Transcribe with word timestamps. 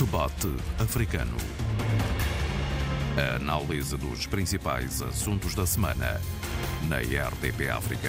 Debate 0.00 0.48
Africano. 0.78 1.36
A 3.18 3.36
análise 3.36 3.98
dos 3.98 4.26
principais 4.26 5.02
assuntos 5.02 5.54
da 5.54 5.66
semana 5.66 6.18
na 6.88 7.00
RDP 7.00 7.68
África. 7.68 8.08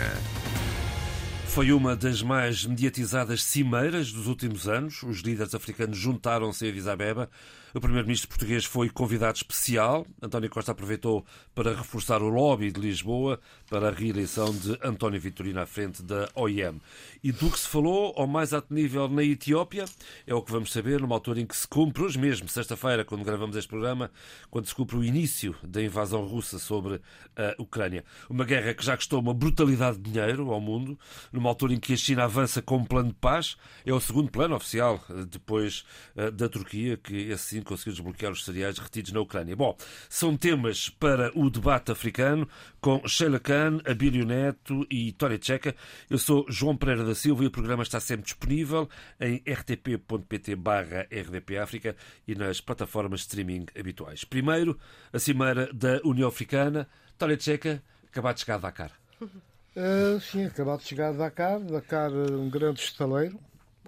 Foi 1.48 1.74
uma 1.74 1.94
das 1.94 2.24
mais 2.24 2.66
mediatizadas 2.66 3.44
cimeiras 3.44 4.10
dos 4.10 4.28
últimos 4.28 4.70
anos. 4.70 5.04
Os 5.04 5.18
líderes 5.18 5.54
africanos 5.54 5.98
juntaram-se 5.98 6.66
em 6.66 6.70
Addis 6.70 6.88
Abeba 6.88 7.30
o 7.74 7.80
primeiro-ministro 7.80 8.28
português 8.28 8.66
foi 8.66 8.90
convidado 8.90 9.38
especial. 9.38 10.06
António 10.22 10.50
Costa 10.50 10.74
aproveitou 10.74 11.26
para 11.56 11.74
reforçar 11.74 12.22
o 12.22 12.28
lobby 12.28 12.72
de 12.72 12.82
Lisboa 12.82 13.40
para 13.70 13.88
a 13.88 13.92
reeleição 13.92 14.52
de 14.52 14.78
António 14.84 15.22
Vitorino 15.22 15.62
à 15.62 15.66
frente 15.66 16.04
da 16.04 16.28
OIM. 16.36 16.82
E 17.24 17.32
do 17.32 17.50
que 17.50 17.60
se 17.60 17.68
falou 17.68 18.14
ao 18.18 18.28
mais 18.28 18.54
alto 18.54 18.74
nível 18.74 19.08
na 19.08 19.24
Etiópia, 19.24 19.86
é 20.28 20.34
o 20.34 20.42
que 20.42 20.52
vamos 20.52 20.72
saber 20.72 21.00
numa 21.00 21.16
altura 21.16 21.40
em 21.40 21.46
que 21.46 21.56
se 21.56 21.68
cumpre, 21.68 22.04
hoje 22.04 22.20
mesmo, 22.20 22.50
sexta-feira, 22.50 23.06
quando 23.06 23.24
gravamos 23.24 23.56
este 23.56 23.70
programa, 23.70 24.12
quando 24.50 24.66
se 24.66 24.76
cumpre 24.76 24.98
o 24.98 25.04
início 25.04 25.56
da 25.64 25.82
invasão 25.82 26.26
russa 26.26 26.60
sobre 26.60 27.00
a 27.38 27.56
Ucrânia. 27.58 28.04
Uma 28.30 28.44
guerra 28.44 28.74
que 28.74 28.84
já 28.84 28.98
custou 28.98 29.20
uma 29.22 29.34
brutalidade 29.34 29.98
de 29.98 30.12
dinheiro 30.12 30.52
ao 30.52 30.60
mundo, 30.60 31.00
numa 31.32 31.48
altura 31.48 31.74
em 31.74 31.80
que 31.80 31.94
a 31.94 31.98
China 31.98 32.26
avança 32.26 32.62
com 32.62 32.78
um 32.78 32.86
plano 32.86 33.10
de 33.10 33.16
paz. 33.16 33.56
É 33.86 33.94
o 33.94 34.00
segundo 34.02 34.30
plano 34.30 34.56
oficial, 34.56 35.02
depois 35.30 35.86
eh, 36.18 36.32
da 36.32 36.50
Turquia, 36.50 36.98
que 36.98 37.32
conseguiu 37.64 37.94
desbloquear 37.94 38.32
os 38.32 38.46
cereais 38.46 38.78
retidos 38.78 39.12
na 39.12 39.20
Ucrânia. 39.20 39.56
Bom, 39.56 39.76
são 40.10 40.36
temas 40.36 40.90
para 40.90 41.32
o 41.38 41.50
debate 41.50 41.92
africano 41.92 42.48
com 42.80 43.06
Sheila 43.08 43.40
Khan, 43.40 43.82
Abílio 43.86 44.26
Neto 44.26 44.86
e 44.90 45.12
Tória 45.12 45.40
Checa. 45.42 45.76
Eu 46.10 46.18
sou 46.18 46.46
João 46.50 46.76
Pereira 46.76 47.04
da 47.04 47.16
Silva 47.16 47.44
e 47.44 47.48
o 47.48 47.52
programa 47.52 47.84
está 47.84 48.00
sempre 48.00 48.26
disponível 48.26 48.90
em 49.20 49.42
rtp.pt 49.46 50.56
barra 50.56 51.08
rdpafrica 51.12 51.96
e 52.28 52.36
nas 52.36 52.62
plataformas 52.62 53.22
de 53.22 53.28
streaming 53.28 53.66
habituais. 53.78 54.24
Primeiro, 54.24 54.78
a 55.12 55.20
cimeira 55.20 55.72
da 55.74 56.00
União 56.04 56.28
Africana. 56.28 56.88
Tória 57.18 57.40
Checa, 57.40 57.84
acabado 58.08 58.36
de 58.36 58.42
chegar 58.42 58.56
a 58.56 58.58
Dakar. 58.58 58.92
Uh, 59.22 60.20
sim, 60.20 60.46
acabado 60.46 60.80
de 60.80 60.88
chegar 60.88 61.10
a 61.10 61.14
Dakar. 61.14 61.60
Dakar, 61.60 62.12
um 62.12 62.50
grande 62.50 62.82
estaleiro, 62.82 63.40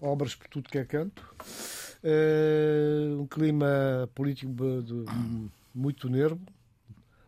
obras 0.02 0.36
por 0.36 0.48
tudo 0.48 0.70
que 0.70 0.78
é 0.78 0.86
canto. 0.86 1.24
Uh, 2.04 3.22
um 3.22 3.26
clima 3.26 4.10
político 4.14 4.52
de, 4.52 5.06
muito 5.74 6.10
nervo, 6.10 6.42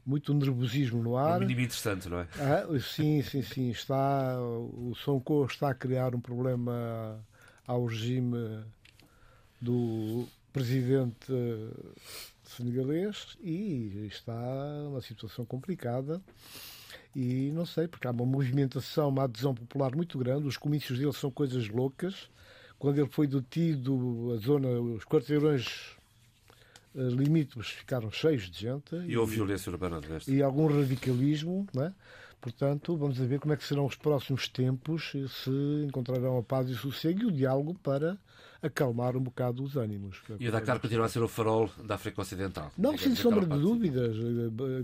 muito 0.06 0.34
nervosismo 0.34 1.02
no 1.02 1.16
ar. 1.16 1.42
É 1.42 1.46
um 1.46 1.50
interessante, 1.50 2.10
não 2.10 2.20
é? 2.20 2.28
Ah, 2.38 2.68
sim, 2.80 3.22
sim, 3.22 3.42
sim. 3.42 3.70
Está, 3.70 4.38
o 4.40 4.94
Sonko 4.96 5.46
está 5.46 5.70
a 5.70 5.74
criar 5.74 6.14
um 6.14 6.20
problema 6.20 7.18
ao 7.66 7.86
regime 7.86 8.64
do 9.62 10.28
presidente 10.52 11.34
senegalês 12.44 13.38
e 13.42 14.08
está 14.08 14.34
uma 14.90 15.02
situação 15.02 15.46
complicada. 15.46 16.22
E 17.16 17.50
não 17.54 17.66
sei, 17.66 17.88
porque 17.88 18.08
há 18.08 18.12
uma 18.12 18.26
movimentação, 18.26 19.08
uma 19.08 19.24
adesão 19.24 19.56
popular 19.56 19.96
muito 19.96 20.18
grande, 20.18 20.48
os 20.48 20.58
comícios 20.58 21.00
dele 21.00 21.14
são 21.14 21.32
coisas 21.32 21.70
loucas 21.70 22.30
quando 22.80 23.00
ele 23.00 23.10
foi 23.10 23.28
detido, 23.28 24.34
a 24.34 24.38
zona, 24.38 24.68
os 24.68 25.04
quarteirões 25.04 25.96
eh, 26.96 27.10
limítrofes 27.10 27.72
ficaram 27.72 28.12
cheios 28.12 28.50
de 28.50 28.60
gente. 28.60 28.96
E, 28.96 29.12
e 29.12 29.18
houve 29.18 29.36
violência 29.36 29.72
urbana 29.72 30.00
de 30.00 30.08
resto. 30.08 30.32
E 30.32 30.42
algum 30.42 30.68
radicalismo, 30.68 31.68
não 31.74 31.84
é? 31.84 31.94
Portanto, 32.40 32.96
vamos 32.96 33.18
ver 33.18 33.40
como 33.40 33.54
é 33.54 33.58
que 33.58 33.64
serão 33.64 33.86
os 33.86 33.96
próximos 33.96 34.48
tempos, 34.48 35.12
se 35.12 35.86
encontrarão 35.88 36.38
a 36.38 36.44
paz 36.44 36.70
e 36.70 36.74
o 36.74 36.78
sossego 36.78 37.24
e 37.24 37.26
o 37.26 37.32
diálogo 37.32 37.74
para 37.82 38.18
acalmar 38.66 39.16
um 39.16 39.22
bocado 39.22 39.64
os 39.64 39.76
ânimos. 39.76 40.22
E 40.40 40.48
o 40.48 40.52
Dakar 40.52 40.80
continua 40.80 41.06
a 41.06 41.10
ser 41.10 41.22
o 41.22 41.28
farol 41.28 41.70
da 41.84 41.96
África 41.96 42.22
Ocidental? 42.22 42.72
Não, 42.78 42.98
sem 42.98 43.16
sombra 43.16 43.46
de 43.46 43.60
dúvidas. 43.60 44.16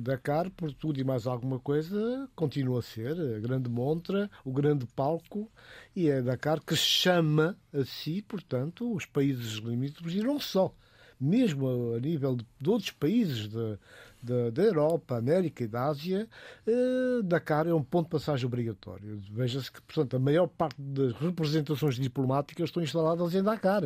Dakar, 0.01 0.49
por 0.51 0.71
tudo 0.73 0.99
e 0.99 1.03
mais 1.03 1.25
alguma 1.25 1.59
coisa, 1.59 2.29
continua 2.35 2.79
a 2.79 2.83
ser 2.83 3.11
a 3.11 3.39
grande 3.39 3.69
montra, 3.69 4.29
o 4.45 4.51
grande 4.51 4.85
palco, 4.87 5.49
e 5.95 6.09
é 6.09 6.21
Dakar 6.21 6.59
que 6.61 6.75
chama 6.75 7.57
a 7.73 7.83
si, 7.83 8.21
portanto, 8.21 8.93
os 8.93 9.05
países 9.05 9.53
limítrofes, 9.53 10.15
e 10.15 10.23
não 10.23 10.39
só 10.39 10.73
mesmo 11.19 11.93
a 11.95 11.99
nível 11.99 12.35
de 12.35 12.69
outros 12.69 12.89
países 12.89 13.47
de, 13.47 13.77
da, 14.21 14.49
da 14.49 14.61
Europa, 14.61 15.17
América 15.17 15.63
e 15.63 15.67
da 15.67 15.85
Ásia, 15.85 16.27
eh, 16.67 17.21
Dakar 17.23 17.67
é 17.67 17.73
um 17.73 17.83
ponto 17.83 18.05
de 18.05 18.11
passagem 18.11 18.45
obrigatório. 18.45 19.21
Veja-se 19.31 19.71
que, 19.71 19.81
portanto, 19.81 20.15
a 20.15 20.19
maior 20.19 20.47
parte 20.47 20.75
das 20.79 21.13
representações 21.13 21.95
diplomáticas 21.95 22.69
estão 22.69 22.83
instaladas 22.83 23.33
em 23.33 23.43
Dakar. 23.43 23.83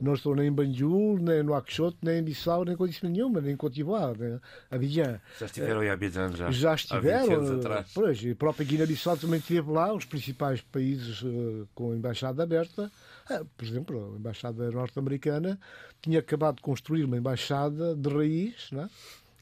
Não 0.00 0.14
estão 0.14 0.34
nem 0.34 0.48
em 0.48 0.52
Banjul, 0.52 1.18
nem 1.18 1.38
no 1.38 1.54
Nouakchott, 1.54 1.96
nem 2.02 2.18
em 2.18 2.22
Bissau, 2.22 2.64
nem 2.64 2.76
coisa 2.76 2.94
nenhuma, 3.02 3.40
nem 3.40 3.52
em 3.54 3.70
d'Ivoire, 3.70 4.18
nem 4.18 4.40
Abidjan. 4.70 5.20
Já 5.38 5.46
estiveram 5.46 5.82
em 5.82 5.90
Abidjan 5.90 6.32
já? 6.32 6.50
Já 6.50 6.74
estiveram. 6.74 7.60
Pois, 7.94 8.24
a 8.24 8.34
própria 8.34 8.66
Guiné-Bissau 8.66 9.16
também 9.16 9.38
esteve 9.38 9.70
lá, 9.70 9.92
os 9.92 10.04
principais 10.04 10.60
países 10.60 11.22
uh, 11.22 11.68
com 11.74 11.92
a 11.92 11.96
embaixada 11.96 12.42
aberta. 12.42 12.90
Uh, 13.30 13.44
por 13.56 13.64
exemplo, 13.64 14.12
a 14.14 14.18
embaixada 14.18 14.70
norte-americana 14.70 15.58
tinha 16.02 16.18
acabado 16.18 16.56
de 16.56 16.62
construir 16.62 17.04
uma 17.04 17.16
embaixada 17.16 17.94
de 17.94 18.08
raiz, 18.08 18.68
não 18.70 18.82
é? 18.82 18.88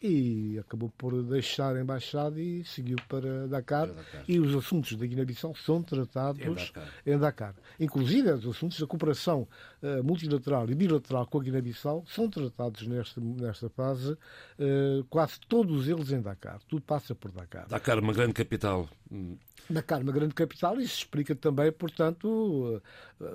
E 0.03 0.59
acabou 0.59 0.91
por 0.99 1.23
deixar 1.23 1.77
a 1.77 1.81
embaixada 1.81 2.41
e 2.41 2.65
seguiu 2.65 2.97
para 3.09 3.47
Dakar. 3.47 3.89
Para 3.89 4.03
Dakar. 4.03 4.25
E 4.27 4.41
os 4.41 4.55
assuntos 4.55 4.95
da 4.97 5.07
Guiné-Bissau 5.07 5.55
são 5.55 5.83
tratados 5.83 6.41
em 6.43 6.55
Dakar. 6.55 6.89
em 7.07 7.19
Dakar. 7.19 7.55
Inclusive, 7.79 8.33
os 8.33 8.47
assuntos 8.47 8.81
da 8.81 8.87
cooperação 8.87 9.47
uh, 9.83 10.03
multilateral 10.03 10.69
e 10.69 10.75
bilateral 10.75 11.27
com 11.27 11.39
a 11.39 11.43
Guiné-Bissau 11.43 12.05
são 12.09 12.29
tratados 12.29 12.87
nesta, 12.87 13.21
nesta 13.21 13.69
fase, 13.71 14.13
uh, 14.13 15.05
quase 15.09 15.39
todos 15.49 15.89
eles 15.89 16.11
em 16.11 16.21
Dakar. 16.21 16.61
Tudo 16.69 16.83
passa 16.83 17.15
por 17.15 17.31
Dakar. 17.31 17.69
Dakar, 17.69 17.99
uma 17.99 18.13
grande 18.13 18.33
capital. 18.33 18.89
Dakar, 19.69 20.03
uma 20.03 20.13
grande 20.13 20.35
capital, 20.35 20.81
isso 20.81 20.99
explica 20.99 21.35
também, 21.35 21.71
portanto, 21.71 22.83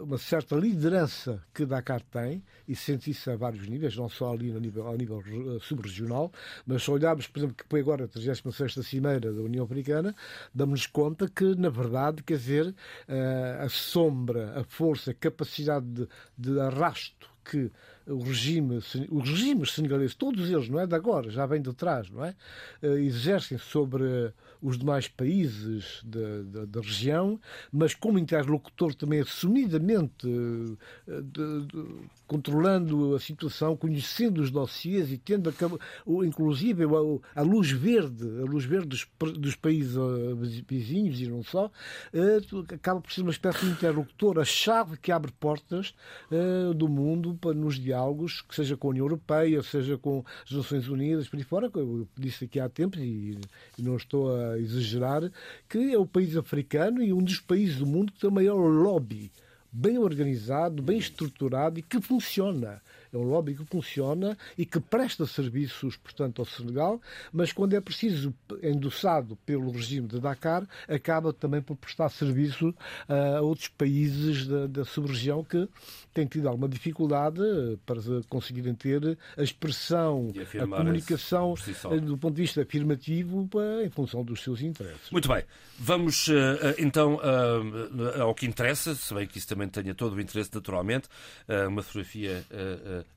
uma 0.02 0.18
certa 0.18 0.56
liderança 0.56 1.42
que 1.54 1.66
Dakar 1.66 2.02
tem, 2.02 2.44
e 2.68 2.76
sente 2.76 3.12
isso 3.12 3.32
a 3.32 3.36
vários 3.36 3.68
níveis, 3.68 3.96
não 3.96 4.10
só 4.10 4.34
ali 4.34 4.52
no 4.52 4.60
nível, 4.60 4.88
ao 4.88 4.96
nível 4.96 5.20
eh, 5.20 5.60
subregional, 5.62 6.32
mas 6.66 6.84
se 6.84 6.92
olharmos, 6.92 7.28
por 7.28 7.40
exemplo, 7.40 7.56
que 7.56 7.66
foi 7.70 7.80
agora 7.80 8.06
a 8.06 8.08
36 8.08 8.86
Cimeira 8.86 9.32
da 9.32 9.42
União 9.42 9.64
Africana, 9.66 10.16
damos-nos 10.54 10.88
conta 10.88 11.30
que, 11.30 11.56
na 11.56 11.70
verdade, 11.70 12.22
quer 12.24 12.38
dizer, 12.38 12.76
eh, 13.08 13.60
a 13.62 13.70
sombra, 13.70 14.60
a 14.60 14.64
força, 14.64 15.12
a 15.12 15.14
capacidade 15.14 15.86
de, 15.86 16.08
de 16.38 16.60
arrasto 16.60 17.30
que 17.46 17.72
o 18.08 18.20
regime, 18.20 18.78
os 18.78 19.30
regimes 19.30 19.74
senegaleses, 19.74 20.16
todos 20.16 20.50
eles, 20.50 20.70
não 20.70 20.80
é 20.80 20.88
de 20.88 20.96
agora, 20.96 21.30
já 21.30 21.46
vem 21.46 21.62
de 21.62 21.74
trás, 21.74 22.10
não 22.10 22.24
é? 22.24 22.36
Eh, 22.82 23.02
exercem 23.02 23.58
sobre 23.58 24.34
os 24.62 24.78
demais 24.78 25.08
países 25.08 26.02
da, 26.04 26.42
da, 26.44 26.66
da 26.66 26.82
região, 26.82 27.40
mas 27.72 27.94
como 27.94 28.18
interlocutor 28.18 28.96
também 28.96 29.20
assumidamente 29.20 30.28
eh, 31.08 31.22
de, 31.22 31.66
de, 31.66 31.96
controlando 32.26 33.16
a 33.16 33.20
situação, 33.20 33.76
conhecendo 33.76 34.42
os 34.42 34.52
dossiês 34.52 35.12
e 35.12 35.18
tendo, 35.18 35.50
a, 35.50 36.26
inclusive, 36.26 36.84
a, 36.86 37.42
a, 37.42 37.44
luz 37.44 37.72
verde, 37.72 38.24
a 38.42 38.46
luz 38.46 38.64
verde 38.64 38.88
dos, 38.88 39.08
dos 39.38 39.56
países 39.56 39.98
eh, 39.98 40.64
vizinhos 40.68 41.20
e 41.20 41.28
não 41.28 41.44
só, 41.44 41.70
acaba 42.74 43.02
por 43.02 43.12
ser 43.12 43.22
uma 43.22 43.32
espécie 43.32 43.66
de 43.66 43.72
interlocutor, 43.72 44.40
a 44.40 44.46
chave 44.46 44.98
que 44.98 45.12
abre 45.12 45.32
portas 45.32 45.94
do 46.76 46.88
mundo 46.88 47.38
para 47.40 47.54
nos 47.54 47.80
diálogos 47.80 47.97
diálogos, 47.98 48.42
que 48.42 48.56
seja 48.56 48.78
com 48.78 48.88
a 48.88 48.92
União 48.92 49.06
Europeia, 49.06 49.64
seja 49.64 49.98
com 49.98 50.24
as 50.46 50.52
Nações 50.52 50.88
Unidas, 50.88 51.28
por 51.28 51.38
aí 51.38 51.44
fora, 51.44 51.72
eu 51.74 52.08
disse 52.16 52.46
aqui 52.46 52.60
há 52.60 52.70
tempos 52.70 53.00
e, 53.00 53.38
e 53.78 53.82
não 53.82 53.98
estou 53.98 54.36
a 54.36 54.60
exagerar, 54.60 55.30
que 55.68 55.94
é 55.94 55.98
o 55.98 56.06
país 56.06 56.38
africano 56.38 57.02
e 57.02 57.12
um 57.12 57.24
dos 57.24 57.40
países 57.40 57.78
do 57.78 57.86
mundo 57.86 58.12
que 58.12 58.20
tem 58.20 58.30
o 58.30 58.34
maior 58.34 58.58
lobby 58.58 59.32
bem 59.72 59.98
organizado, 59.98 60.82
bem 60.82 60.98
estruturado 60.98 61.80
e 61.80 61.82
que 61.82 62.00
funciona. 62.00 62.82
É 63.14 63.18
um 63.18 63.24
lobby 63.24 63.56
que 63.56 63.66
funciona 63.66 64.38
e 64.58 64.66
que 64.66 64.80
presta 64.80 65.26
serviços, 65.26 65.96
portanto, 65.98 66.42
ao 66.42 66.46
Senegal, 66.46 67.02
mas 67.32 67.52
quando 67.52 67.74
é 67.74 67.82
preciso, 67.82 68.34
endossado 68.62 69.36
pelo 69.46 69.72
regime 69.72 70.08
de 70.08 70.20
Dakar, 70.20 70.68
acaba 70.88 71.34
também 71.34 71.62
por 71.62 71.76
prestar 71.76 72.10
serviço 72.10 72.74
a 73.08 73.42
outros 73.42 73.68
países 73.68 74.48
da, 74.48 74.68
da 74.68 74.86
sub-região 74.86 75.44
que 75.44 75.68
têm 76.14 76.26
tido 76.26 76.48
alguma 76.48 76.68
dificuldade 76.68 77.42
para 77.86 78.02
conseguirem 78.30 78.74
ter 78.74 79.18
a 79.38 79.44
expressão, 79.44 80.32
a 80.62 80.68
comunicação 80.68 81.56
si 81.56 81.74
do 82.02 82.18
ponto 82.18 82.36
de 82.36 82.42
vista 82.42 82.62
afirmativo 82.62 83.50
em 83.84 83.90
função 83.90 84.24
dos 84.24 84.42
seus 84.42 84.62
interesses. 84.62 85.10
Muito 85.12 85.28
bem. 85.28 85.44
Vamos 85.80 86.28
eh, 86.28 86.34
eh, 86.34 86.76
então 86.80 87.20
eh, 87.22 88.20
ao 88.20 88.34
que 88.34 88.46
interessa, 88.48 88.96
se 88.96 89.14
bem 89.14 89.28
que 89.28 89.38
isso 89.38 89.48
também 89.48 89.68
tenha 89.70 89.94
todo 89.94 90.16
o 90.16 90.22
interesse 90.22 90.50
naturalmente, 90.54 91.08
uma 91.68 91.84
fotografia 91.84 92.44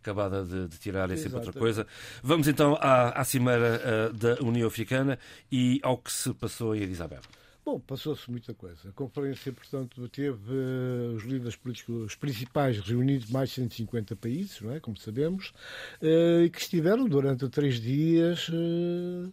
acabada 0.01 0.45
de, 0.45 0.69
de 0.69 0.79
tirar 0.79 1.11
é 1.11 1.17
sempre 1.17 1.39
outra 1.39 1.53
coisa. 1.53 1.87
Vamos 2.23 2.49
então 2.49 2.77
à, 2.81 3.21
à 3.21 3.25
cimeira 3.25 4.11
uh, 4.11 4.13
da 4.13 4.35
União 4.43 4.67
Africana 4.67 5.19
e 5.51 5.81
ao 5.83 5.99
que 5.99 6.13
se 6.13 6.33
passou 6.35 6.75
em 6.75 6.83
Addis 6.83 7.01
Abeba. 7.01 7.41
Bom, 7.65 7.79
passou-se 7.79 8.29
muita 8.31 8.55
coisa. 8.55 8.89
A 8.89 8.93
conferência, 8.93 9.53
portanto, 9.53 10.09
teve 10.09 10.53
uh, 10.53 11.15
os 11.15 11.23
líderes 11.25 11.57
políticos 11.57 12.05
os 12.05 12.15
principais 12.17 12.81
reunidos 12.81 13.27
de 13.27 13.33
mais 13.33 13.51
de 13.51 13.57
150 13.57 14.17
países, 14.17 14.61
não 14.61 14.73
é? 14.73 14.81
como 14.81 14.97
sabemos, 14.97 15.53
uh, 16.03 16.43
e 16.43 16.51
que 16.51 16.59
estiveram 16.59 17.07
durante 17.07 17.49
três 17.49 17.79
dias 17.79 18.49
uh, 18.49 19.33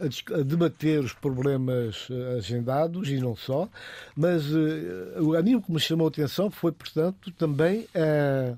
a, 0.00 0.34
a, 0.40 0.42
debater 0.42 1.00
os 1.00 1.12
problemas 1.12 2.08
agendados 2.36 3.08
e 3.08 3.18
não 3.18 3.34
só, 3.34 3.68
mas 4.14 4.44
o 4.52 5.62
que 5.62 5.72
me 5.72 5.80
chamou 5.80 6.06
a 6.06 6.10
atenção 6.10 6.50
foi, 6.50 6.70
portanto, 6.70 7.32
também 7.32 7.88
a 7.94 7.98
eh, 7.98 8.56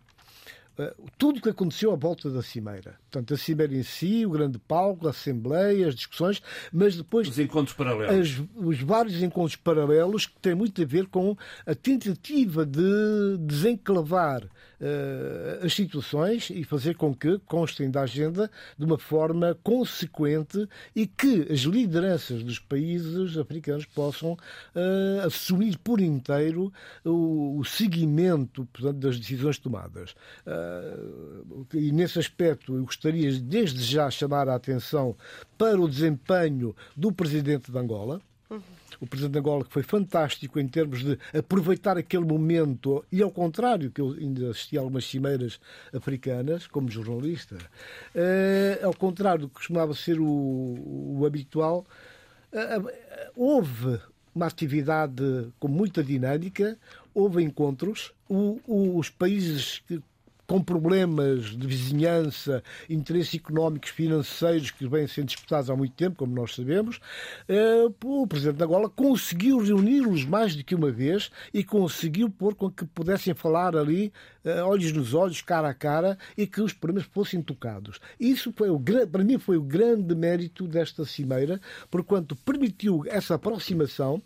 tudo 1.18 1.38
o 1.38 1.42
que 1.42 1.48
aconteceu 1.48 1.92
à 1.92 1.96
volta 1.96 2.30
da 2.30 2.42
Cimeira. 2.42 2.94
Portanto, 3.10 3.34
a 3.34 3.36
Cimeira 3.36 3.74
em 3.74 3.82
si, 3.82 4.24
o 4.24 4.30
grande 4.30 4.58
palco, 4.58 5.06
a 5.06 5.10
Assembleia, 5.10 5.88
as 5.88 5.94
discussões, 5.94 6.42
mas 6.72 6.96
depois. 6.96 7.28
Os 7.28 7.38
encontros 7.38 7.76
paralelos. 7.76 8.30
As, 8.30 8.42
os 8.56 8.80
vários 8.80 9.22
encontros 9.22 9.56
paralelos 9.56 10.26
que 10.26 10.38
têm 10.40 10.54
muito 10.54 10.80
a 10.80 10.84
ver 10.84 11.06
com 11.06 11.36
a 11.66 11.74
tentativa 11.74 12.64
de 12.64 13.38
desenclavar 13.38 14.44
uh, 14.44 15.64
as 15.64 15.74
situações 15.74 16.50
e 16.50 16.64
fazer 16.64 16.96
com 16.96 17.14
que 17.14 17.38
constem 17.40 17.90
da 17.90 18.02
agenda 18.02 18.50
de 18.78 18.84
uma 18.84 18.98
forma 18.98 19.56
consequente 19.62 20.68
e 20.94 21.06
que 21.06 21.46
as 21.50 21.60
lideranças 21.60 22.42
dos 22.42 22.58
países 22.58 23.36
africanos 23.36 23.84
possam 23.86 24.32
uh, 24.32 25.26
assumir 25.26 25.78
por 25.78 26.00
inteiro 26.00 26.72
o, 27.04 27.58
o 27.58 27.64
seguimento 27.64 28.66
portanto, 28.72 28.98
das 28.98 29.18
decisões 29.18 29.58
tomadas. 29.58 30.12
Uh, 30.46 30.69
e 31.74 31.92
nesse 31.92 32.18
aspecto 32.18 32.76
eu 32.76 32.84
gostaria 32.84 33.32
desde 33.40 33.82
já 33.82 34.10
chamar 34.10 34.48
a 34.48 34.54
atenção 34.54 35.16
para 35.56 35.80
o 35.80 35.88
desempenho 35.88 36.74
do 36.96 37.12
presidente 37.12 37.70
de 37.70 37.78
Angola, 37.78 38.20
o 39.00 39.06
presidente 39.06 39.32
de 39.32 39.38
Angola, 39.38 39.64
que 39.64 39.72
foi 39.72 39.82
fantástico 39.82 40.60
em 40.60 40.68
termos 40.68 41.02
de 41.02 41.18
aproveitar 41.36 41.96
aquele 41.96 42.24
momento, 42.24 43.04
e 43.10 43.22
ao 43.22 43.30
contrário, 43.30 43.90
que 43.90 44.00
eu 44.00 44.10
ainda 44.12 44.50
assisti 44.50 44.76
a 44.76 44.80
algumas 44.80 45.04
cimeiras 45.06 45.58
africanas, 45.92 46.66
como 46.66 46.90
jornalista, 46.90 47.56
uh, 47.56 48.86
ao 48.86 48.94
contrário 48.94 49.42
do 49.42 49.48
que 49.48 49.54
costumava 49.54 49.94
ser 49.94 50.20
o, 50.20 50.26
o 51.18 51.24
habitual, 51.24 51.86
uh, 52.52 52.90
houve 53.34 54.00
uma 54.34 54.46
atividade 54.46 55.48
com 55.58 55.68
muita 55.68 56.04
dinâmica, 56.04 56.78
houve 57.14 57.42
encontros, 57.42 58.12
o, 58.28 58.60
o, 58.66 58.98
os 58.98 59.08
países 59.08 59.82
que 59.86 60.00
com 60.50 60.60
problemas 60.60 61.56
de 61.56 61.64
vizinhança, 61.64 62.60
interesses 62.88 63.36
económicos, 63.36 63.90
financeiros 63.90 64.72
que 64.72 64.84
vêm 64.84 65.06
sendo 65.06 65.26
disputados 65.26 65.70
há 65.70 65.76
muito 65.76 65.94
tempo, 65.94 66.16
como 66.16 66.34
nós 66.34 66.56
sabemos, 66.56 66.98
eh, 67.48 67.86
o 68.02 68.26
Presidente 68.26 68.56
da 68.56 68.64
Angola 68.64 68.90
conseguiu 68.90 69.58
reuni-los 69.58 70.24
mais 70.24 70.56
do 70.56 70.64
que 70.64 70.74
uma 70.74 70.90
vez 70.90 71.30
e 71.54 71.62
conseguiu 71.62 72.28
pôr 72.28 72.56
com 72.56 72.68
que 72.68 72.84
pudessem 72.84 73.32
falar 73.32 73.76
ali, 73.76 74.12
olhos 74.64 74.92
nos 74.92 75.14
olhos, 75.14 75.42
cara 75.42 75.68
a 75.68 75.74
cara, 75.74 76.18
e 76.36 76.46
que 76.46 76.60
os 76.60 76.72
problemas 76.72 77.08
fossem 77.12 77.42
tocados. 77.42 78.00
Isso 78.18 78.52
foi 78.56 78.70
o, 78.70 78.80
para 79.10 79.24
mim 79.24 79.38
foi 79.38 79.56
o 79.56 79.62
grande 79.62 80.14
mérito 80.14 80.66
desta 80.66 81.04
cimeira, 81.04 81.60
porquanto 81.90 82.36
permitiu 82.36 83.02
essa 83.06 83.34
aproximação, 83.34 84.22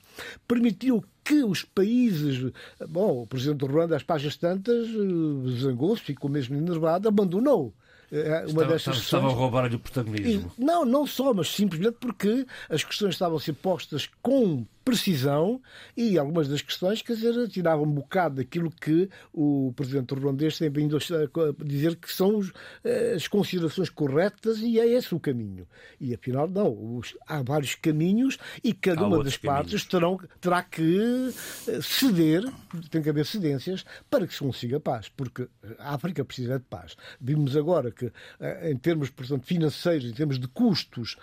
permitiu 0.47 1.05
que 1.25 1.43
os 1.43 1.63
países. 1.63 2.53
Bom, 2.89 3.23
o 3.23 3.27
presidente 3.27 3.59
do 3.59 3.67
Ruanda, 3.67 3.97
às 3.97 4.03
páginas 4.03 4.37
tantas, 4.37 4.89
eh, 4.89 5.61
zangou-se, 5.61 6.03
ficou 6.03 6.31
mesmo 6.31 6.57
enervado, 6.57 7.09
abandonou 7.09 7.73
uma 8.11 8.47
estava, 8.47 8.67
destas 8.67 8.97
estavam 8.99 9.31
a 9.31 9.33
roubar-lhe 9.33 9.75
o 9.75 9.79
protagonismo. 9.79 10.53
E, 10.57 10.65
não, 10.65 10.85
não 10.85 11.07
só, 11.07 11.35
mas 11.35 11.49
simplesmente 11.49 11.97
porque 11.99 12.47
as 12.69 12.85
questões 12.85 13.15
estavam 13.15 13.39
a 13.39 13.41
ser 13.41 13.55
postas 13.55 14.09
com 14.23 14.65
precisão 14.85 15.61
e 15.97 16.19
algumas 16.19 16.47
das 16.47 16.61
questões, 16.61 17.01
quer 17.01 17.15
dizer, 17.15 17.49
tiravam 17.49 17.85
um 17.85 17.93
bocado 17.93 18.37
daquilo 18.37 18.71
que 18.71 19.09
o 19.33 19.73
presidente 19.75 20.15
ruandês 20.15 20.59
tem 20.59 20.71
vindo 20.71 20.97
a 20.97 21.65
dizer 21.65 21.97
que 21.97 22.13
são 22.13 22.41
eh, 22.85 23.15
as 23.17 23.27
considerações 23.27 23.89
corretas 23.89 24.59
e 24.59 24.79
é 24.79 24.87
esse 24.87 25.15
o 25.15 25.21
caminho. 25.21 25.67
E 25.99 26.15
afinal, 26.15 26.49
não, 26.49 27.01
há 27.27 27.43
vários 27.43 27.75
caminhos 27.75 28.39
e 28.63 28.75
cada 28.75 29.01
há 29.01 29.07
uma 29.07 29.25
das 29.25 29.37
partes 29.37 29.85
terão, 29.85 30.19
terá 30.41 30.63
que 30.63 31.31
eh, 31.69 31.81
ceder, 31.81 32.45
tem 32.91 33.01
que 33.01 33.09
haver 33.09 33.25
cedências 33.25 33.85
para 34.11 34.27
que 34.27 34.35
se 34.35 34.41
consiga 34.41 34.79
paz, 34.79 35.09
porque 35.09 35.49
a 35.79 35.95
África 35.95 36.25
precisa 36.25 36.59
de 36.59 36.65
paz. 36.67 36.95
Vimos 37.19 37.57
agora 37.57 37.91
que, 37.91 38.13
eh, 38.39 38.71
em 38.71 38.77
termos 38.77 39.09
portanto, 39.09 39.47
financeiros, 39.47 40.05
em 40.05 40.13
termos 40.13 40.39
de 40.39 40.47
custos, 40.49 41.17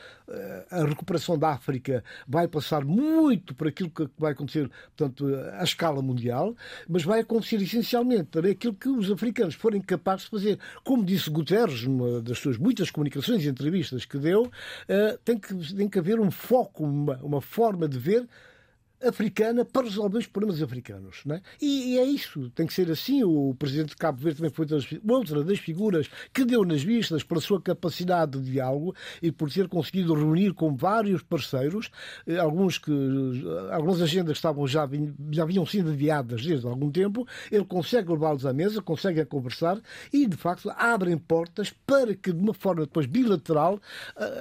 a 0.69 0.85
recuperação 0.85 1.37
da 1.37 1.49
África 1.49 2.03
vai 2.25 2.47
passar 2.47 2.85
muito 2.85 3.50
por 3.53 3.67
aquilo 3.67 3.89
que 3.89 4.09
vai 4.17 4.31
acontecer, 4.31 4.69
portanto, 4.95 5.27
à 5.53 5.63
escala 5.63 6.01
mundial, 6.01 6.55
mas 6.87 7.03
vai 7.03 7.19
acontecer 7.19 7.61
essencialmente 7.61 8.25
para 8.25 8.49
aquilo 8.49 8.73
que 8.73 8.89
os 8.89 9.11
africanos 9.11 9.55
forem 9.55 9.81
capazes 9.81 10.25
de 10.25 10.31
fazer. 10.31 10.59
Como 10.83 11.03
disse 11.03 11.29
Guterres, 11.29 11.83
numa 11.83 12.21
das 12.21 12.37
suas 12.39 12.57
muitas 12.57 12.89
comunicações 12.89 13.43
e 13.43 13.49
entrevistas 13.49 14.05
que 14.05 14.17
deu, 14.17 14.51
tem 15.23 15.37
que, 15.37 15.75
tem 15.75 15.89
que 15.89 15.99
haver 15.99 16.19
um 16.19 16.31
foco, 16.31 16.83
uma, 16.83 17.17
uma 17.17 17.41
forma 17.41 17.87
de 17.87 17.97
ver 17.97 18.27
africana 19.03 19.65
para 19.65 19.83
resolver 19.83 20.17
os 20.17 20.27
problemas 20.27 20.61
africanos. 20.61 21.21
Não 21.25 21.35
é? 21.35 21.41
E, 21.61 21.93
e, 21.93 21.99
é 21.99 22.03
isso, 22.03 22.49
tem 22.51 22.65
que 22.65 22.73
ser 22.73 22.89
assim. 22.91 23.23
O 23.23 23.55
presidente 23.57 23.89
de 23.89 23.95
Cabo 23.95 24.19
Verde 24.19 24.37
também 24.37 24.51
foi 24.51 24.67
outra 25.09 25.43
das 25.43 25.59
figuras 25.59 26.09
que 26.33 26.45
deu 26.45 26.63
nas 26.63 26.83
vistas 26.83 27.23
pela 27.23 27.41
sua 27.41 27.61
capacidade 27.61 28.39
de 28.39 28.51
diálogo 28.51 28.95
e 29.21 29.31
por 29.31 29.51
ter 29.51 29.67
conseguido 29.67 30.13
reunir 30.13 30.53
com 30.53 30.75
vários 30.75 31.21
parceiros, 31.23 31.89
eh, 32.27 32.37
alguns 32.37 32.77
que 32.77 32.91
algumas 33.71 34.01
agendas 34.01 34.37
estavam 34.37 34.67
já, 34.67 34.87
já 35.31 35.45
vinham 35.45 35.65
sendo 35.65 35.91
adiadas 35.91 36.43
desde 36.45 36.67
algum 36.67 36.91
tempo, 36.91 37.27
ele 37.51 37.65
consegue 37.65 38.11
levá-los 38.11 38.45
à 38.45 38.53
mesa, 38.53 38.81
consegue 38.81 39.23
conversar 39.25 39.79
e, 40.11 40.27
de 40.27 40.37
facto, 40.37 40.69
abrem 40.75 41.17
portas 41.17 41.73
para 41.85 42.15
que, 42.15 42.31
de 42.31 42.39
uma 42.39 42.53
forma 42.53 42.81
depois 42.81 43.05
bilateral, 43.05 43.79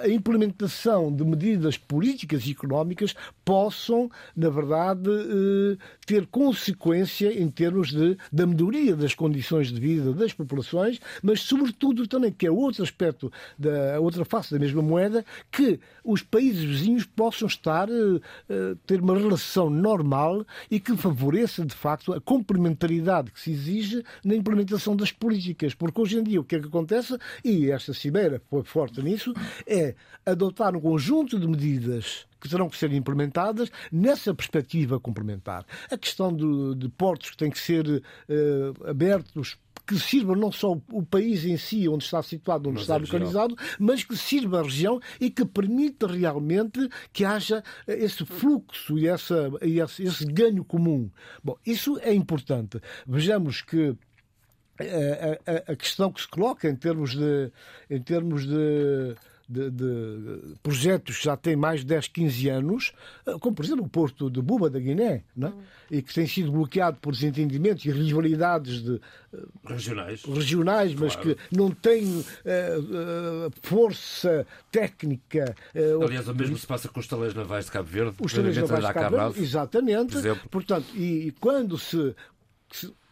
a 0.02 0.08
implementação 0.08 1.14
de 1.14 1.24
medidas 1.24 1.76
políticas 1.78 2.46
e 2.46 2.52
económicas 2.52 3.14
possam, 3.44 4.10
na 4.36 4.49
na 4.50 4.52
verdade, 4.52 5.08
eh, 5.08 5.78
ter 6.04 6.26
consequência 6.26 7.32
em 7.40 7.48
termos 7.48 7.92
de, 7.92 8.18
da 8.32 8.44
melhoria 8.44 8.96
das 8.96 9.14
condições 9.14 9.68
de 9.68 9.80
vida 9.80 10.12
das 10.12 10.32
populações, 10.32 11.00
mas, 11.22 11.40
sobretudo, 11.42 12.06
também, 12.08 12.32
que 12.32 12.46
é 12.46 12.50
outro 12.50 12.82
aspecto, 12.82 13.32
da 13.56 14.00
outra 14.00 14.24
face 14.24 14.52
da 14.52 14.58
mesma 14.58 14.82
moeda, 14.82 15.24
que 15.52 15.78
os 16.04 16.22
países 16.22 16.64
vizinhos 16.64 17.04
possam 17.04 17.46
estar, 17.46 17.88
eh, 17.88 18.20
eh, 18.48 18.74
ter 18.84 19.00
uma 19.00 19.16
relação 19.16 19.70
normal 19.70 20.44
e 20.68 20.80
que 20.80 20.96
favoreça, 20.96 21.64
de 21.64 21.74
facto, 21.74 22.12
a 22.12 22.20
complementaridade 22.20 23.30
que 23.30 23.40
se 23.40 23.52
exige 23.52 24.02
na 24.24 24.34
implementação 24.34 24.96
das 24.96 25.12
políticas. 25.12 25.74
Porque 25.74 26.00
hoje 26.00 26.18
em 26.18 26.24
dia 26.24 26.40
o 26.40 26.44
que 26.44 26.56
é 26.56 26.60
que 26.60 26.66
acontece, 26.66 27.16
e 27.44 27.70
esta 27.70 27.94
cimeira 27.94 28.42
foi 28.50 28.64
forte 28.64 29.00
nisso, 29.00 29.32
é 29.64 29.94
adotar 30.26 30.74
um 30.74 30.80
conjunto 30.80 31.38
de 31.38 31.46
medidas 31.46 32.26
que 32.40 32.48
terão 32.48 32.68
que 32.68 32.76
ser 32.76 32.92
implementadas 32.92 33.70
nessa 33.92 34.34
perspectiva 34.34 34.98
complementar. 34.98 35.64
A 35.90 35.98
questão 35.98 36.34
de, 36.34 36.74
de 36.76 36.88
portos 36.88 37.30
que 37.30 37.36
têm 37.36 37.50
que 37.50 37.58
ser 37.58 37.86
uh, 37.88 38.88
abertos 38.88 39.58
que 39.86 39.98
sirva 39.98 40.36
não 40.36 40.52
só 40.52 40.78
o 40.92 41.02
país 41.02 41.44
em 41.44 41.56
si, 41.56 41.88
onde 41.88 42.04
está 42.04 42.22
situado, 42.22 42.68
onde 42.68 42.74
mas 42.74 42.82
está 42.82 42.96
localizado, 42.96 43.56
mas 43.76 44.04
que 44.04 44.16
sirva 44.16 44.60
a 44.60 44.62
região 44.62 45.00
e 45.20 45.30
que 45.30 45.44
permita 45.44 46.06
realmente 46.06 46.88
que 47.12 47.24
haja 47.24 47.64
esse 47.88 48.24
fluxo 48.24 48.96
e, 48.96 49.08
essa, 49.08 49.50
esse, 49.60 50.04
esse 50.04 50.24
ganho 50.26 50.64
comum. 50.64 51.10
Bom, 51.42 51.56
isso 51.66 51.98
é 52.02 52.14
importante. 52.14 52.80
Vejamos 53.04 53.62
que 53.62 53.96
eh, 54.78 55.38
a, 55.44 55.50
a, 55.50 55.72
a, 55.72 55.76
questão 55.76 56.12
que 56.12 56.20
se 56.20 56.28
coloca 56.28 56.68
em 56.68 56.76
termos 56.76 57.14
de, 57.16 57.50
em 57.90 58.00
termos 58.00 58.46
de 58.46 59.16
de, 59.50 59.68
de, 59.68 60.54
projetos 60.62 61.18
que 61.18 61.24
já 61.24 61.36
têm 61.36 61.56
mais 61.56 61.80
de 61.80 61.86
10, 61.86 62.06
15 62.08 62.48
anos, 62.48 62.92
eh, 63.26 63.34
como 63.40 63.56
por 63.56 63.64
exemplo 63.64 63.84
o 63.84 63.88
Porto 63.88 64.30
de 64.30 64.40
Buba 64.40 64.70
da 64.70 64.78
Guiné, 64.78 65.24
é? 65.40 65.46
Hum. 65.46 65.52
e 65.90 66.00
que 66.00 66.14
tem 66.14 66.24
sido 66.24 66.52
bloqueado 66.52 66.98
por 67.00 67.12
desentendimentos 67.12 67.84
e 67.84 67.90
rivalidades 67.90 68.80
de, 68.80 69.00
eh, 69.34 69.38
regionais, 69.66 70.22
regionais 70.22 70.94
mas 70.94 71.16
claro. 71.16 71.34
que 71.34 71.56
não 71.56 71.72
têm 71.72 72.04
uh, 72.06 72.22
uh, 72.22 73.52
força 73.60 74.46
técnica. 74.70 75.56
Uh, 75.74 76.04
Aliás, 76.04 76.28
o 76.28 76.34
mesmo 76.34 76.56
se 76.56 76.66
passa 76.66 76.88
com 76.88 77.00
os 77.00 77.08
taleiros 77.08 77.34
navais 77.34 77.64
de 77.64 77.72
Cabo 77.72 77.88
Verde, 77.88 78.16
os 78.20 78.32
taleiros 78.32 78.56
navais 78.56 78.86
de 78.86 78.94
Cabo 78.94 79.16
Verde, 79.16 79.42
exatamente. 79.42 80.16
Portanto, 80.48 80.86
e, 80.94 81.26
e 81.26 81.30
quando 81.32 81.76
se 81.76 82.14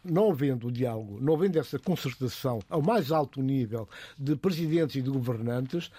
não 0.03 0.31
havendo 0.31 0.67
o 0.67 0.71
diálogo, 0.71 1.17
não 1.21 1.33
havendo 1.33 1.59
essa 1.59 1.77
concertação 1.77 2.59
ao 2.69 2.81
mais 2.81 3.11
alto 3.11 3.41
nível 3.41 3.87
de 4.17 4.35
presidentes 4.35 4.95
e 4.95 5.01
de 5.01 5.09
governantes, 5.09 5.91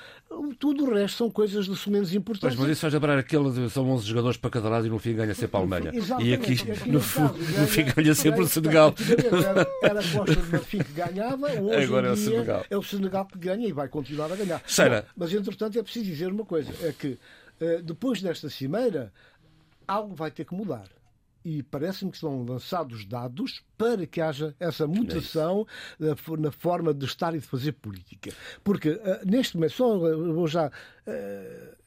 tudo 0.59 0.85
o 0.85 0.95
resto 0.95 1.19
são 1.19 1.31
coisas 1.31 1.67
de 1.67 1.91
menos 1.91 2.15
importantes. 2.15 2.57
Mas, 2.57 2.67
mas 2.67 2.73
isso 2.73 2.81
faz 2.81 2.95
lembrar 2.95 3.19
aquele 3.19 3.51
de 3.51 3.71
são 3.71 3.89
11 3.91 4.07
jogadores 4.07 4.37
para 4.37 4.51
cada 4.51 4.69
lado 4.69 4.87
e 4.87 4.91
no 4.91 4.99
fim 4.99 5.15
ganha 5.15 5.35
sempre 5.35 5.57
a 5.57 5.61
Alemanha. 5.61 5.93
E 6.21 6.35
aqui, 6.35 6.53
aqui 6.53 6.91
no, 6.91 7.01
caso, 7.01 7.23
no 7.23 7.67
fim 7.67 7.85
ganha 7.85 8.15
sempre 8.15 8.43
o 8.43 8.49
Senegal. 8.49 8.95
Era, 9.43 9.69
era 9.83 10.01
a 10.01 10.03
Costa 10.03 10.37
de 10.37 10.51
Marfim 10.51 10.79
que 10.79 10.93
ganhava, 10.93 11.47
hoje 11.61 11.85
Agora 11.85 12.09
é 12.09 12.13
o 12.13 12.17
Senegal. 12.17 12.65
É 12.71 12.77
o 12.77 12.83
Senegal 12.83 13.27
que 13.27 13.39
ganha 13.39 13.67
e 13.67 13.73
vai 13.73 13.89
continuar 13.89 14.33
a 14.33 14.37
ganhar. 14.37 14.59
Bom, 14.61 15.09
mas, 15.17 15.33
entretanto, 15.33 15.79
é 15.79 15.83
preciso 15.83 16.07
dizer 16.07 16.33
uma 16.33 16.45
coisa: 16.45 16.71
é 16.87 16.93
que 16.93 17.19
eh, 17.61 17.83
depois 17.83 18.23
desta 18.23 18.49
cimeira, 18.49 19.13
algo 19.87 20.15
vai 20.15 20.31
ter 20.31 20.45
que 20.45 20.55
mudar 20.55 20.87
e 21.45 21.63
parece-me 21.63 22.11
que 22.11 22.19
são 22.19 22.45
lançados 22.45 23.05
dados 23.05 23.63
para 23.77 24.07
que 24.07 24.21
haja 24.21 24.55
essa 24.61 24.87
mutação 24.87 25.67
é 26.01 26.39
na 26.39 26.51
forma 26.53 26.93
de 26.93 27.07
estar 27.07 27.35
e 27.35 27.39
de 27.39 27.47
fazer 27.47 27.73
política. 27.73 28.33
Porque 28.63 28.91
uh, 28.91 29.01
neste 29.25 29.57
momento, 29.57 29.73
só 29.73 29.99
vou 29.99 30.47
já. 30.47 30.69
Uh, 31.07 31.80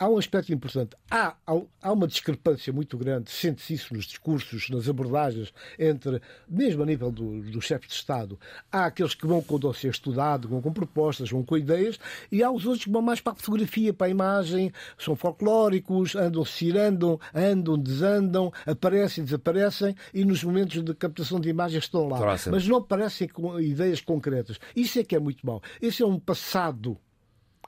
há 0.00 0.08
um 0.08 0.16
aspecto 0.16 0.52
importante. 0.52 0.96
Há, 1.10 1.36
há 1.82 1.92
uma 1.92 2.08
discrepância 2.08 2.72
muito 2.72 2.96
grande, 2.96 3.30
sente-se 3.30 3.74
isso 3.74 3.92
nos 3.94 4.06
discursos, 4.06 4.70
nas 4.70 4.88
abordagens, 4.88 5.52
entre, 5.78 6.22
mesmo 6.48 6.82
a 6.82 6.86
nível 6.86 7.12
do, 7.12 7.42
do 7.42 7.60
chefe 7.60 7.86
de 7.86 7.92
Estado, 7.92 8.40
há 8.72 8.86
aqueles 8.86 9.14
que 9.14 9.26
vão 9.26 9.42
com 9.42 9.56
o 9.56 9.58
dossiê 9.58 9.90
estudado, 9.90 10.48
vão 10.48 10.62
com 10.62 10.72
propostas, 10.72 11.30
vão 11.30 11.44
com 11.44 11.56
ideias, 11.56 12.00
e 12.32 12.42
há 12.42 12.50
os 12.50 12.64
outros 12.64 12.84
que 12.84 12.90
vão 12.90 13.02
mais 13.02 13.20
para 13.20 13.34
a 13.34 13.36
fotografia, 13.36 13.92
para 13.92 14.06
a 14.06 14.10
imagem, 14.10 14.72
são 14.98 15.14
folclóricos, 15.14 16.16
andam, 16.16 16.44
cirandam, 16.46 17.20
andam, 17.34 17.78
desandam, 17.78 18.50
aparecem, 18.66 19.22
desaparecem, 19.22 19.94
e 20.14 20.24
nos 20.24 20.42
momentos 20.42 20.82
de 20.82 20.94
captação 20.94 21.38
de 21.38 21.50
imagens 21.50 21.84
estão 21.84 22.08
lá. 22.08 22.18
Mas 22.50 22.66
não 22.66 22.78
aparecem 22.78 23.28
com 23.28 23.60
ideias 23.60 24.00
concretas. 24.00 24.58
Isso 24.74 24.98
é 24.98 25.04
que 25.04 25.14
é 25.14 25.18
muito 25.18 25.44
mau. 25.46 25.62
Esse 25.82 26.02
é 26.02 26.06
um 26.06 26.18
passado 26.18 26.98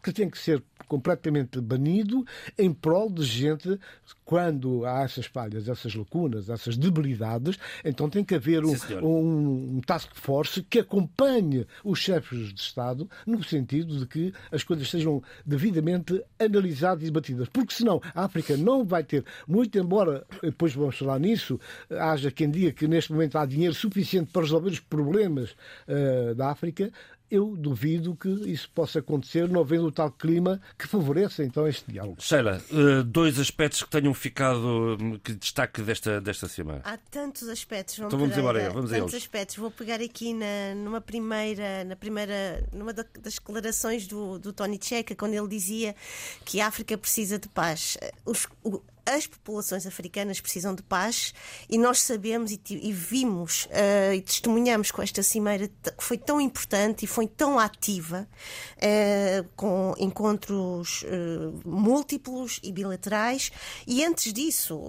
que 0.03 0.13
tem 0.13 0.29
que 0.29 0.39
ser 0.39 0.63
completamente 0.89 1.61
banido 1.61 2.25
em 2.59 2.73
prol 2.73 3.09
de 3.09 3.25
gente, 3.25 3.79
quando 4.25 4.85
há 4.85 5.03
essas 5.03 5.27
falhas, 5.27 5.69
essas 5.69 5.95
lacunas, 5.95 6.51
essas 6.51 6.77
debilidades, 6.77 7.59
então 7.85 8.11
tem 8.11 8.25
que 8.25 8.35
haver 8.35 8.65
um, 8.65 8.75
um, 9.03 9.77
um 9.77 9.81
task 9.81 10.11
force 10.15 10.63
que 10.63 10.81
acompanhe 10.81 11.67
os 11.85 11.99
chefes 11.99 12.53
de 12.53 12.61
Estado 12.61 13.09
no 13.27 13.43
sentido 13.43 13.99
de 13.99 14.07
que 14.07 14.35
as 14.51 14.63
coisas 14.63 14.91
sejam 14.91 15.23
devidamente 15.47 16.23
analisadas 16.39 17.03
e 17.03 17.07
debatidas. 17.07 17.49
Porque 17.49 17.75
senão 17.75 18.01
a 18.15 18.25
África 18.25 18.57
não 18.57 18.85
vai 18.85 19.05
ter, 19.05 19.25
muito 19.47 19.79
embora, 19.79 20.27
depois 20.43 20.75
vamos 20.75 20.99
falar 20.99 21.19
nisso, 21.19 21.59
haja 21.91 22.31
quem 22.31 22.51
diga 22.51 22.73
que 22.73 22.87
neste 22.87 23.13
momento 23.13 23.37
há 23.37 23.47
dinheiro 23.47 23.75
suficiente 23.75 24.31
para 24.33 24.43
resolver 24.43 24.71
os 24.71 24.81
problemas 24.81 25.51
uh, 25.89 26.35
da 26.35 26.51
África, 26.51 26.91
eu 27.33 27.57
duvido 27.57 28.15
que 28.15 28.29
isso 28.29 28.69
possa 28.75 28.99
acontecer, 28.99 29.49
não 29.49 29.63
havendo 29.63 29.87
o 29.87 29.91
tal 29.91 30.13
clima 30.13 30.61
que 30.79 30.87
favoreça 30.87 31.43
então 31.43 31.67
este 31.67 31.91
diálogo. 31.91 32.21
Sheila, 32.21 32.63
eh, 32.71 33.03
dois 33.07 33.39
aspectos 33.39 33.83
que 33.83 33.89
tenham 33.89 34.13
ficado, 34.13 34.99
que 35.25 35.33
destaque 35.33 35.81
desta, 35.81 36.21
desta 36.21 36.47
semana. 36.47 36.83
Há 36.85 36.99
tantos 36.99 37.49
aspectos. 37.49 37.97
Vamos 37.97 38.13
então 38.13 38.21
vamos 38.21 38.37
embora, 38.37 38.71
vamos 38.71 38.91
tantos 38.91 39.15
aspectos. 39.15 39.57
Vou 39.57 39.71
pegar 39.71 39.99
aqui 40.03 40.35
na, 40.35 40.75
numa 40.77 41.01
primeira, 41.01 41.83
na 41.85 41.97
primeira, 41.97 42.63
numa 42.71 42.93
das 42.93 43.07
declarações 43.35 44.07
do, 44.07 44.39
do 44.39 44.53
Tony 44.53 44.79
Checa, 44.79 45.15
quando 45.15 45.33
ele 45.33 45.49
dizia 45.49 45.97
que 46.45 46.61
a 46.61 46.67
África 46.67 46.99
precisa 46.99 47.39
de 47.39 47.49
paz. 47.49 47.97
Os, 48.27 48.47
o, 48.63 48.83
as 49.05 49.27
populações 49.27 49.87
africanas 49.87 50.41
precisam 50.41 50.75
de 50.75 50.83
paz 50.83 51.35
e 51.69 51.77
nós 51.77 52.01
sabemos 52.01 52.53
e, 52.53 52.61
e 52.69 52.93
vimos 52.93 53.67
uh, 53.67 54.15
e 54.15 54.21
testemunhamos 54.21 54.91
com 54.91 55.03
esta 55.03 55.23
cimeira 55.23 55.69
que 55.69 56.05
foi 56.05 56.17
tão 56.17 56.41
importante 56.41 57.05
e 57.05 57.09
foi 57.09 57.27
tão 57.27 57.59
ativa, 57.59 58.29
uh, 58.77 59.49
com 59.57 59.95
encontros 59.99 61.03
uh, 61.03 61.69
múltiplos 61.69 62.61
e 62.63 62.73
bilaterais. 62.73 63.51
E 63.87 64.05
antes 64.05 64.33
disso, 64.33 64.81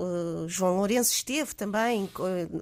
João 0.48 0.78
Lourenço 0.78 1.12
esteve 1.12 1.56
também 1.56 2.10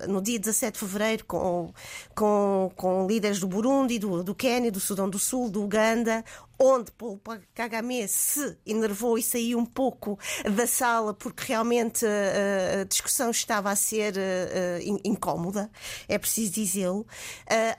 no 0.07 0.21
dia 0.21 0.39
17 0.39 0.73
de 0.73 0.79
fevereiro 0.79 1.25
com, 1.25 1.73
com, 2.15 2.71
com 2.75 3.07
líderes 3.07 3.39
do 3.39 3.47
Burundi, 3.47 3.99
do, 3.99 4.23
do 4.23 4.33
Quênia, 4.33 4.71
do 4.71 4.79
Sudão 4.79 5.09
do 5.09 5.19
Sul, 5.19 5.49
do 5.49 5.63
Uganda, 5.63 6.23
onde 6.61 6.91
Paulo 6.91 7.19
Kagame 7.55 8.07
se 8.07 8.57
enervou 8.65 9.17
e 9.17 9.23
saiu 9.23 9.57
um 9.57 9.65
pouco 9.65 10.19
da 10.55 10.67
sala 10.67 11.13
porque 11.13 11.45
realmente 11.47 12.05
uh, 12.05 12.81
a 12.81 12.83
discussão 12.83 13.31
estava 13.31 13.71
a 13.71 13.75
ser 13.75 14.13
uh, 14.13 14.99
incómoda, 15.03 15.71
é 16.07 16.17
preciso 16.17 16.51
dizê-lo. 16.53 17.05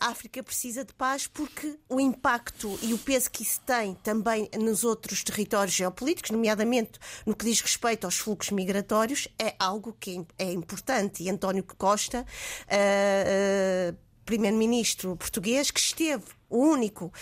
A 0.01 0.09
África 0.09 0.43
precisa 0.43 0.85
de 0.85 0.93
paz 0.95 1.27
porque 1.27 1.79
o 1.89 2.01
impacto 2.01 2.79
e 2.83 2.93
o 2.93 2.99
peso 2.99 3.31
que 3.31 3.43
isso 3.43 3.61
tem 3.61 3.95
também 4.03 4.49
nos 4.59 4.85
outros 4.85 5.23
territórios 5.23 5.75
geopolíticos, 5.75 6.31
nomeadamente 6.31 6.99
no 7.25 7.35
que 7.35 7.45
diz 7.45 7.61
respeito 7.61 8.05
aos 8.05 8.19
fluxos 8.19 8.51
migratórios, 8.51 9.29
é 9.39 9.55
algo 9.59 9.97
que 9.99 10.25
é 10.39 10.53
importante. 10.53 11.23
E 11.23 11.31
António 11.31 11.65
Costa. 11.77 12.27
Uh, 12.67 14.12
primeiro-ministro 14.25 15.17
português 15.17 15.71
que 15.71 15.81
esteve 15.81 16.25
o 16.49 16.59
único 16.59 17.07
uh, 17.07 17.13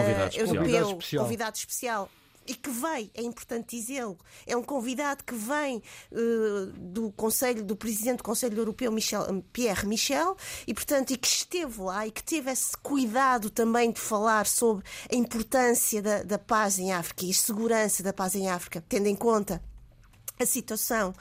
convidado 0.00 0.36
europeu 0.36 0.90
especial. 0.90 1.24
convidado 1.24 1.56
especial 1.56 2.10
e 2.46 2.54
que 2.54 2.70
vem, 2.70 3.10
é 3.14 3.22
importante 3.22 3.76
dizê-lo, 3.76 4.18
é 4.46 4.56
um 4.56 4.62
convidado 4.62 5.24
que 5.24 5.34
vem 5.34 5.82
uh, 6.12 6.66
do 6.76 7.10
Conselho, 7.12 7.64
do 7.64 7.74
Presidente 7.74 8.18
do 8.18 8.24
Conselho 8.24 8.58
Europeu, 8.58 8.92
Michel, 8.92 9.42
Pierre 9.52 9.86
Michel, 9.86 10.36
e 10.66 10.74
portanto, 10.74 11.12
e 11.12 11.16
que 11.16 11.26
esteve 11.26 11.80
lá 11.80 12.06
e 12.06 12.10
que 12.10 12.22
teve 12.22 12.50
esse 12.50 12.76
cuidado 12.78 13.48
também 13.50 13.90
de 13.90 14.00
falar 14.00 14.46
sobre 14.46 14.84
a 15.10 15.16
importância 15.16 16.02
da, 16.02 16.22
da 16.22 16.38
paz 16.38 16.78
em 16.78 16.92
África 16.92 17.24
e 17.24 17.30
a 17.30 17.34
segurança 17.34 18.02
da 18.02 18.12
paz 18.12 18.34
em 18.34 18.48
África, 18.48 18.84
tendo 18.88 19.06
em 19.06 19.16
conta 19.16 19.62
a 20.38 20.46
situação 20.46 21.14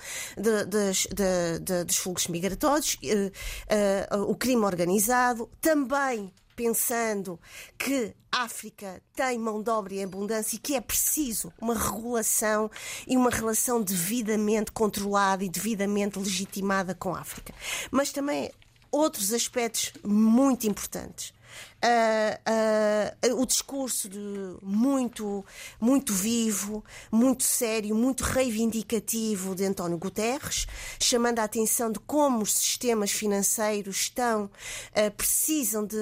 dos 1.86 1.98
fluxos 1.98 2.27
migratórios, 2.27 2.96
uh, 2.96 4.17
uh, 4.17 4.22
o 4.24 4.36
crime 4.36 4.63
organizado, 4.63 5.50
também 5.62 6.32
pensando 6.55 7.39
que 7.77 8.13
a 8.32 8.43
África 8.43 9.01
tem 9.15 9.38
mão 9.38 9.62
de 9.62 9.70
obra 9.70 9.93
em 9.96 10.03
abundância 10.03 10.55
e 10.55 10.60
que 10.60 10.75
é 10.75 10.82
preciso 10.82 11.51
uma 11.60 11.74
regulação 11.74 12.70
e 13.08 13.17
uma 13.17 13.29
relação 13.29 13.82
devidamente 13.82 14.72
controlada 14.72 15.43
e 15.43 15.50
devidamente 15.50 16.20
legitimada 16.20 16.93
com 16.96 17.15
a 17.15 17.20
África. 17.20 17.53
Mas 17.91 18.12
também 18.12 18.51
outros 18.91 19.34
aspectos 19.34 19.93
muito 20.03 20.67
importantes 20.67 21.34
uh, 21.84 23.34
uh, 23.34 23.42
o 23.42 23.46
discurso 23.46 24.08
de 24.08 24.58
muito, 24.62 25.46
muito 25.80 26.13
vivo, 26.13 26.84
muito 27.12 27.44
sério, 27.44 27.96
muito 27.96 28.24
reivindicativo 28.24 29.54
de 29.54 29.66
António 29.66 29.98
Guterres, 29.98 30.66
chamando 31.00 31.40
a 31.40 31.44
atenção 31.44 31.92
de 31.92 32.00
como 32.00 32.42
os 32.42 32.54
sistemas 32.54 33.12
financeiros 33.12 33.98
estão, 33.98 34.46
uh, 34.46 35.12
precisam 35.16 35.86
de 35.86 35.98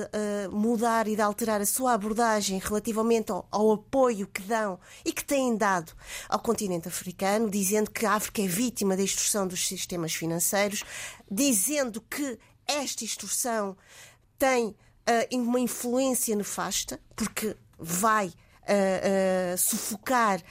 mudar 0.51 1.07
e 1.07 1.15
de 1.15 1.21
alterar 1.21 1.61
a 1.61 1.65
sua 1.65 1.93
abordagem 1.93 2.59
relativamente 2.59 3.31
ao, 3.31 3.47
ao 3.49 3.71
apoio 3.71 4.27
que 4.27 4.41
dão 4.41 4.79
e 5.03 5.11
que 5.11 5.23
têm 5.23 5.55
dado 5.55 5.93
ao 6.29 6.39
continente 6.39 6.87
africano, 6.87 7.49
dizendo 7.49 7.89
que 7.89 8.05
a 8.05 8.13
África 8.13 8.41
é 8.41 8.47
vítima 8.47 8.95
da 8.95 9.03
instrução 9.03 9.47
dos 9.47 9.67
sistemas 9.67 10.13
financeiros, 10.13 10.83
dizendo 11.29 12.01
que 12.01 12.37
esta 12.67 13.03
instrução 13.03 13.75
tem 14.37 14.75
uh, 15.07 15.37
uma 15.37 15.59
influência 15.59 16.35
nefasta, 16.35 16.99
porque 17.15 17.55
vai 17.77 18.27
uh, 18.27 19.53
uh, 19.53 19.57
sufocar 19.57 20.41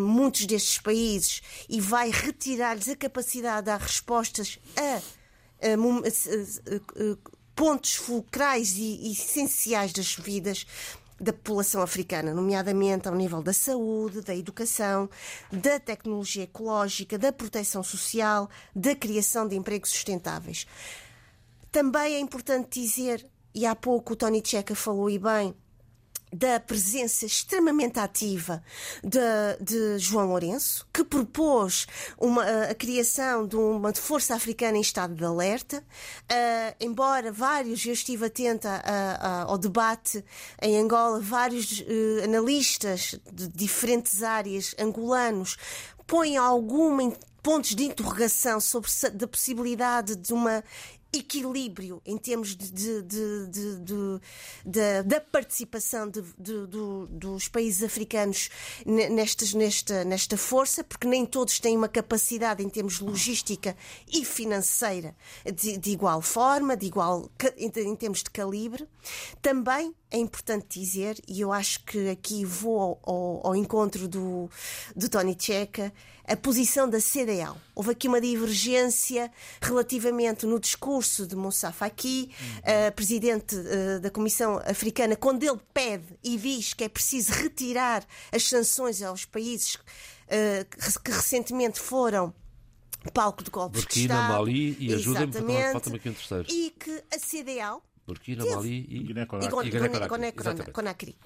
muitos 0.00 0.46
destes 0.46 0.78
países 0.78 1.42
e 1.68 1.80
vai 1.80 2.10
retirar-lhes 2.10 2.88
a 2.88 2.96
capacidade 2.96 3.58
de 3.58 3.66
dar 3.66 3.80
respostas 3.80 4.58
a, 4.76 5.00
pontos 7.54 7.96
fulcrais 7.96 8.76
e, 8.76 9.08
e 9.08 9.12
essenciais 9.12 9.92
das 9.92 10.14
vidas 10.14 10.64
da 11.20 11.32
população 11.32 11.82
africana, 11.82 12.32
nomeadamente 12.32 13.08
ao 13.08 13.14
nível 13.14 13.42
da 13.42 13.52
saúde, 13.52 14.20
da 14.20 14.34
educação, 14.34 15.10
da 15.50 15.80
tecnologia 15.80 16.44
ecológica, 16.44 17.18
da 17.18 17.32
proteção 17.32 17.82
social, 17.82 18.48
da 18.74 18.94
criação 18.94 19.48
de 19.48 19.56
empregos 19.56 19.90
sustentáveis. 19.90 20.66
Também 21.72 22.14
é 22.14 22.20
importante 22.20 22.80
dizer 22.80 23.26
e 23.58 23.66
há 23.66 23.74
pouco 23.74 24.12
o 24.12 24.16
Tony 24.16 24.40
Checa 24.44 24.72
falou 24.72 25.10
e 25.10 25.18
bem 25.18 25.52
da 26.32 26.60
presença 26.60 27.26
extremamente 27.26 27.98
ativa 27.98 28.62
de, 29.02 29.18
de, 29.60 29.98
João 29.98 30.28
Lourenço, 30.28 30.86
que 30.92 31.02
propôs 31.02 31.86
uma, 32.18 32.44
a 32.44 32.74
criação 32.74 33.48
de 33.48 33.56
uma 33.56 33.92
força 33.94 34.34
africana 34.34 34.76
em 34.76 34.80
estado 34.80 35.14
de 35.14 35.24
alerta. 35.24 35.78
Uh, 36.30 36.76
embora 36.78 37.32
vários, 37.32 37.84
eu 37.84 37.94
estive 37.94 38.26
atenta 38.26 38.68
a, 38.84 39.14
a, 39.14 39.42
ao 39.44 39.58
debate 39.58 40.24
em 40.62 40.78
Angola, 40.78 41.18
vários 41.18 41.80
uh, 41.80 42.24
analistas 42.24 43.18
de 43.32 43.48
diferentes 43.48 44.22
áreas 44.22 44.74
angolanos 44.78 45.56
põem 46.06 46.36
alguma 46.36 47.12
pontos 47.42 47.74
de 47.74 47.84
interrogação 47.84 48.60
sobre 48.60 48.90
a 49.24 49.28
possibilidade 49.28 50.16
de 50.16 50.32
uma 50.32 50.62
equilíbrio 51.12 52.02
em 52.04 52.18
termos 52.18 52.54
de, 52.54 53.02
de, 53.02 53.46
de, 53.82 55.02
da 55.04 55.20
participação 55.20 56.10
dos 57.08 57.48
países 57.48 57.82
africanos 57.82 58.50
nestas, 58.84 59.54
nesta, 59.54 60.04
nesta 60.04 60.36
força, 60.36 60.84
porque 60.84 61.06
nem 61.06 61.24
todos 61.24 61.58
têm 61.58 61.76
uma 61.76 61.88
capacidade 61.88 62.62
em 62.62 62.68
termos 62.68 63.00
logística 63.00 63.76
e 64.12 64.24
financeira 64.24 65.16
de, 65.54 65.90
igual 65.90 66.20
forma, 66.20 66.76
de 66.76 66.86
igual 66.86 67.30
em 67.56 67.96
termos 67.96 68.22
de 68.22 68.30
calibre. 68.30 68.86
Também 69.40 69.94
é 70.10 70.18
importante 70.18 70.80
dizer, 70.80 71.20
e 71.28 71.40
eu 71.40 71.52
acho 71.52 71.84
que 71.84 72.08
aqui 72.08 72.44
vou 72.44 72.98
ao, 73.02 73.46
ao, 73.46 73.56
encontro 73.56 74.08
do, 74.08 74.50
do 74.96 75.08
Tony 75.08 75.36
Checa, 75.38 75.92
a 76.24 76.36
posição 76.36 76.88
da 76.88 77.00
CDL. 77.00 77.54
Houve 77.74 77.90
aqui 77.90 78.08
uma 78.08 78.20
divergência 78.20 79.30
relativamente 79.60 80.46
no 80.46 80.58
discurso 80.58 81.26
de 81.26 81.36
Moussa 81.36 81.72
Faki, 81.72 82.30
uhum. 82.40 82.88
uh, 82.88 82.92
presidente 82.92 83.54
uh, 83.54 84.00
da 84.00 84.10
Comissão 84.10 84.60
Africana, 84.64 85.16
quando 85.16 85.42
ele 85.42 85.60
pede 85.72 86.18
e 86.22 86.36
diz 86.36 86.74
que 86.74 86.84
é 86.84 86.88
preciso 86.88 87.32
retirar 87.32 88.04
as 88.32 88.44
sanções 88.44 89.02
aos 89.02 89.24
países 89.24 89.74
uh, 89.74 91.00
que 91.04 91.10
recentemente 91.10 91.80
foram 91.80 92.32
palco 93.12 93.42
de 93.42 93.50
golpes 93.50 93.82
Burkina, 93.82 94.06
de 94.06 94.12
Estado. 94.14 94.38
Mali 94.38 94.76
e 94.78 94.94
ajuda-me 94.94 95.72
falta-me 95.72 95.96
aqui 95.96 96.08
um 96.10 96.14
terceiro. 96.14 96.46
E 96.50 96.70
que 96.70 97.02
a 97.14 97.18
CDL 97.18 97.80
Burkina, 98.08 98.42
teve. 98.42 98.56
Mali 98.56 98.86
e 98.88 98.98
Guiné-Conakry. 99.00 99.50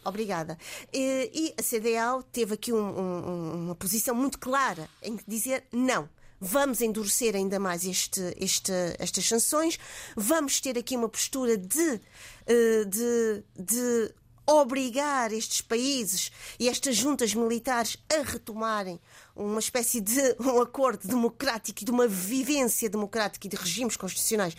Obrigada. 0.05 0.59
E, 0.93 1.31
e, 1.33 1.55
a 1.57 1.63
CDL 1.63 2.25
teve 2.33 2.55
aqui 2.55 2.73
um, 2.73 2.79
um, 2.79 3.65
uma 3.67 3.75
posição 3.77 4.15
muito 4.15 4.39
clara 4.39 4.89
em 5.01 5.17
dizer 5.27 5.65
não. 5.73 6.09
Vamos 6.41 6.81
endurecer 6.81 7.37
ainda 7.37 7.61
mais 7.61 7.85
este, 7.85 8.21
este, 8.37 8.73
estas 8.99 9.29
sanções, 9.29 9.79
vamos 10.17 10.61
ter 10.61 10.77
aqui 10.77 10.97
uma 10.97 11.09
postura 11.09 11.57
de, 11.57 12.01
eh, 12.49 12.85
de, 12.85 13.45
de 13.57 14.13
obrigar 14.45 15.33
estes 15.33 15.61
países 15.61 16.33
e 16.59 16.69
estas 16.69 16.97
juntas 16.97 17.33
militares 17.33 17.97
a 18.13 18.23
retomarem 18.23 19.01
uma 19.37 19.61
espécie 19.61 20.01
de 20.01 20.21
um 20.41 20.61
acordo 20.61 21.07
democrático 21.07 21.83
e 21.83 21.85
de 21.85 21.93
uma 21.93 22.09
vivência 22.09 22.91
democrática 22.91 23.47
e 23.47 23.51
de 23.51 23.57
regimes 23.57 23.97
constitucionais 23.97 24.57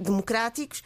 democráticos. 0.00 0.82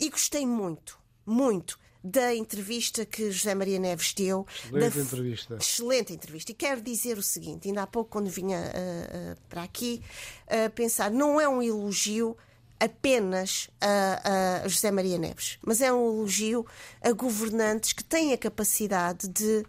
E 0.00 0.08
gostei 0.08 0.46
muito, 0.46 0.98
muito 1.26 1.78
da 2.02 2.34
entrevista 2.34 3.04
que 3.04 3.30
José 3.30 3.54
Maria 3.54 3.78
Neves 3.78 4.14
deu. 4.14 4.46
Excelente 4.64 4.94
da... 4.94 5.02
entrevista. 5.02 5.58
Excelente 5.60 6.12
entrevista. 6.14 6.52
E 6.52 6.54
quero 6.54 6.80
dizer 6.80 7.18
o 7.18 7.22
seguinte: 7.22 7.68
ainda 7.68 7.82
há 7.82 7.86
pouco, 7.86 8.10
quando 8.10 8.30
vinha 8.30 8.58
uh, 8.58 9.32
uh, 9.32 9.36
para 9.48 9.62
aqui, 9.62 10.02
uh, 10.46 10.70
pensar, 10.70 11.10
não 11.10 11.40
é 11.40 11.46
um 11.46 11.62
elogio 11.62 12.36
apenas 12.80 13.68
a, 13.78 14.62
a, 14.64 14.68
José 14.68 14.90
Maria 14.90 15.18
Neves, 15.18 15.58
mas 15.60 15.82
é 15.82 15.92
um 15.92 16.14
elogio 16.14 16.66
a 17.02 17.12
governantes 17.12 17.92
que 17.92 18.02
têm 18.02 18.32
a 18.32 18.38
capacidade 18.38 19.28
de, 19.28 19.66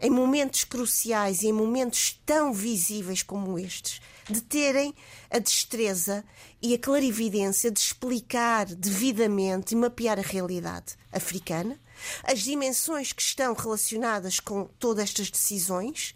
em 0.00 0.08
momentos 0.08 0.64
cruciais 0.64 1.42
e 1.42 1.48
em 1.48 1.52
momentos 1.52 2.18
tão 2.24 2.54
visíveis 2.54 3.22
como 3.22 3.58
estes, 3.58 4.00
de 4.28 4.40
terem 4.40 4.94
a 5.30 5.38
destreza 5.38 6.24
e 6.62 6.74
a 6.74 6.78
clarividência 6.78 7.70
de 7.70 7.78
explicar 7.78 8.66
devidamente 8.66 9.74
e 9.74 9.76
mapear 9.76 10.18
a 10.18 10.22
realidade 10.22 10.96
africana, 11.12 11.78
as 12.22 12.40
dimensões 12.40 13.12
que 13.12 13.22
estão 13.22 13.54
relacionadas 13.54 14.40
com 14.40 14.64
todas 14.78 15.04
estas 15.04 15.30
decisões 15.30 16.14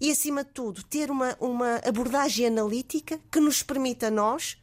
e, 0.00 0.10
acima 0.10 0.42
de 0.42 0.50
tudo, 0.50 0.82
ter 0.82 1.10
uma, 1.10 1.36
uma 1.38 1.76
abordagem 1.84 2.46
analítica 2.46 3.20
que 3.30 3.40
nos 3.40 3.62
permita 3.62 4.08
a 4.08 4.10
nós, 4.10 4.56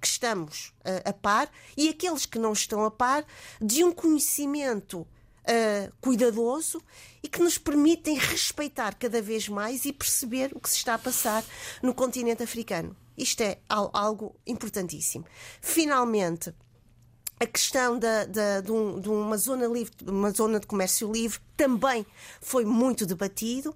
que 0.00 0.06
estamos 0.06 0.72
uh, 0.80 1.08
a 1.08 1.12
par, 1.12 1.50
e 1.76 1.88
aqueles 1.88 2.26
que 2.26 2.38
não 2.38 2.52
estão 2.52 2.84
a 2.84 2.90
par, 2.90 3.24
de 3.60 3.82
um 3.82 3.92
conhecimento 3.92 5.06
uh, 5.44 5.92
cuidadoso 6.00 6.80
e 7.22 7.28
que 7.28 7.40
nos 7.40 7.58
permitem 7.58 8.16
respeitar 8.16 8.94
cada 8.94 9.20
vez 9.22 9.48
mais 9.48 9.84
e 9.84 9.92
perceber 9.92 10.50
o 10.54 10.60
que 10.60 10.68
se 10.68 10.76
está 10.76 10.94
a 10.94 10.98
passar 10.98 11.44
no 11.82 11.94
continente 11.94 12.42
africano. 12.42 12.96
Isto 13.16 13.42
é 13.42 13.58
algo 13.68 14.34
importantíssimo. 14.46 15.24
Finalmente, 15.60 16.52
a 17.38 17.46
questão 17.46 17.98
da, 17.98 18.24
da, 18.24 18.60
de, 18.60 18.70
um, 18.70 19.00
de, 19.00 19.08
uma 19.08 19.36
zona 19.36 19.66
livre, 19.66 19.92
uma 20.06 20.30
zona 20.30 20.60
de 20.60 20.66
comércio 20.66 21.10
livre, 21.10 21.38
também 21.56 22.06
foi 22.40 22.64
muito 22.64 23.06
debatido. 23.06 23.74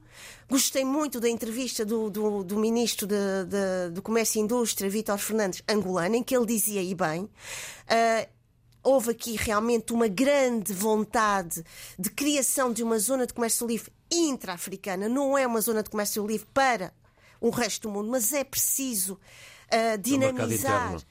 Gostei 0.48 0.84
muito 0.84 1.20
da 1.20 1.28
entrevista 1.28 1.84
do, 1.84 2.08
do, 2.08 2.44
do 2.44 2.56
ministro 2.56 3.06
de, 3.06 3.14
de, 3.46 3.90
do 3.94 4.02
Comércio 4.02 4.40
e 4.40 4.42
Indústria, 4.42 4.88
Vítor 4.88 5.18
Fernandes, 5.18 5.62
angolano, 5.68 6.16
em 6.16 6.22
que 6.22 6.36
ele 6.36 6.46
dizia, 6.46 6.82
e 6.82 6.94
bem, 6.94 7.22
uh, 7.22 8.37
houve 8.82 9.10
aqui 9.10 9.36
realmente 9.36 9.92
uma 9.92 10.08
grande 10.08 10.72
vontade 10.72 11.64
de 11.98 12.10
criação 12.10 12.72
de 12.72 12.82
uma 12.82 12.98
zona 12.98 13.26
de 13.26 13.34
comércio 13.34 13.66
livre 13.66 13.92
intra-africana. 14.10 15.08
Não 15.08 15.36
é 15.36 15.46
uma 15.46 15.60
zona 15.60 15.82
de 15.82 15.90
comércio 15.90 16.26
livre 16.26 16.46
para 16.52 16.92
o 17.40 17.50
resto 17.50 17.88
do 17.88 17.90
mundo, 17.94 18.10
mas 18.10 18.32
é 18.32 18.44
preciso 18.44 19.14
uh, 19.14 19.98
dinamizar 19.98 20.96
uh, 20.96 21.02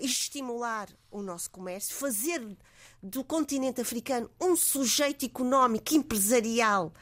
e 0.00 0.04
estimular 0.04 0.88
o 1.10 1.22
nosso 1.22 1.50
comércio, 1.50 1.94
fazer 1.94 2.44
do 3.02 3.24
continente 3.24 3.80
africano 3.80 4.30
um 4.40 4.56
sujeito 4.56 5.24
económico, 5.24 5.94
empresarial, 5.94 6.92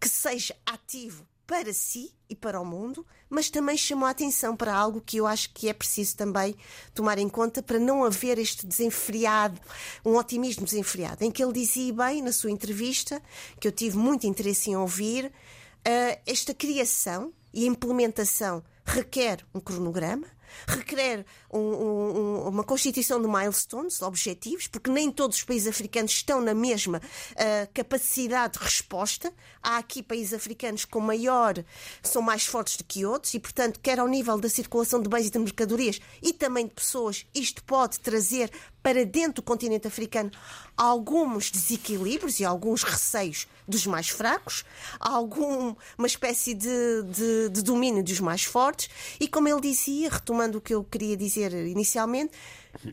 que 0.00 0.08
seja 0.08 0.56
ativo 0.66 1.26
para 1.46 1.72
si 1.72 2.14
e 2.28 2.34
para 2.34 2.60
o 2.60 2.64
mundo, 2.64 3.06
mas 3.28 3.50
também 3.50 3.76
chamou 3.76 4.06
a 4.06 4.10
atenção 4.10 4.56
para 4.56 4.74
algo 4.74 5.00
que 5.00 5.18
eu 5.18 5.26
acho 5.26 5.50
que 5.52 5.68
é 5.68 5.72
preciso 5.72 6.16
também 6.16 6.54
tomar 6.94 7.18
em 7.18 7.28
conta 7.28 7.62
para 7.62 7.78
não 7.78 8.04
haver 8.04 8.38
este 8.38 8.66
desenfreado, 8.66 9.60
um 10.04 10.16
otimismo 10.16 10.64
desenfreado, 10.64 11.22
em 11.24 11.30
que 11.30 11.42
ele 11.42 11.52
dizia 11.52 11.92
bem 11.92 12.22
na 12.22 12.32
sua 12.32 12.50
entrevista, 12.50 13.22
que 13.60 13.68
eu 13.68 13.72
tive 13.72 13.96
muito 13.96 14.26
interesse 14.26 14.70
em 14.70 14.76
ouvir, 14.76 15.26
uh, 15.26 16.20
esta 16.26 16.54
criação 16.54 17.32
e 17.52 17.66
implementação 17.66 18.62
requer 18.84 19.44
um 19.54 19.60
cronograma, 19.60 20.26
requer 20.66 21.24
um, 21.58 22.18
um, 22.46 22.48
uma 22.48 22.64
constituição 22.64 23.20
de 23.20 23.28
milestones, 23.28 24.02
objetivos, 24.02 24.66
porque 24.66 24.90
nem 24.90 25.10
todos 25.10 25.38
os 25.38 25.44
países 25.44 25.68
africanos 25.68 26.12
estão 26.12 26.40
na 26.40 26.54
mesma 26.54 26.98
uh, 26.98 27.72
capacidade 27.72 28.58
de 28.58 28.64
resposta. 28.64 29.32
Há 29.62 29.78
aqui 29.78 30.02
países 30.02 30.34
africanos 30.34 30.84
com 30.84 31.00
maior, 31.00 31.54
são 32.02 32.20
mais 32.20 32.44
fortes 32.44 32.76
do 32.76 32.84
que 32.84 33.06
outros, 33.06 33.34
e, 33.34 33.40
portanto, 33.40 33.80
quer 33.80 33.98
ao 33.98 34.08
nível 34.08 34.38
da 34.38 34.48
circulação 34.48 35.00
de 35.00 35.08
bens 35.08 35.26
e 35.26 35.30
de 35.30 35.38
mercadorias 35.38 36.00
e 36.22 36.32
também 36.32 36.66
de 36.66 36.74
pessoas, 36.74 37.26
isto 37.34 37.62
pode 37.64 38.00
trazer 38.00 38.50
para 38.82 39.02
dentro 39.06 39.36
do 39.36 39.42
continente 39.42 39.88
africano 39.88 40.30
alguns 40.76 41.50
desequilíbrios 41.50 42.38
e 42.38 42.44
alguns 42.44 42.82
receios 42.82 43.48
dos 43.66 43.86
mais 43.86 44.10
fracos, 44.10 44.62
alguma 45.00 45.74
espécie 46.04 46.52
de, 46.52 47.02
de, 47.04 47.48
de 47.48 47.62
domínio 47.62 48.04
dos 48.04 48.20
mais 48.20 48.44
fortes, 48.44 48.90
e 49.18 49.26
como 49.26 49.48
ele 49.48 49.62
dizia, 49.62 50.10
retomando 50.10 50.58
o 50.58 50.60
que 50.60 50.74
eu 50.74 50.84
queria 50.84 51.16
dizer 51.16 51.43
inicialmente, 51.52 52.32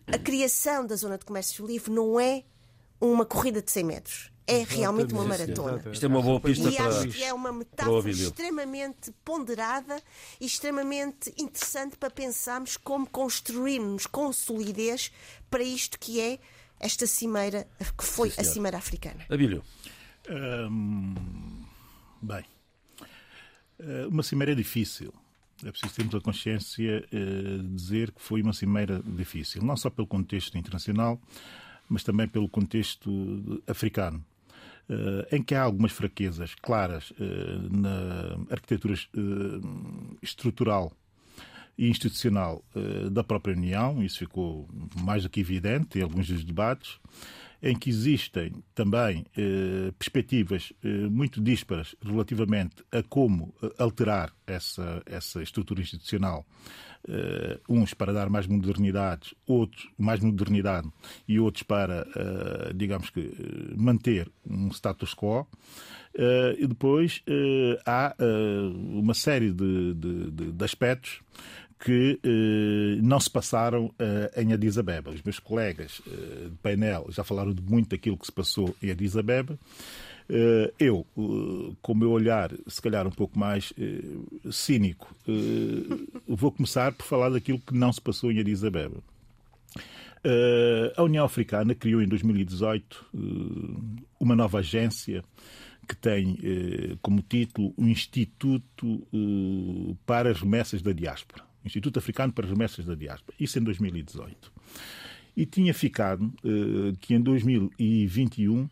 a 0.08 0.18
criação 0.18 0.86
da 0.86 0.96
zona 0.96 1.18
de 1.18 1.26
comércio 1.26 1.66
livre 1.66 1.92
não 1.92 2.20
é 2.20 2.44
uma 3.00 3.26
corrida 3.26 3.62
de 3.62 3.72
100 3.72 3.84
metros. 3.84 4.32
É 4.48 4.64
realmente 4.64 5.14
uma 5.14 5.24
maratona. 5.24 5.82
Isto 5.92 6.06
é 6.06 6.10
uma 6.10 6.22
boa 6.22 6.40
pista 6.40 6.68
e 6.68 6.76
para. 6.76 6.88
acho 6.88 7.08
que 7.08 7.24
é 7.24 7.34
uma 7.34 7.54
metáfora 7.54 8.10
extremamente 8.10 9.12
ponderada 9.24 10.02
e 10.40 10.46
extremamente 10.46 11.34
interessante 11.38 11.96
para 11.98 12.10
pensarmos 12.10 12.76
como 12.76 13.08
construirmos 13.08 14.08
com 14.08 14.34
solidez 14.34 15.12
para 15.50 15.64
isto 15.64 15.98
que 15.98 16.20
é 16.20 16.40
esta 16.80 17.06
cimeira, 17.08 17.68
que 17.98 18.04
foi 18.04 18.32
Sim, 18.32 18.42
a 18.42 18.44
cimeira 18.44 18.78
africana. 18.78 19.26
Abílio. 19.30 19.64
Hum, 20.30 21.16
bem, 22.22 22.44
eh, 23.80 24.08
uma 24.08 24.24
cimeira 24.24 24.52
é 24.52 24.56
difícil. 24.56 25.14
É 25.66 25.72
preciso 25.72 25.94
termos 25.94 26.16
a 26.16 26.22
consciência 26.22 27.06
eh, 27.12 27.58
de 27.58 27.68
dizer 27.76 28.12
que 28.12 28.22
foi 28.22 28.42
uma 28.42 28.54
cimeira 28.54 29.02
difícil, 29.06 29.62
não 29.64 29.78
só 29.78 29.90
pelo 29.90 30.08
contexto 30.08 30.58
internacional, 30.58 31.20
mas 31.90 32.04
também 32.04 32.28
pelo 32.28 32.50
contexto 32.50 33.62
africano. 33.68 34.24
Eh, 34.92 35.38
em 35.38 35.42
que 35.42 35.56
há 35.56 35.62
algumas 35.64 35.94
fraquezas 35.94 36.54
claras 36.56 37.14
eh, 37.18 37.24
na 37.70 38.54
arquitetura 38.54 38.94
eh, 38.94 40.18
estrutural 40.22 40.92
e 41.78 41.90
institucional 41.90 42.64
da 43.10 43.24
própria 43.24 43.56
União, 43.56 44.04
isso 44.04 44.20
ficou 44.20 44.68
mais 45.02 45.24
do 45.24 45.30
que 45.30 45.40
evidente 45.40 45.98
em 45.98 46.02
alguns 46.04 46.28
dos 46.28 46.44
debates, 46.44 47.00
em 47.62 47.78
que 47.78 47.90
existem 47.90 48.52
também 48.74 49.26
eh, 49.38 49.92
perspectivas 49.98 50.74
eh, 50.84 50.88
muito 50.88 51.42
díspares 51.42 51.96
relativamente 52.02 52.84
a 52.92 53.04
como 53.04 53.54
alterar 53.78 54.34
essa, 54.48 55.02
essa 55.06 55.42
estrutura 55.42 55.82
institucional 55.82 56.46
Uh, 57.04 57.58
uns 57.68 57.96
para 57.96 58.14
dar 58.14 58.30
mais 58.30 58.46
modernidade, 58.46 59.36
outros 59.48 59.90
mais 59.98 60.20
modernidade 60.20 60.88
e 61.28 61.40
outros 61.40 61.64
para, 61.64 62.06
uh, 62.10 62.72
digamos 62.76 63.10
que, 63.10 63.34
manter 63.76 64.32
um 64.48 64.70
status 64.70 65.16
quo. 65.16 65.48
Uh, 66.14 66.54
e 66.60 66.68
depois 66.68 67.24
há 67.88 68.16
uma 68.94 69.16
série 69.16 69.52
de, 69.52 69.96
de, 69.96 70.52
de 70.52 70.64
aspectos 70.64 71.22
que 71.84 72.20
não 73.02 73.20
se 73.20 73.30
passaram 73.30 73.92
em 74.38 74.54
Addis 74.54 74.78
Abeba. 74.78 75.10
Os 75.10 75.24
meus 75.24 75.40
colegas 75.40 76.02
de 76.06 76.56
painel 76.62 77.08
já 77.10 77.24
falaram 77.24 77.54
de 77.54 77.62
muito 77.64 77.90
daquilo 77.90 78.18
que 78.18 78.26
se 78.28 78.32
passou 78.32 78.76
em 78.84 78.92
Addis 78.92 79.18
Abeba. 79.18 79.58
Eh, 80.34 80.74
eu, 80.80 81.06
eh, 81.18 81.76
com 81.82 81.92
o 81.92 81.96
meu 81.96 82.10
olhar, 82.12 82.52
se 82.66 82.82
calhar 82.82 83.06
um 83.06 83.12
pouco 83.12 83.38
mais 83.38 83.74
eh, 83.78 84.02
cínico, 84.50 85.14
vou 86.26 86.52
começar 86.54 86.94
por 86.94 87.06
falar 87.06 87.30
daquilo 87.30 87.60
que 87.60 87.74
não 87.74 87.92
se 87.92 88.00
passou 88.00 88.32
em 88.32 88.40
Addis 88.40 88.64
Abeba. 88.64 88.98
A 90.96 91.04
União 91.04 91.26
Africana 91.26 91.74
criou 91.76 92.02
em 92.02 92.08
2018 92.08 93.06
uma 94.20 94.36
nova 94.36 94.60
agência 94.60 95.24
que 95.88 95.96
tem 95.96 96.38
eh, 96.44 96.96
como 97.02 97.22
título 97.22 97.74
o 97.76 97.86
Instituto 97.86 99.06
eh, 99.12 99.96
para 100.06 100.30
as 100.30 100.40
Remessas 100.40 100.82
da 100.82 100.94
Diáspora. 100.94 101.51
Instituto 101.66 102.00
Africano 102.00 102.34
para 102.34 102.46
as 102.46 102.52
Remessas 102.52 102.86
da 102.86 102.96
Diáspora. 102.96 103.36
Isso 103.40 103.60
em 103.60 103.64
2018. 103.64 104.52
E 105.36 105.46
tinha 105.46 105.74
ficado 105.74 106.32
eh, 106.44 106.94
que 107.00 107.14
em 107.14 107.22
2021 107.22 108.70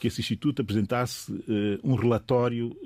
que 0.00 0.06
esse 0.06 0.20
Instituto 0.20 0.62
apresentasse 0.62 1.32
um 1.82 1.96
relatório, 1.96 2.76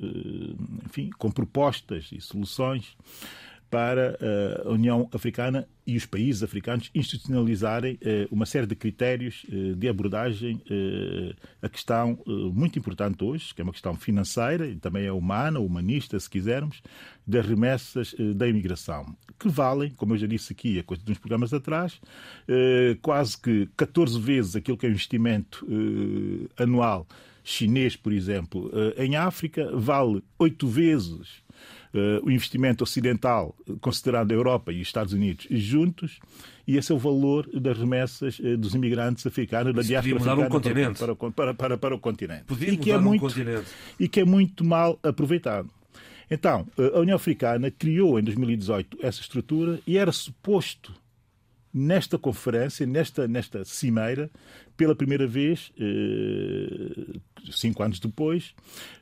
enfim, 0.86 1.10
com 1.18 1.30
propostas 1.30 2.08
e 2.10 2.18
soluções 2.22 2.96
para 3.72 4.18
a 4.66 4.70
União 4.70 5.08
Africana 5.14 5.66
e 5.86 5.96
os 5.96 6.04
países 6.04 6.42
africanos 6.42 6.90
institucionalizarem 6.94 7.98
eh, 8.02 8.28
uma 8.30 8.44
série 8.44 8.66
de 8.66 8.76
critérios 8.76 9.46
eh, 9.50 9.72
de 9.74 9.88
abordagem 9.88 10.60
eh, 10.70 11.34
a 11.62 11.70
questão 11.70 12.18
muito 12.26 12.78
importante 12.78 13.24
hoje, 13.24 13.54
que 13.54 13.62
é 13.62 13.64
uma 13.64 13.72
questão 13.72 13.96
financeira 13.96 14.66
e 14.66 14.76
também 14.76 15.06
é 15.06 15.12
humana, 15.12 15.58
humanista, 15.58 16.20
se 16.20 16.28
quisermos, 16.28 16.82
das 17.26 17.46
remessas 17.46 18.14
da 18.36 18.46
imigração, 18.46 19.16
que 19.38 19.48
valem, 19.48 19.90
como 19.90 20.12
eu 20.12 20.18
já 20.18 20.26
disse 20.26 20.52
aqui 20.52 20.78
a 20.78 20.82
coisa 20.82 21.02
de 21.02 21.12
uns 21.12 21.18
programas 21.18 21.54
atrás, 21.54 22.00
quase 23.00 23.40
que 23.40 23.68
14 23.76 24.20
vezes 24.20 24.56
aquilo 24.56 24.76
que 24.76 24.84
é 24.84 24.88
o 24.88 24.90
investimento 24.90 25.66
anual 26.58 27.06
chinês, 27.44 27.96
por 27.96 28.12
exemplo, 28.12 28.70
em 28.96 29.16
África, 29.16 29.70
vale 29.76 30.22
oito 30.38 30.66
vezes 30.66 31.41
o 32.22 32.30
investimento 32.30 32.84
ocidental, 32.84 33.54
considerando 33.80 34.32
a 34.32 34.34
Europa 34.34 34.72
e 34.72 34.80
os 34.80 34.88
Estados 34.88 35.12
Unidos 35.12 35.46
juntos, 35.50 36.20
e 36.66 36.76
esse 36.76 36.92
é 36.92 36.94
o 36.94 36.98
valor 36.98 37.48
das 37.52 37.76
remessas 37.76 38.38
uh, 38.38 38.56
dos 38.56 38.74
imigrantes 38.74 39.26
africanos, 39.26 39.74
da 39.74 39.82
diáspora 39.82 40.16
africana 40.16 40.46
um 40.46 40.48
continente. 40.48 40.98
Para, 40.98 41.14
para, 41.14 41.54
para, 41.54 41.78
para, 41.78 41.94
o 41.94 41.98
continente. 41.98 42.44
Podia 42.44 42.70
e 42.70 42.76
que, 42.76 42.90
é 42.90 42.98
muito, 42.98 43.20
continente. 43.20 43.66
e 43.98 44.08
que 44.08 44.20
é 44.20 44.24
muito 44.24 44.64
mal 44.64 44.98
aproveitado. 45.02 45.68
Então, 46.30 46.66
eh, 46.78 46.92
a 46.94 47.00
União 47.00 47.16
Africana 47.16 47.70
criou 47.70 48.18
em 48.18 48.22
2018 48.22 48.98
essa 49.02 49.20
estrutura 49.20 49.78
e 49.86 49.98
era 49.98 50.10
suposto 50.10 50.94
nesta 51.74 52.18
conferência, 52.18 52.86
nesta, 52.86 53.28
nesta 53.28 53.64
cimeira, 53.66 54.30
pela 54.74 54.94
primeira 54.94 55.26
vez, 55.26 55.70
eh, 55.78 57.18
cinco 57.50 57.82
anos 57.82 57.98
depois, 57.98 58.54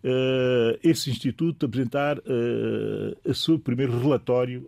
eh, 0.02 0.78
esse 0.82 1.10
Instituto 1.10 1.66
apresentar 1.66 2.18
eh, 2.18 3.16
o 3.24 3.34
seu 3.34 3.58
primeiro 3.58 3.98
relatório. 3.98 4.66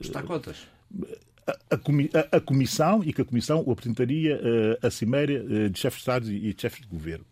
Está 0.00 0.20
a 0.20 0.22
contas? 0.22 0.56
A, 1.46 1.52
a, 1.74 2.36
a, 2.36 2.40
Comissão 2.40 3.02
e 3.04 3.12
que 3.12 3.22
a 3.22 3.24
Comissão 3.24 3.62
o 3.66 3.72
apresentaria 3.72 4.40
à 4.82 4.90
Cimeira 4.90 5.68
de 5.68 5.78
chefes 5.78 5.98
de 5.98 6.02
Estado 6.02 6.32
e 6.32 6.54
de 6.54 6.60
chefes 6.60 6.80
de 6.80 6.86
governo. 6.86 7.24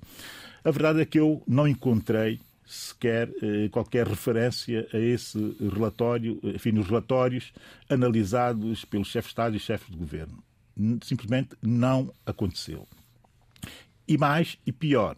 A 0.65 0.71
verdade 0.71 1.01
é 1.01 1.05
que 1.05 1.19
eu 1.19 1.43
não 1.47 1.69
encontrei 1.69 2.41
sequer 2.69 3.31
eh, 3.43 3.69
qualquer 3.71 4.07
referência 4.07 4.87
a 4.93 4.99
esse 4.99 5.57
relatório, 5.59 6.39
enfim, 6.43 6.73
nos 6.73 6.87
relatórios 6.87 7.53
analisados 7.89 8.85
pelos 8.85 9.09
chefes 9.09 9.29
de 9.29 9.33
Estado 9.33 9.57
e 9.57 9.59
chefes 9.59 9.91
de 9.91 9.97
governo. 9.97 10.43
Simplesmente 11.03 11.57
não 11.63 12.13
aconteceu. 12.27 12.87
E 14.07 14.19
mais 14.19 14.59
e 14.67 14.73
pior, 14.73 15.17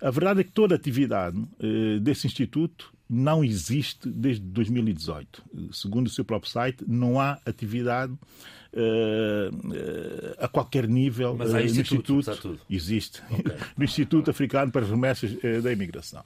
a 0.00 0.10
verdade 0.10 0.40
é 0.40 0.44
que 0.44 0.52
toda 0.52 0.74
a 0.74 0.76
atividade 0.76 1.42
eh, 1.60 1.98
desse 2.00 2.26
Instituto 2.26 2.92
não 3.08 3.44
existe 3.44 4.08
desde 4.08 4.44
2018. 4.44 5.42
Segundo 5.72 6.08
o 6.08 6.10
seu 6.10 6.24
próprio 6.24 6.50
site, 6.50 6.84
não 6.86 7.20
há 7.20 7.38
atividade 7.46 8.12
uh, 8.12 9.54
uh, 9.54 10.34
a 10.38 10.48
qualquer 10.48 10.88
nível 10.88 11.36
Mas 11.38 11.54
há 11.54 11.58
uh, 11.58 11.60
no 11.60 11.66
Instituto. 11.66 12.60
Existe. 12.68 13.22
Okay. 13.30 13.56
no 13.78 13.84
Instituto 13.84 14.30
Africano 14.30 14.72
para 14.72 14.82
as 14.82 14.90
Remessas 14.90 15.36
da 15.62 15.72
Imigração. 15.72 16.24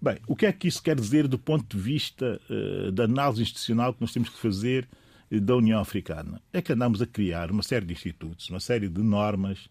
Bem, 0.00 0.18
o 0.26 0.36
que 0.36 0.46
é 0.46 0.52
que 0.52 0.68
isso 0.68 0.82
quer 0.82 0.96
dizer 0.96 1.26
do 1.28 1.38
ponto 1.38 1.76
de 1.76 1.82
vista 1.82 2.40
da 2.92 3.04
análise 3.04 3.42
institucional 3.42 3.92
que 3.92 4.00
nós 4.00 4.12
temos 4.12 4.28
que 4.28 4.38
fazer 4.38 4.88
da 5.30 5.56
União 5.56 5.80
Africana? 5.80 6.40
É 6.52 6.62
que 6.62 6.72
andamos 6.72 7.02
a 7.02 7.06
criar 7.06 7.50
uma 7.50 7.64
série 7.64 7.84
de 7.84 7.92
institutos, 7.92 8.48
uma 8.48 8.60
série 8.60 8.88
de 8.88 9.02
normas 9.02 9.68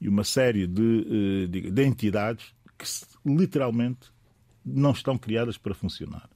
e 0.00 0.08
uma 0.08 0.24
série 0.24 0.66
de, 0.66 1.46
de, 1.46 1.70
de 1.70 1.84
entidades 1.84 2.55
que 2.78 2.86
literalmente 3.24 4.10
não 4.64 4.90
estão 4.90 5.16
criadas 5.16 5.56
para 5.56 5.74
funcionar. 5.74 6.28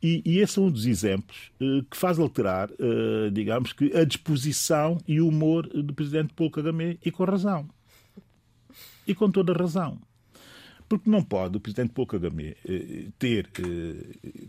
E, 0.00 0.22
e, 0.24 0.38
esse 0.38 0.58
é 0.58 0.62
um 0.62 0.70
dos 0.70 0.86
exemplos 0.86 1.50
uh, 1.60 1.82
que 1.84 1.96
faz 1.96 2.18
alterar, 2.18 2.70
uh, 2.70 3.30
digamos 3.32 3.72
que, 3.72 3.96
a 3.96 4.04
disposição 4.04 4.98
e 5.08 5.20
o 5.20 5.26
humor 5.26 5.66
do 5.66 5.92
presidente 5.92 6.32
Paulo 6.34 6.52
Kagame, 6.52 7.00
e 7.04 7.10
com 7.10 7.24
razão. 7.24 7.68
E 9.06 9.14
com 9.14 9.28
toda 9.30 9.52
razão. 9.52 10.00
Porque 10.88 11.10
não 11.10 11.22
pode 11.22 11.56
o 11.56 11.60
presidente 11.60 11.92
Paul 11.92 12.06
Kagame 12.06 12.56
eh, 12.66 13.08
ter, 13.18 13.50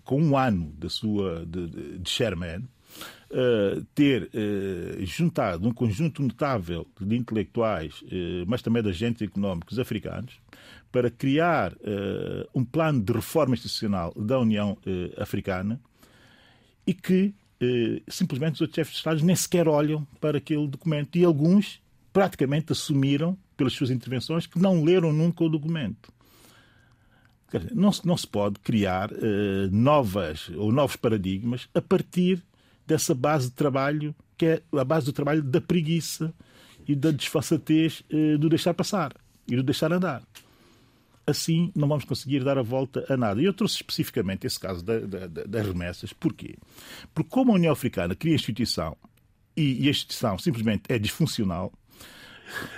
com 0.05 0.21
um 0.21 0.37
ano 0.37 0.73
da 0.77 0.89
sua, 0.89 1.45
de, 1.45 1.97
de 1.99 2.09
chairman, 2.09 2.63
Uh, 3.29 3.85
ter 3.93 4.23
uh, 4.33 5.05
juntado 5.05 5.67
um 5.67 5.71
conjunto 5.71 6.23
notável 6.23 6.87
de 6.99 7.15
intelectuais, 7.15 8.01
uh, 8.01 8.43
mas 8.47 8.63
também 8.63 8.81
de 8.81 8.89
agentes 8.89 9.21
económicos 9.21 9.77
africanos, 9.77 10.41
para 10.91 11.09
criar 11.09 11.73
um 12.53 12.65
plano 12.65 13.01
de 13.01 13.13
reforma 13.13 13.53
institucional 13.53 14.13
da 14.15 14.39
União 14.39 14.77
Africana 15.17 15.79
e 16.85 16.93
que 16.93 17.33
simplesmente 18.07 18.55
os 18.55 18.61
outros 18.61 18.75
chefes 18.75 18.93
de 18.93 18.97
Estado 18.97 19.23
nem 19.23 19.35
sequer 19.35 19.67
olham 19.67 20.07
para 20.19 20.39
aquele 20.39 20.67
documento. 20.67 21.17
E 21.17 21.23
alguns 21.23 21.79
praticamente 22.11 22.71
assumiram, 22.71 23.37
pelas 23.55 23.73
suas 23.73 23.89
intervenções, 23.89 24.47
que 24.47 24.59
não 24.59 24.83
leram 24.83 25.11
nunca 25.13 25.43
o 25.43 25.49
documento. 25.49 26.11
Dizer, 27.51 27.73
não, 27.75 27.91
se, 27.91 28.05
não 28.05 28.15
se 28.15 28.27
pode 28.27 28.59
criar 28.59 29.11
uh, 29.11 29.17
novas 29.71 30.49
ou 30.55 30.71
novos 30.71 30.95
paradigmas 30.95 31.67
a 31.73 31.81
partir 31.81 32.43
dessa 32.85 33.15
base 33.15 33.49
de 33.49 33.55
trabalho 33.55 34.15
que 34.37 34.45
é 34.45 34.61
a 34.71 34.83
base 34.83 35.05
do 35.05 35.13
trabalho 35.13 35.43
da 35.43 35.59
preguiça 35.59 36.33
e 36.87 36.95
da 36.95 37.11
desfaçatez 37.11 38.03
uh, 38.11 38.37
do 38.37 38.49
deixar 38.49 38.73
passar 38.73 39.13
e 39.47 39.55
do 39.55 39.63
deixar 39.63 39.91
andar. 39.91 40.23
Assim 41.29 41.71
não 41.75 41.87
vamos 41.87 42.05
conseguir 42.05 42.43
dar 42.43 42.57
a 42.57 42.63
volta 42.63 43.05
a 43.09 43.17
nada. 43.17 43.41
E 43.41 43.45
eu 43.45 43.53
trouxe 43.53 43.75
especificamente 43.75 44.47
esse 44.47 44.59
caso 44.59 44.83
da, 44.83 44.99
da, 44.99 45.27
das 45.27 45.65
remessas. 45.65 46.13
Porquê? 46.13 46.55
Porque 47.13 47.29
como 47.29 47.51
a 47.51 47.55
União 47.55 47.73
Africana 47.73 48.15
cria 48.15 48.35
instituição 48.35 48.97
e, 49.55 49.83
e 49.83 49.87
a 49.87 49.91
instituição 49.91 50.37
simplesmente 50.37 50.83
é 50.89 50.97
disfuncional, 50.97 51.71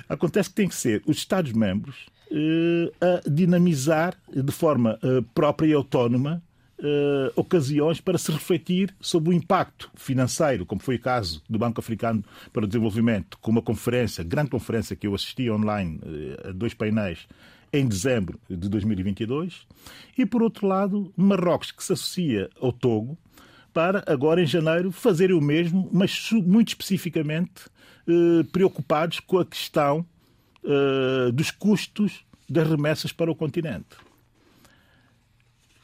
acontece 0.09 0.49
que 0.49 0.55
tem 0.55 0.67
que 0.67 0.75
ser 0.75 1.01
os 1.05 1.17
Estados-membros 1.17 2.07
eh, 2.31 2.91
a 3.01 3.29
dinamizar 3.29 4.15
de 4.33 4.51
forma 4.51 4.97
eh, 5.03 5.21
própria 5.33 5.67
e 5.67 5.73
autónoma 5.73 6.41
Uh, 6.83 7.29
ocasiões 7.35 8.01
para 8.01 8.17
se 8.17 8.31
refletir 8.31 8.91
sobre 8.99 9.29
o 9.29 9.33
impacto 9.33 9.91
financeiro, 9.93 10.65
como 10.65 10.81
foi 10.81 10.95
o 10.95 10.99
caso 10.99 11.43
do 11.47 11.59
Banco 11.59 11.79
Africano 11.79 12.25
para 12.51 12.63
o 12.65 12.67
Desenvolvimento, 12.67 13.37
com 13.37 13.51
uma 13.51 13.61
conferência, 13.61 14.23
grande 14.23 14.49
conferência 14.49 14.95
que 14.95 15.05
eu 15.05 15.13
assisti 15.13 15.47
online 15.51 15.99
a 16.43 16.51
dois 16.51 16.73
painéis 16.73 17.27
em 17.73 17.87
dezembro 17.87 18.39
de 18.49 18.67
2022, 18.69 19.65
e 20.17 20.25
por 20.25 20.43
outro 20.43 20.67
lado, 20.67 21.13
Marrocos, 21.15 21.71
que 21.71 21.83
se 21.83 21.93
associa 21.93 22.49
ao 22.59 22.71
Togo, 22.71 23.17
para 23.73 24.03
agora 24.05 24.41
em 24.41 24.45
janeiro 24.45 24.91
fazer 24.91 25.31
o 25.31 25.41
mesmo, 25.41 25.89
mas 25.91 26.29
muito 26.31 26.69
especificamente 26.69 27.67
uh, 28.07 28.43
preocupados 28.51 29.19
com 29.19 29.39
a 29.39 29.45
questão 29.45 30.05
uh, 30.63 31.31
dos 31.31 31.51
custos 31.51 32.25
das 32.49 32.67
remessas 32.67 33.11
para 33.11 33.31
o 33.31 33.35
continente. 33.35 33.95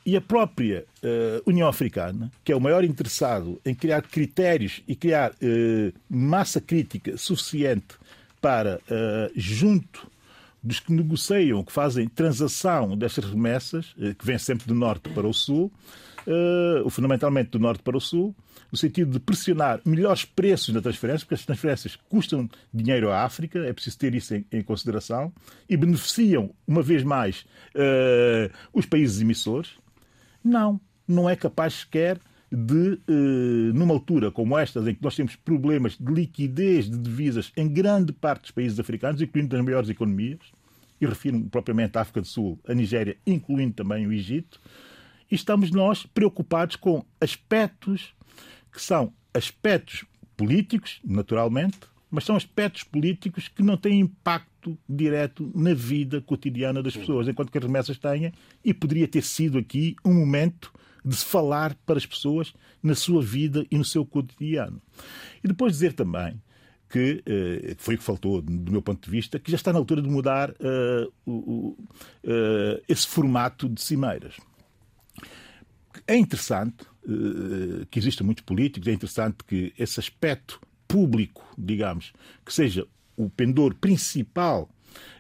E 0.06 0.16
a 0.16 0.22
própria 0.22 0.86
uh, 1.04 1.50
União 1.50 1.68
Africana, 1.68 2.32
que 2.44 2.52
é 2.52 2.56
o 2.56 2.62
maior 2.62 2.84
interessado 2.84 3.60
em 3.66 3.74
criar 3.74 4.02
critérios 4.02 4.82
e 4.88 4.96
criar 4.96 5.32
uh, 5.32 5.94
massa 6.10 6.60
crítica 6.60 7.18
suficiente 7.18 7.96
para, 8.40 8.80
junto 9.36 10.10
dos 10.64 10.80
que 10.80 10.92
negociam, 10.92 11.64
que 11.64 11.72
fazem 11.72 12.08
transação 12.08 12.98
destas 12.98 13.26
remessas, 13.26 13.94
que 14.18 14.26
vêm 14.26 14.38
sempre 14.38 14.68
do 14.68 14.76
norte 14.76 15.10
para 15.10 15.28
o 15.28 15.34
sul, 15.34 15.72
fundamentalmente 16.90 17.52
do 17.52 17.60
norte 17.60 17.82
para 17.84 17.96
o 17.96 18.02
sul, 18.02 18.36
no 18.72 18.78
sentido 18.78 19.12
de 19.12 19.20
pressionar 19.20 19.80
melhores 19.86 20.26
preços 20.26 20.74
na 20.74 20.82
transferência, 20.82 21.26
porque 21.26 21.36
as 21.36 21.46
transferências 21.46 21.96
custam 21.96 22.50
dinheiro 22.74 23.10
à 23.12 23.24
África, 23.24 23.60
é 23.60 23.72
preciso 23.72 23.98
ter 23.98 24.14
isso 24.14 24.36
em, 24.36 24.46
em 24.52 24.62
consideração, 24.62 25.32
e 25.70 25.78
beneficiam, 25.78 26.54
uma 26.68 26.82
vez 26.82 27.04
mais, 27.04 27.46
uh, 27.76 28.52
os 28.74 28.86
países 28.86 29.22
emissores. 29.22 29.72
Não, 30.44 30.80
não 31.08 31.30
é 31.30 31.36
capaz 31.36 31.76
sequer 31.76 32.20
de, 32.52 33.00
uh, 33.10 33.74
numa 33.74 33.94
altura 33.94 34.32
como 34.32 34.58
esta, 34.58 34.80
em 34.80 34.96
que 34.96 35.04
nós 35.04 35.16
temos 35.16 35.36
problemas 35.36 35.98
de 35.98 36.12
liquidez 36.12 36.90
de 36.90 36.98
divisas 36.98 37.52
em 37.58 37.68
grande 37.68 38.14
parte 38.14 38.44
dos 38.44 38.52
países 38.52 38.80
africanos, 38.80 39.22
incluindo 39.22 39.56
as 39.56 39.64
maiores 39.64 39.90
economias, 39.90 40.40
e 41.00 41.06
refiro 41.06 41.40
propriamente 41.52 41.98
à 41.98 42.02
África 42.02 42.22
do 42.22 42.28
Sul, 42.28 42.60
a 42.68 42.74
Nigéria, 42.74 43.18
incluindo 43.26 43.74
também 43.74 44.08
o 44.08 44.14
Egito, 44.14 44.60
e 45.30 45.36
estamos 45.36 45.72
nós 45.72 46.06
preocupados 46.06 46.76
com 46.76 47.06
aspectos 47.20 48.14
que 48.72 48.82
são 48.82 49.14
aspectos 49.34 50.06
políticos, 50.36 51.00
naturalmente, 51.04 51.78
mas 52.10 52.24
são 52.24 52.36
aspectos 52.36 52.84
políticos 52.84 53.48
que 53.48 53.62
não 53.62 53.76
têm 53.76 54.00
impacto 54.00 54.78
direto 54.88 55.52
na 55.54 55.74
vida 55.74 56.22
cotidiana 56.22 56.82
das 56.82 56.96
pessoas, 56.96 57.28
enquanto 57.28 57.52
que 57.52 57.58
as 57.58 57.64
remessas 57.64 57.98
têm, 57.98 58.32
e 58.64 58.74
poderia 58.74 59.08
ter 59.08 59.24
sido 59.24 59.58
aqui 59.58 59.96
um 60.06 60.14
momento 60.14 60.72
de 61.08 61.16
se 61.16 61.26
falar 61.26 61.74
para 61.86 61.98
as 61.98 62.06
pessoas 62.06 62.54
na 62.84 62.94
sua 62.96 63.22
vida 63.22 63.66
e 63.72 63.78
no 63.78 63.86
seu 63.86 64.06
cotidiano. 64.06 64.82
E 65.44 65.48
depois 65.48 65.74
dizer 65.74 65.94
também 65.94 66.42
que 66.90 67.24
uh, 67.28 67.76
foi 67.78 67.96
o 67.96 67.98
que 67.98 68.04
faltou, 68.04 68.42
do 68.42 68.72
meu 68.72 68.82
ponto 68.82 69.04
de 69.04 69.12
vista, 69.12 69.40
que 69.40 69.52
já 69.52 69.56
está 69.56 69.72
na 69.72 69.80
altura 69.80 70.02
de 70.02 70.10
mudar 70.10 70.52
uh, 70.52 71.14
uh, 71.26 71.78
esse 72.88 73.08
formato 73.08 73.68
de 73.70 73.82
cimeiras. 73.82 74.36
É 76.06 76.16
interessante 76.16 76.86
que 77.90 78.00
existam 78.00 78.26
muitos 78.26 78.44
políticos, 78.44 78.88
é 78.88 78.92
interessante 78.92 79.38
que 79.46 79.74
esse 79.78 79.98
aspecto 79.98 80.60
público, 80.88 81.46
digamos, 81.58 82.12
que 82.46 82.54
seja 82.54 82.86
o 83.16 83.30
pendor 83.30 83.74
principal 83.76 84.70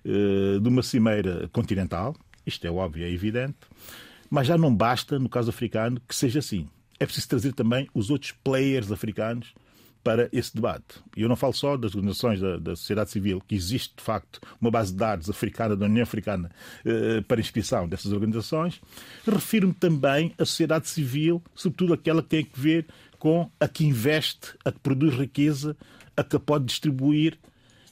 de 0.03 0.67
uma 0.67 0.83
cimeira 0.83 1.47
continental, 1.47 2.13
isto 2.45 2.67
é 2.67 2.69
óbvio, 2.69 3.05
é 3.05 3.09
evidente, 3.09 3.55
mas 4.29 4.47
já 4.47 4.57
não 4.57 4.73
basta, 4.73 5.17
no 5.19 5.29
caso 5.29 5.49
africano, 5.49 6.01
que 6.07 6.15
seja 6.15 6.39
assim. 6.39 6.67
É 6.99 7.05
preciso 7.05 7.27
trazer 7.27 7.53
também 7.53 7.87
os 7.93 8.09
outros 8.09 8.31
players 8.31 8.91
africanos 8.91 9.53
para 10.03 10.29
esse 10.31 10.55
debate. 10.55 11.01
E 11.17 11.23
eu 11.23 11.27
não 11.27 11.35
falo 11.35 11.51
só 11.51 11.75
das 11.75 11.93
organizações 11.93 12.39
da, 12.39 12.57
da, 12.57 12.75
sociedade 12.77 13.11
civil, 13.11 13.41
que 13.45 13.53
existe 13.53 13.93
de 13.97 14.01
facto 14.01 14.39
uma 14.61 14.71
base 14.71 14.93
de 14.93 14.97
dados 14.97 15.29
africana, 15.29 15.75
da 15.75 15.85
União 15.85 16.03
Africana, 16.03 16.49
eh, 16.85 17.19
para 17.27 17.41
inscrição 17.41 17.89
dessas 17.89 18.13
organizações. 18.13 18.79
Refiro-me 19.27 19.73
também 19.73 20.33
à 20.37 20.45
sociedade 20.45 20.87
civil, 20.87 21.43
sobretudo 21.53 21.93
aquela 21.93 22.23
que 22.23 22.29
tem 22.29 22.47
a 22.49 22.57
ver 22.57 22.87
com 23.19 23.51
a 23.59 23.67
que 23.67 23.85
investe, 23.85 24.53
a 24.63 24.71
que 24.71 24.79
produz 24.79 25.13
riqueza, 25.13 25.75
a 26.15 26.23
que 26.23 26.39
pode 26.39 26.63
distribuir 26.63 27.37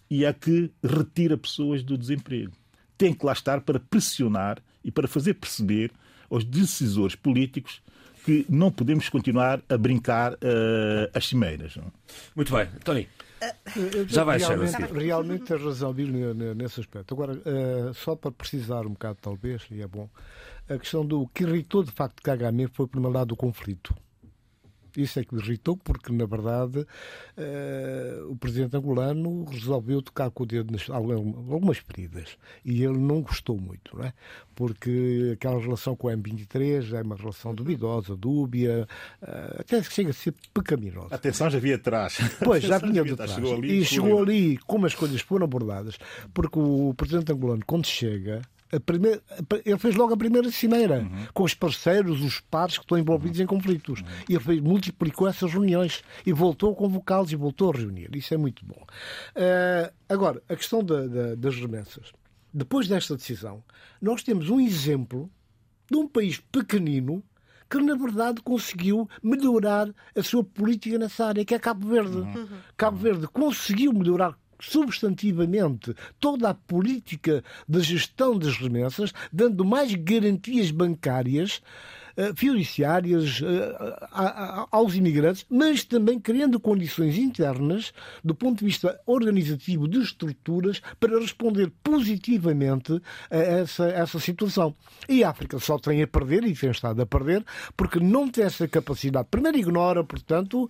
e 0.10 0.26
a 0.26 0.34
que 0.34 0.72
retira 0.82 1.38
pessoas 1.38 1.84
do 1.84 1.98
desemprego. 1.98 2.54
Tem 2.98 3.14
que 3.14 3.26
lá 3.26 3.34
estar 3.34 3.60
para 3.60 3.78
pressionar 3.78 4.60
e 4.86 4.90
para 4.90 5.08
fazer 5.08 5.34
perceber 5.34 5.92
aos 6.30 6.44
decisores 6.44 7.16
políticos 7.16 7.82
que 8.26 8.46
não 8.50 8.72
podemos 8.72 9.08
continuar 9.08 9.62
a 9.70 9.78
brincar 9.78 10.34
uh, 10.34 10.38
as 11.14 11.28
cimeiras. 11.28 11.76
Não? 11.76 11.92
Muito 12.36 12.54
bem. 12.54 12.68
Tony. 12.84 13.08
Já 14.08 14.24
vai 14.24 14.40
realmente, 14.40 14.76
realmente 14.94 15.44
tens 15.44 15.62
razão, 15.62 15.94
Bill, 15.94 16.34
nesse 16.56 16.80
aspecto. 16.80 17.14
Agora, 17.14 17.34
uh, 17.34 17.94
só 17.94 18.16
para 18.16 18.32
precisar 18.32 18.88
um 18.88 18.92
bocado, 18.92 19.20
talvez, 19.22 19.64
e 19.70 19.82
é 19.82 19.88
bom, 19.88 20.10
a 20.68 20.78
questão 20.78 21.06
do 21.06 21.28
que 21.28 21.44
irritou 21.44 21.84
de 21.84 21.92
facto 21.92 22.24
Kagame 22.24 22.68
foi 22.68 22.88
por 22.88 23.00
lado 23.00 23.28
do 23.28 23.36
conflito. 23.36 23.94
Isso 24.98 25.20
é 25.20 25.26
que 25.26 25.36
me 25.36 25.42
irritou, 25.42 25.76
porque, 25.76 26.12
na 26.12 26.26
verdade, 26.26 26.80
uh, 26.80 26.86
o 28.30 28.36
presidente 28.36 28.76
angolano 28.76 29.46
resolveu 29.46 30.02
tocar 30.02 30.30
com 30.30 30.44
o 30.44 30.46
dedo 30.46 30.72
nas 30.72 30.90
algumas 30.90 31.78
feridas. 31.78 32.38
E 32.64 32.84
ele 32.84 32.98
não 32.98 33.22
gostou 33.22 33.60
muito, 33.60 33.96
não 33.98 34.06
é? 34.06 34.14
Porque 34.54 35.32
aquela 35.34 35.60
relação 35.60 35.96
com 35.96 36.08
o 36.08 36.12
M23 36.12 36.94
é 36.94 37.02
uma 37.02 37.16
relação 37.16 37.54
duvidosa, 37.54 38.16
dúbia, 38.16 38.88
uh, 39.22 39.60
até 39.60 39.82
chega 39.84 40.10
a 40.12 40.14
ser 40.14 40.34
pecaminosa. 40.54 41.14
A 41.14 41.18
tensão 41.18 41.50
já 41.50 41.58
havia 41.58 41.76
atrás. 41.76 42.18
Pois, 42.44 42.64
já 42.64 42.78
vinha 42.78 43.04
de 43.04 43.16
trás. 43.16 43.32
Chegou 43.32 43.56
ali, 43.56 43.80
e 43.80 43.86
chegou 43.86 44.22
ali 44.22 44.58
como 44.60 44.86
as 44.86 44.96
coisas 44.96 45.22
foram 45.22 45.46
abordadas, 45.46 45.98
porque 46.34 46.60
o 46.60 46.94
presidente 46.96 47.32
angolano, 47.32 47.64
quando 47.66 47.86
chega, 47.86 48.42
Primeira, 48.86 49.22
ele 49.64 49.78
fez 49.78 49.96
logo 49.96 50.14
a 50.14 50.18
primeira 50.18 50.50
cimeira 50.52 51.00
uhum. 51.00 51.28
com 51.34 51.44
os 51.44 51.54
parceiros, 51.54 52.22
os 52.22 52.40
pares 52.40 52.78
que 52.78 52.84
estão 52.84 52.98
envolvidos 52.98 53.38
uhum. 53.38 53.44
em 53.44 53.48
conflitos. 53.48 54.02
Uhum. 54.02 54.08
E 54.28 54.34
ele 54.34 54.44
fez, 54.44 54.60
multiplicou 54.60 55.28
essas 55.28 55.54
reuniões 55.54 56.04
e 56.26 56.34
voltou 56.34 56.74
a 56.74 56.76
convocá-los 56.76 57.32
e 57.32 57.36
voltou 57.36 57.72
a 57.72 57.78
reunir. 57.78 58.10
Isso 58.16 58.34
é 58.34 58.38
muito 58.38 58.66
bom. 58.66 58.82
Uh, 59.36 59.94
agora, 60.10 60.42
a 60.50 60.56
questão 60.56 60.84
da, 60.84 61.06
da, 61.06 61.36
das 61.36 61.56
remessas. 61.56 62.12
Depois 62.54 62.88
desta 62.88 63.16
decisão, 63.16 63.64
nós 64.02 64.24
temos 64.24 64.50
um 64.50 64.60
exemplo 64.60 65.30
de 65.90 65.98
um 65.98 66.08
país 66.08 66.40
pequenino 66.40 67.24
que, 67.70 67.78
na 67.80 67.96
verdade, 67.96 68.42
conseguiu 68.42 69.10
melhorar 69.22 69.90
a 70.16 70.24
sua 70.24 70.44
política 70.44 70.98
nessa 70.98 71.26
área, 71.26 71.46
que 71.46 71.54
é 71.54 71.60
Cabo 71.60 71.88
Verde. 71.88 72.18
Uhum. 72.18 72.48
Cabo 72.78 72.98
Verde 72.98 73.28
conseguiu 73.28 73.92
melhorar 73.92 74.38
substantivamente 74.60 75.94
toda 76.20 76.50
a 76.50 76.54
política 76.54 77.44
de 77.68 77.82
gestão 77.82 78.38
das 78.38 78.58
remessas, 78.58 79.14
dando 79.32 79.66
mais 79.66 79.94
garantias 79.96 80.72
bancárias 80.72 81.62
uh, 82.18 82.36
fiduciárias 82.36 83.42
a, 84.12 84.68
aos 84.72 84.96
imigrantes, 84.96 85.46
mas 85.50 85.84
também 85.84 86.20
criando 86.20 86.60
condições 86.60 87.18
internas, 87.18 87.94
do 88.24 88.34
ponto 88.34 88.60
de 88.60 88.66
vista 88.66 89.00
organizativo 89.06 89.88
de 89.88 90.00
estruturas, 90.00 90.82
para 91.00 91.20
responder 91.20 91.72
positivamente 91.84 93.02
a 93.30 93.38
essa, 93.38 93.88
essa 93.88 94.20
situação. 94.20 94.76
E 95.08 95.24
a 95.24 95.30
África 95.30 95.60
só 95.60 95.78
tem 95.78 96.02
a 96.02 96.08
perder, 96.08 96.44
e 96.44 96.54
tem 96.54 96.72
estado 96.72 97.02
a 97.02 97.06
perder, 97.06 97.44
porque 97.76 98.00
não 98.00 98.30
tem 98.30 98.46
essa 98.46 98.68
capacidade. 98.68 99.28
Primeiro, 99.30 99.58
ignora, 99.58 100.04
portanto, 100.04 100.70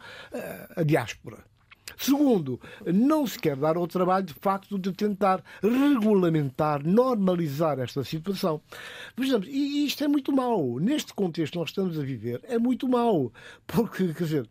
a 0.75 0.83
diáspora 0.83 1.54
Segundo, 1.97 2.59
não 2.85 3.25
se 3.25 3.39
quer 3.39 3.55
dar 3.55 3.77
ao 3.77 3.87
trabalho, 3.87 4.25
de 4.25 4.33
facto, 4.33 4.77
de 4.77 4.91
tentar 4.91 5.43
regulamentar, 5.61 6.85
normalizar 6.85 7.79
esta 7.79 8.03
situação. 8.03 8.61
Vejamos, 9.17 9.47
e 9.47 9.85
isto 9.85 10.03
é 10.03 10.07
muito 10.07 10.31
mau. 10.31 10.79
Neste 10.79 11.13
contexto 11.13 11.53
que 11.53 11.59
nós 11.59 11.69
estamos 11.69 11.99
a 11.99 12.03
viver, 12.03 12.41
é 12.43 12.57
muito 12.57 12.87
mau. 12.87 13.31
Porque, 13.67 14.13
quer 14.13 14.23
dizer, 14.23 14.49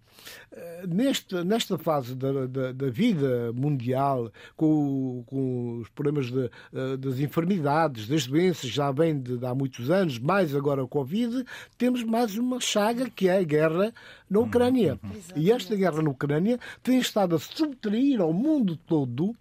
eh, 0.53 0.85
neste, 0.87 1.43
nesta 1.43 1.77
fase 1.77 2.15
da, 2.15 2.47
da, 2.47 2.73
da 2.73 2.91
vida 2.91 3.53
mundial, 3.53 4.31
com, 4.57 5.25
com 5.27 5.81
os 5.81 5.89
problemas 5.89 6.31
de, 6.31 6.51
eh, 6.73 6.97
das 6.97 7.19
enfermidades, 7.19 8.07
das 8.07 8.27
doenças, 8.27 8.71
já 8.71 8.93
vem 8.93 9.21
de, 9.21 9.37
de, 9.37 9.47
há 9.47 9.55
muitos 9.55 9.91
anos, 9.91 10.19
mais 10.19 10.55
agora 10.55 10.83
o 10.83 10.89
Covid, 10.89 11.45
temos 11.77 12.05
mais 12.05 12.37
uma 12.37 12.61
chaga 12.61 13.11
que 13.11 13.29
é 13.29 13.39
a 13.39 13.43
guerra 13.43 13.93
na 14.31 14.41
Ucrânia. 14.41 14.99
Uhum. 15.03 15.11
E 15.37 15.51
esta 15.51 15.75
guerra 15.75 16.03
na 16.03 16.11
Ucrânia 16.11 16.59
tem 16.83 16.99
estado 16.99 17.34
a 17.35 17.39
subtrair 17.39 18.21
ao 18.21 18.33
mundo 18.33 18.77
todo 18.77 19.35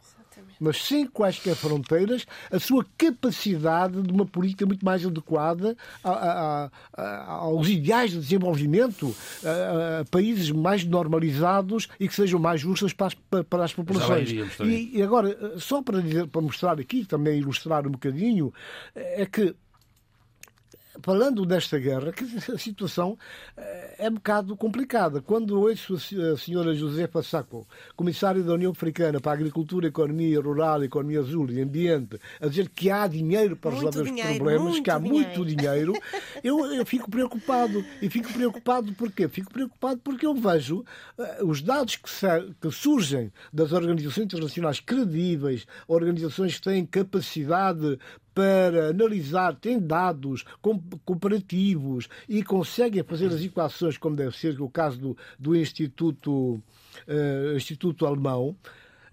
mas 0.60 0.82
sem 0.86 1.06
quaisquer 1.06 1.56
fronteiras, 1.56 2.26
a 2.50 2.58
sua 2.58 2.86
capacidade 2.98 4.02
de 4.02 4.12
uma 4.14 4.26
política 4.26 4.66
muito 4.66 4.84
mais 4.86 5.06
adequada 5.06 5.76
a, 6.02 6.12
a, 6.12 6.72
a, 6.94 7.32
aos 7.32 7.68
ideais 7.68 8.12
de 8.12 8.20
desenvolvimento, 8.20 9.14
a, 9.44 10.06
países 10.06 10.50
mais 10.52 10.86
normalizados 10.86 11.90
e 12.00 12.08
que 12.08 12.16
sejam 12.16 12.40
mais 12.40 12.62
justas 12.62 12.94
para 12.94 13.08
as, 13.08 13.14
para 13.44 13.64
as 13.66 13.74
populações. 13.74 14.30
E, 14.62 14.98
e, 14.98 15.02
agora, 15.02 15.60
só 15.60 15.82
para, 15.82 16.02
dizer, 16.02 16.28
para 16.28 16.42
mostrar 16.42 16.80
aqui, 16.80 17.06
também 17.06 17.40
ilustrar 17.40 17.86
um 17.86 17.92
bocadinho, 17.92 18.54
é 18.96 19.26
que 19.26 19.54
falando 21.02 21.46
desta 21.46 21.80
guerra, 21.80 22.12
que 22.12 22.24
a 22.52 22.58
situação 22.58 23.18
eh, 23.58 23.96
é 24.00 24.10
um 24.10 24.14
bocado 24.14 24.56
complicada. 24.56 25.22
Quando 25.22 25.60
ouço 25.60 25.96
a 25.96 26.38
senhora 26.38 26.76
Josefa 26.76 27.24
Sacco, 27.24 27.68
comissária 27.96 28.44
da 28.44 28.54
União 28.54 28.72
Africana 28.72 29.20
para 29.20 29.32
a 29.32 29.36
Agricultura, 29.36 29.88
Economia 29.88 30.40
Rural, 30.40 30.84
Economia 30.84 31.20
Azul 31.20 31.50
e 31.50 31.62
Ambiente, 31.62 32.20
a 32.40 32.48
dizer 32.48 32.70
que 32.70 32.90
há 32.90 33.08
dinheiro 33.08 33.56
para 33.56 33.72
muito 33.72 33.86
resolver 33.86 34.10
dinheiro, 34.10 34.32
os 34.32 34.38
problemas, 34.38 34.80
que 34.80 34.92
há 34.92 35.00
dinheiro. 35.00 35.28
muito 35.28 35.46
dinheiro, 35.46 35.94
eu, 36.44 36.66
eu, 36.74 36.86
fico 36.86 37.10
preocupado. 37.10 37.84
E 38.02 38.10
fico 38.10 38.32
preocupado 38.32 38.94
porquê? 38.94 39.28
Fico 39.28 39.52
preocupado 39.52 40.00
porque 40.04 40.26
eu 40.26 40.36
vejo 40.36 40.84
uh, 41.18 41.46
os 41.46 41.62
dados 41.62 41.96
que, 41.96 42.10
que 42.62 42.72
surgem 42.72 43.32
das 43.52 43.72
organizações 43.72 44.26
internacionais 44.26 44.80
credíveis, 44.80 45.66
organizações 45.88 46.56
que 46.56 46.62
têm 46.62 46.86
capacidade 46.86 48.00
para 48.34 48.90
analisar, 48.90 49.56
têm 49.56 49.80
dados 49.80 50.44
comparativos 51.06 52.10
e 52.28 52.44
conseguem 52.44 53.04
fazer 53.04 53.28
as 53.28 53.42
equações 53.42 53.98
como 53.98 54.16
deve 54.16 54.36
ser, 54.38 54.60
o 54.62 54.70
caso 54.70 55.00
do, 55.00 55.18
do 55.38 55.56
Instituto, 55.56 56.62
uh, 57.08 57.56
Instituto 57.56 58.06
Alemão, 58.06 58.56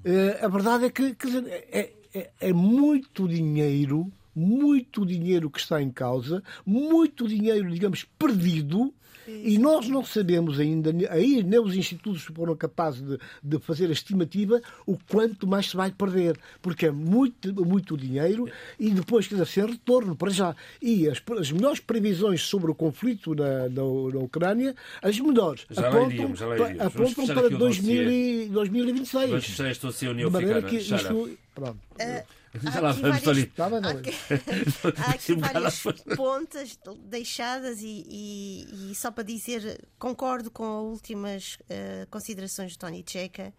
uh, 0.05 0.45
a 0.45 0.49
verdade 0.49 0.87
é 0.87 0.91
que 0.91 1.15
dizer, 1.15 1.45
é, 1.47 1.93
é, 2.15 2.31
é 2.41 2.53
muito 2.53 3.29
dinheiro 3.29 4.11
muito 4.35 5.05
dinheiro 5.05 5.51
que 5.51 5.59
está 5.59 5.83
em 5.83 5.91
causa, 5.91 6.43
muito 6.65 7.27
dinheiro, 7.27 7.71
digamos, 7.71 8.07
perdido, 8.19 8.95
e 9.27 9.59
nós 9.59 9.89
não 9.89 10.05
sabemos 10.05 10.59
ainda, 10.59 10.91
aí 11.11 11.43
nem 11.43 11.61
os 11.61 11.75
institutos 11.75 12.23
foram 12.23 12.57
capazes 12.57 13.03
de, 13.03 13.19
de, 13.43 13.59
fazer 13.59 13.89
a 13.89 13.93
estimativa 13.93 14.61
o 14.87 14.97
quanto 14.97 15.47
mais 15.47 15.71
se 15.71 15.77
vai 15.77 15.91
perder, 15.91 16.39
porque 16.61 16.87
é 16.87 16.91
muito, 16.91 17.53
muito 17.65 17.97
dinheiro 17.97 18.49
e 18.79 18.91
depois, 18.91 19.27
quer 19.27 19.35
dizer, 19.35 19.47
sem 19.47 19.67
retorno 19.67 20.17
para 20.17 20.31
já. 20.31 20.57
E 20.81 21.09
as, 21.09 21.23
as 21.39 21.53
melhores 21.53 21.81
previsões 21.81 22.43
sobre 22.43 22.71
o 22.71 22.75
conflito 22.75 23.35
na, 23.35 23.69
na, 23.69 23.83
na 23.83 24.19
Ucrânia, 24.21 24.75
as 25.03 25.19
melhores, 25.19 25.67
já 25.71 25.89
apontam, 25.89 26.11
iríamos, 26.11 26.39
já 26.39 26.55
iríamos. 26.55 26.81
apontam 26.81 27.27
para 27.27 27.51
2000 27.51 28.11
e, 28.11 28.49
2026. 28.49 29.31
Vamos 29.31 29.45
fechar 29.45 29.71
esta 29.71 30.11
União 30.11 30.29
Africana. 30.29 30.63
Que 30.63 30.77
isto, 30.77 31.39
pronto. 31.55 31.79
Uh, 31.95 32.40
já 32.55 32.81
lá 32.81 32.93
vamos, 32.93 33.23
várias, 33.23 33.49
há, 33.59 35.03
há 35.07 35.11
aqui 35.11 35.35
várias 35.35 35.83
pontas 36.17 36.79
deixadas 37.05 37.81
e, 37.81 38.05
e, 38.09 38.91
e, 38.91 38.95
só 38.95 39.11
para 39.11 39.23
dizer, 39.23 39.85
concordo 39.99 40.51
com 40.51 40.65
as 40.65 40.85
últimas 40.93 41.55
uh, 41.55 42.07
considerações 42.11 42.73
de 42.73 42.79
Tony 42.79 43.05
Checa. 43.07 43.53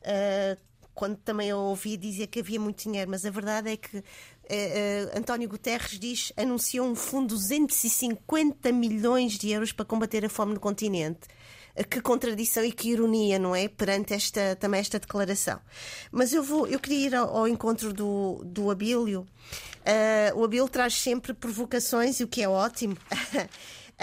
Uh, 0.00 0.72
quando 0.94 1.16
também 1.16 1.48
eu 1.48 1.58
ouvi 1.58 1.96
dizer 1.96 2.26
que 2.26 2.40
havia 2.40 2.60
muito 2.60 2.82
dinheiro, 2.82 3.10
mas 3.10 3.24
a 3.24 3.30
verdade 3.30 3.70
é 3.70 3.76
que 3.76 4.04
eh, 4.48 5.08
eh, 5.14 5.18
António 5.18 5.48
Guterres 5.48 5.98
diz, 5.98 6.32
anunciou 6.36 6.86
um 6.86 6.94
fundo 6.94 7.28
de 7.28 7.40
250 7.40 8.70
milhões 8.72 9.38
de 9.38 9.50
euros 9.50 9.72
para 9.72 9.84
combater 9.84 10.24
a 10.24 10.28
fome 10.28 10.54
no 10.54 10.60
continente. 10.60 11.20
Eh, 11.74 11.84
Que 11.84 12.00
contradição 12.00 12.64
e 12.64 12.72
que 12.72 12.90
ironia, 12.90 13.38
não 13.38 13.54
é? 13.54 13.68
Perante 13.68 14.14
esta, 14.14 14.56
também 14.56 14.80
esta 14.80 14.98
declaração. 14.98 15.60
Mas 16.10 16.32
eu, 16.32 16.42
vou, 16.42 16.66
eu 16.66 16.78
queria 16.78 17.06
ir 17.06 17.14
ao, 17.14 17.36
ao 17.36 17.48
encontro 17.48 17.92
do, 17.92 18.42
do 18.44 18.70
Abílio. 18.70 19.26
Eh, 19.84 20.32
o 20.34 20.44
Abílio 20.44 20.68
traz 20.68 20.94
sempre 20.94 21.32
provocações, 21.34 22.20
e 22.20 22.24
o 22.24 22.28
que 22.28 22.42
é 22.42 22.48
ótimo. 22.48 22.96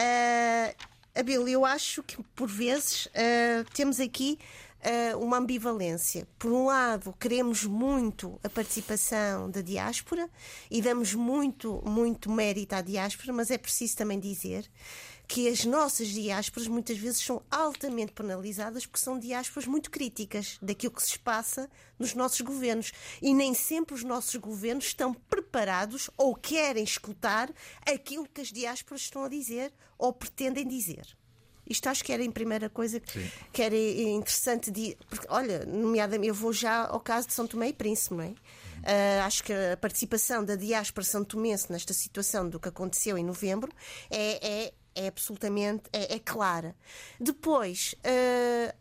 Eh, 0.02 0.76
Abílio, 1.14 1.50
eu 1.50 1.66
acho 1.66 2.02
que 2.04 2.24
por 2.34 2.48
vezes 2.48 3.10
eh, 3.14 3.66
temos 3.74 4.00
aqui 4.00 4.40
uma 5.20 5.40
ambivalência. 5.40 6.26
Por 6.38 6.54
um 6.54 6.68
lado, 6.68 7.14
queremos 7.20 7.66
muito 7.66 8.40
a 8.42 8.50
participação 8.50 9.52
da 9.52 9.60
diáspora 9.60 10.30
e 10.72 10.82
damos 10.82 11.14
muito, 11.14 11.84
muito 11.86 12.32
mérito 12.32 12.76
à 12.76 12.82
diáspora, 12.82 13.34
mas 13.34 13.52
é 13.52 13.58
preciso 13.58 13.98
também 13.98 14.18
dizer 14.18 14.72
que 15.30 15.48
as 15.48 15.64
nossas 15.64 16.08
diásporas 16.08 16.68
muitas 16.68 16.98
vezes 16.98 17.22
são 17.22 17.44
altamente 17.52 18.12
penalizadas 18.14 18.88
porque 18.88 19.00
são 19.00 19.20
diásporas 19.20 19.68
muito 19.68 19.92
críticas 19.92 20.58
daquilo 20.60 20.92
que 20.92 21.04
se 21.04 21.20
passa 21.20 21.70
nos 22.00 22.16
nossos 22.16 22.42
governos. 22.42 22.92
E 23.22 23.32
nem 23.32 23.54
sempre 23.54 23.94
os 23.94 24.04
nossos 24.04 24.36
governos 24.38 24.86
estão 24.86 25.14
preparados 25.14 26.10
ou 26.18 26.34
querem 26.34 26.84
escutar 26.84 27.54
aquilo 27.86 28.28
que 28.28 28.42
as 28.42 28.48
diásporas 28.48 29.02
estão 29.02 29.24
a 29.24 29.30
dizer 29.30 29.72
ou 30.00 30.12
pretendem 30.12 30.68
dizer. 30.68 31.06
Isto 31.70 31.90
acho 31.90 32.04
que 32.04 32.12
era 32.12 32.26
a 32.26 32.32
primeira 32.32 32.68
coisa 32.68 33.00
que 33.54 33.62
era 33.62 33.78
interessante 33.78 34.72
de. 34.72 34.98
Porque, 35.08 35.28
olha, 35.30 35.64
nomeadamente, 35.68 36.30
eu 36.30 36.34
vou 36.34 36.52
já 36.52 36.88
ao 36.88 37.00
caso 37.00 37.28
de 37.28 37.36
São 37.36 37.46
Tomé 37.46 37.70
e 37.70 37.74
Príncipe, 37.74 38.16
não 38.16 38.24
é? 38.24 38.34
Ah, 38.84 39.26
acho 39.26 39.44
que 39.44 39.54
a 39.54 39.78
participação 39.78 40.44
da 40.44 40.56
diáspora 40.56 41.06
são 41.06 41.24
tomense 41.24 41.72
nesta 41.72 41.94
situação 41.94 42.50
do 42.50 42.60
que 42.60 42.70
aconteceu 42.70 43.18
em 43.18 43.24
novembro 43.24 43.72
é, 44.10 44.66
é, 44.66 44.74
é 45.04 45.08
absolutamente 45.08 45.84
é, 45.94 46.16
é 46.16 46.20
clara. 46.20 46.76
Depois. 47.20 47.96
eh, 48.04 48.76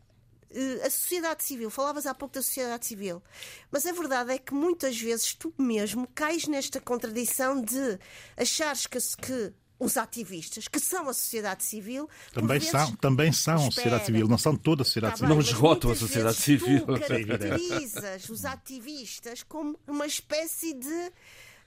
a 0.82 0.88
sociedade 0.88 1.44
civil, 1.44 1.68
falavas 1.68 2.06
há 2.06 2.14
pouco 2.14 2.34
da 2.34 2.40
sociedade 2.42 2.86
civil, 2.86 3.22
mas 3.70 3.84
a 3.84 3.92
verdade 3.92 4.32
é 4.32 4.38
que 4.38 4.54
muitas 4.54 4.98
vezes 4.98 5.34
tu 5.34 5.52
mesmo 5.58 6.08
cais 6.14 6.46
nesta 6.48 6.80
contradição 6.80 7.60
de 7.60 7.98
achares 8.34 8.86
que, 8.86 8.98
que 9.20 9.52
os 9.78 9.98
ativistas, 9.98 10.66
que 10.66 10.80
são 10.80 11.06
a 11.06 11.12
sociedade 11.12 11.62
civil, 11.64 12.08
Também 12.32 12.58
vezes- 12.58 12.70
são, 12.70 12.96
também 12.96 13.30
são 13.30 13.56
a 13.56 13.70
sociedade 13.70 14.06
civil, 14.06 14.26
não 14.26 14.38
são 14.38 14.56
toda 14.56 14.80
a 14.80 14.84
sociedade 14.86 15.12
Tá 15.12 15.16
civil. 15.18 15.28
bem, 15.28 15.36
Não 15.36 15.42
esgotam 15.52 15.90
a 15.90 15.94
sociedade 15.94 16.36
vezes 16.36 16.44
civil. 16.62 16.80
Tu 16.86 16.94
É 16.94 16.98
caracterizas 17.26 18.28
os 18.30 18.44
ativistas 18.46 19.42
como 19.42 19.78
uma 19.86 20.06
espécie 20.06 20.72
de 20.72 21.12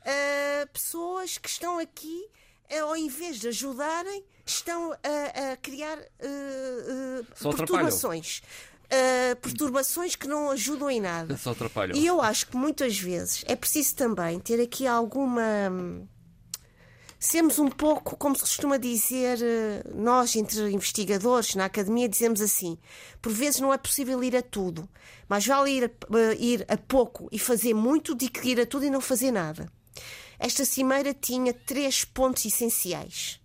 ah, 0.03 0.67
pessoas 0.73 1.37
que 1.37 1.47
estão 1.47 1.77
aqui, 1.77 2.27
ao 2.79 2.95
invés 2.95 3.39
de 3.39 3.47
ajudarem, 3.47 4.23
estão 4.45 4.91
a, 4.93 5.51
a 5.53 5.57
criar 5.57 5.97
Só 7.35 7.49
atrapalham. 7.49 7.55
perturbações. 7.57 8.41
Ah, 8.91 9.35
perturbações 9.41 10.17
que 10.17 10.27
não 10.27 10.51
ajudam 10.51 10.91
em 10.91 10.99
nada. 10.99 11.37
Só 11.37 11.51
atrapalham. 11.51 11.95
E 11.95 12.05
eu 12.05 12.21
acho 12.21 12.47
que 12.47 12.57
muitas 12.57 12.99
vezes 12.99 13.43
é 13.47 13.55
preciso 13.55 13.95
também 13.95 14.37
ter 14.39 14.61
aqui 14.61 14.85
alguma. 14.85 15.41
Sermos 17.17 17.59
um 17.59 17.69
pouco, 17.69 18.17
como 18.17 18.35
se 18.35 18.41
costuma 18.41 18.77
dizer, 18.77 19.37
eh, 19.41 19.83
nós, 19.93 20.35
entre 20.35 20.59
investigadores 20.71 21.53
na 21.53 21.65
academia, 21.65 22.09
dizemos 22.09 22.41
assim: 22.41 22.77
por 23.21 23.31
vezes 23.31 23.61
não 23.61 23.71
é 23.71 23.77
possível 23.77 24.21
ir 24.23 24.35
a 24.35 24.41
tudo, 24.41 24.89
mas 25.29 25.45
vale 25.45 25.69
ir 25.71 25.83
a, 25.85 26.17
eh, 26.17 26.35
ir 26.39 26.65
a 26.67 26.75
pouco 26.75 27.29
e 27.31 27.37
fazer 27.37 27.75
muito 27.75 28.15
do 28.15 28.29
que 28.29 28.49
ir 28.49 28.59
a 28.59 28.65
tudo 28.65 28.85
e 28.85 28.89
não 28.89 28.99
fazer 28.99 29.31
nada. 29.31 29.71
Esta 30.43 30.65
cimeira 30.65 31.13
tinha 31.13 31.53
três 31.53 32.03
pontos 32.03 32.43
essenciais: 32.45 33.39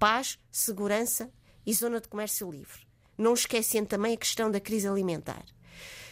paz, 0.00 0.36
segurança 0.50 1.32
e 1.64 1.72
zona 1.72 2.00
de 2.00 2.08
comércio 2.08 2.50
livre. 2.50 2.88
Não 3.16 3.34
esquecendo 3.34 3.86
também 3.86 4.14
a 4.14 4.16
questão 4.16 4.50
da 4.50 4.58
crise 4.58 4.88
alimentar 4.88 5.44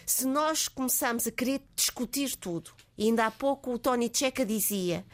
se 0.08 0.26
nós 0.26 0.68
começarmos 0.68 1.26
a 1.26 1.30
querer 1.30 1.60
discutir 1.76 2.34
tudo, 2.34 2.70
e 2.96 3.04
ainda 3.04 3.26
há 3.26 3.30
pouco 3.30 3.74
o 3.74 3.78
Tony 3.78 4.10
Checa 4.10 4.44
dizia 4.44 5.04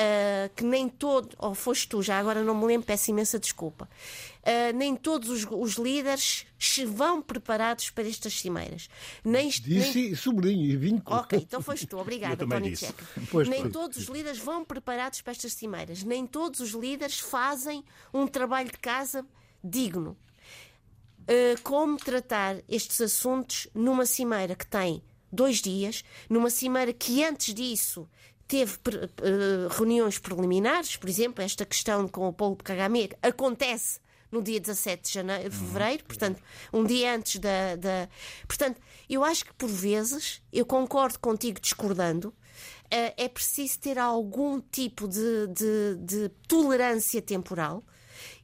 ah, 0.00 0.48
que 0.54 0.62
nem 0.64 0.88
todo, 0.88 1.34
ou 1.38 1.56
foste 1.56 1.88
tu, 1.88 2.00
já 2.00 2.18
agora 2.20 2.44
não 2.44 2.54
me 2.54 2.64
lembro, 2.64 2.86
peço 2.86 3.10
imensa 3.10 3.36
desculpa, 3.36 3.88
ah, 4.44 4.72
nem 4.72 4.94
todos 4.94 5.28
os, 5.28 5.44
os 5.50 5.74
líderes 5.74 6.46
se 6.56 6.84
vão 6.84 7.20
preparados 7.20 7.90
para 7.90 8.06
estas 8.06 8.34
cimeiras. 8.38 8.88
Nem, 9.24 9.50
nem- 9.66 9.80
Disse 9.80 10.12
e 10.12 10.16
sublinho 10.16 10.64
e 10.64 10.76
vinco. 10.76 11.12
Ok, 11.12 11.40
então 11.40 11.60
foste 11.60 11.84
tu, 11.86 11.98
obrigada, 11.98 12.36
Tony. 12.46 12.76
Checa. 12.76 13.04
Nem 13.50 13.62
foi. 13.62 13.70
todos 13.72 13.98
os 13.98 14.04
líderes 14.06 14.38
vão 14.38 14.64
preparados 14.64 15.20
para 15.20 15.32
estas 15.32 15.52
cimeiras. 15.52 16.04
Nem 16.04 16.24
todos 16.26 16.60
os 16.60 16.70
líderes 16.70 17.18
fazem 17.18 17.84
um 18.14 18.26
trabalho 18.26 18.70
de 18.70 18.78
casa 18.78 19.26
digno. 19.62 20.16
Uh, 21.22 21.60
como 21.62 21.96
tratar 21.98 22.56
estes 22.68 23.00
assuntos 23.00 23.66
numa 23.74 24.06
cimeira 24.06 24.54
que 24.54 24.66
tem 24.66 25.02
dois 25.30 25.60
dias, 25.60 26.02
numa 26.30 26.48
cimeira 26.50 26.92
que 26.92 27.22
antes 27.22 27.52
disso 27.52 28.08
teve 28.48 28.72
uh, 28.74 29.68
reuniões 29.76 30.18
preliminares, 30.18 30.96
por 30.96 31.08
exemplo, 31.08 31.44
esta 31.44 31.64
questão 31.66 32.08
com 32.08 32.26
o 32.28 32.32
Paulo 32.32 32.56
Kagame 32.56 33.10
acontece 33.22 34.00
no 34.32 34.42
dia 34.42 34.58
17 34.60 35.02
de, 35.08 35.14
janeiro, 35.14 35.50
de 35.50 35.56
fevereiro, 35.56 36.04
portanto, 36.04 36.42
um 36.72 36.84
dia 36.84 37.14
antes 37.14 37.38
da, 37.40 37.76
da. 37.76 38.08
Portanto, 38.46 38.80
eu 39.08 39.22
acho 39.24 39.44
que 39.44 39.54
por 39.54 39.68
vezes, 39.68 40.42
eu 40.52 40.66
concordo 40.66 41.18
contigo 41.18 41.60
discordando, 41.60 42.34
eh, 42.90 43.14
é 43.16 43.28
preciso 43.28 43.78
ter 43.78 43.98
algum 43.98 44.60
tipo 44.60 45.06
de, 45.08 45.46
de- 45.48 45.96
de 46.00 46.28
tolerância 46.46 47.22
temporal 47.22 47.82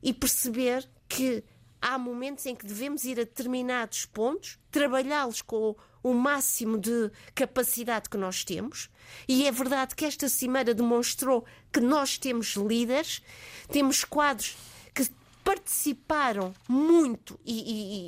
e 0.02 0.12
perceber 0.14 0.88
que 1.08 1.42
há 1.82 1.98
momentos 1.98 2.46
em 2.46 2.54
que 2.54 2.64
devemos 2.66 3.04
ir 3.04 3.20
a 3.20 3.24
determinados 3.24 4.06
pontos, 4.06 4.58
trabalhá-los 4.70 5.42
com 5.42 5.76
o 6.04 6.12
máximo 6.14 6.78
de 6.78 7.10
capacidade 7.34 8.08
que 8.08 8.16
nós 8.16 8.44
temos. 8.44 8.88
E 9.26 9.46
é 9.46 9.50
verdade 9.50 9.96
que 9.96 10.04
esta 10.04 10.28
cimeira 10.28 10.72
demonstrou 10.72 11.44
que 11.72 11.80
nós 11.80 12.16
temos 12.18 12.54
líderes, 12.54 13.20
temos 13.68 14.04
quadros 14.04 14.56
que 14.94 15.08
participaram 15.42 16.54
muito 16.68 17.38
e, 17.44 17.52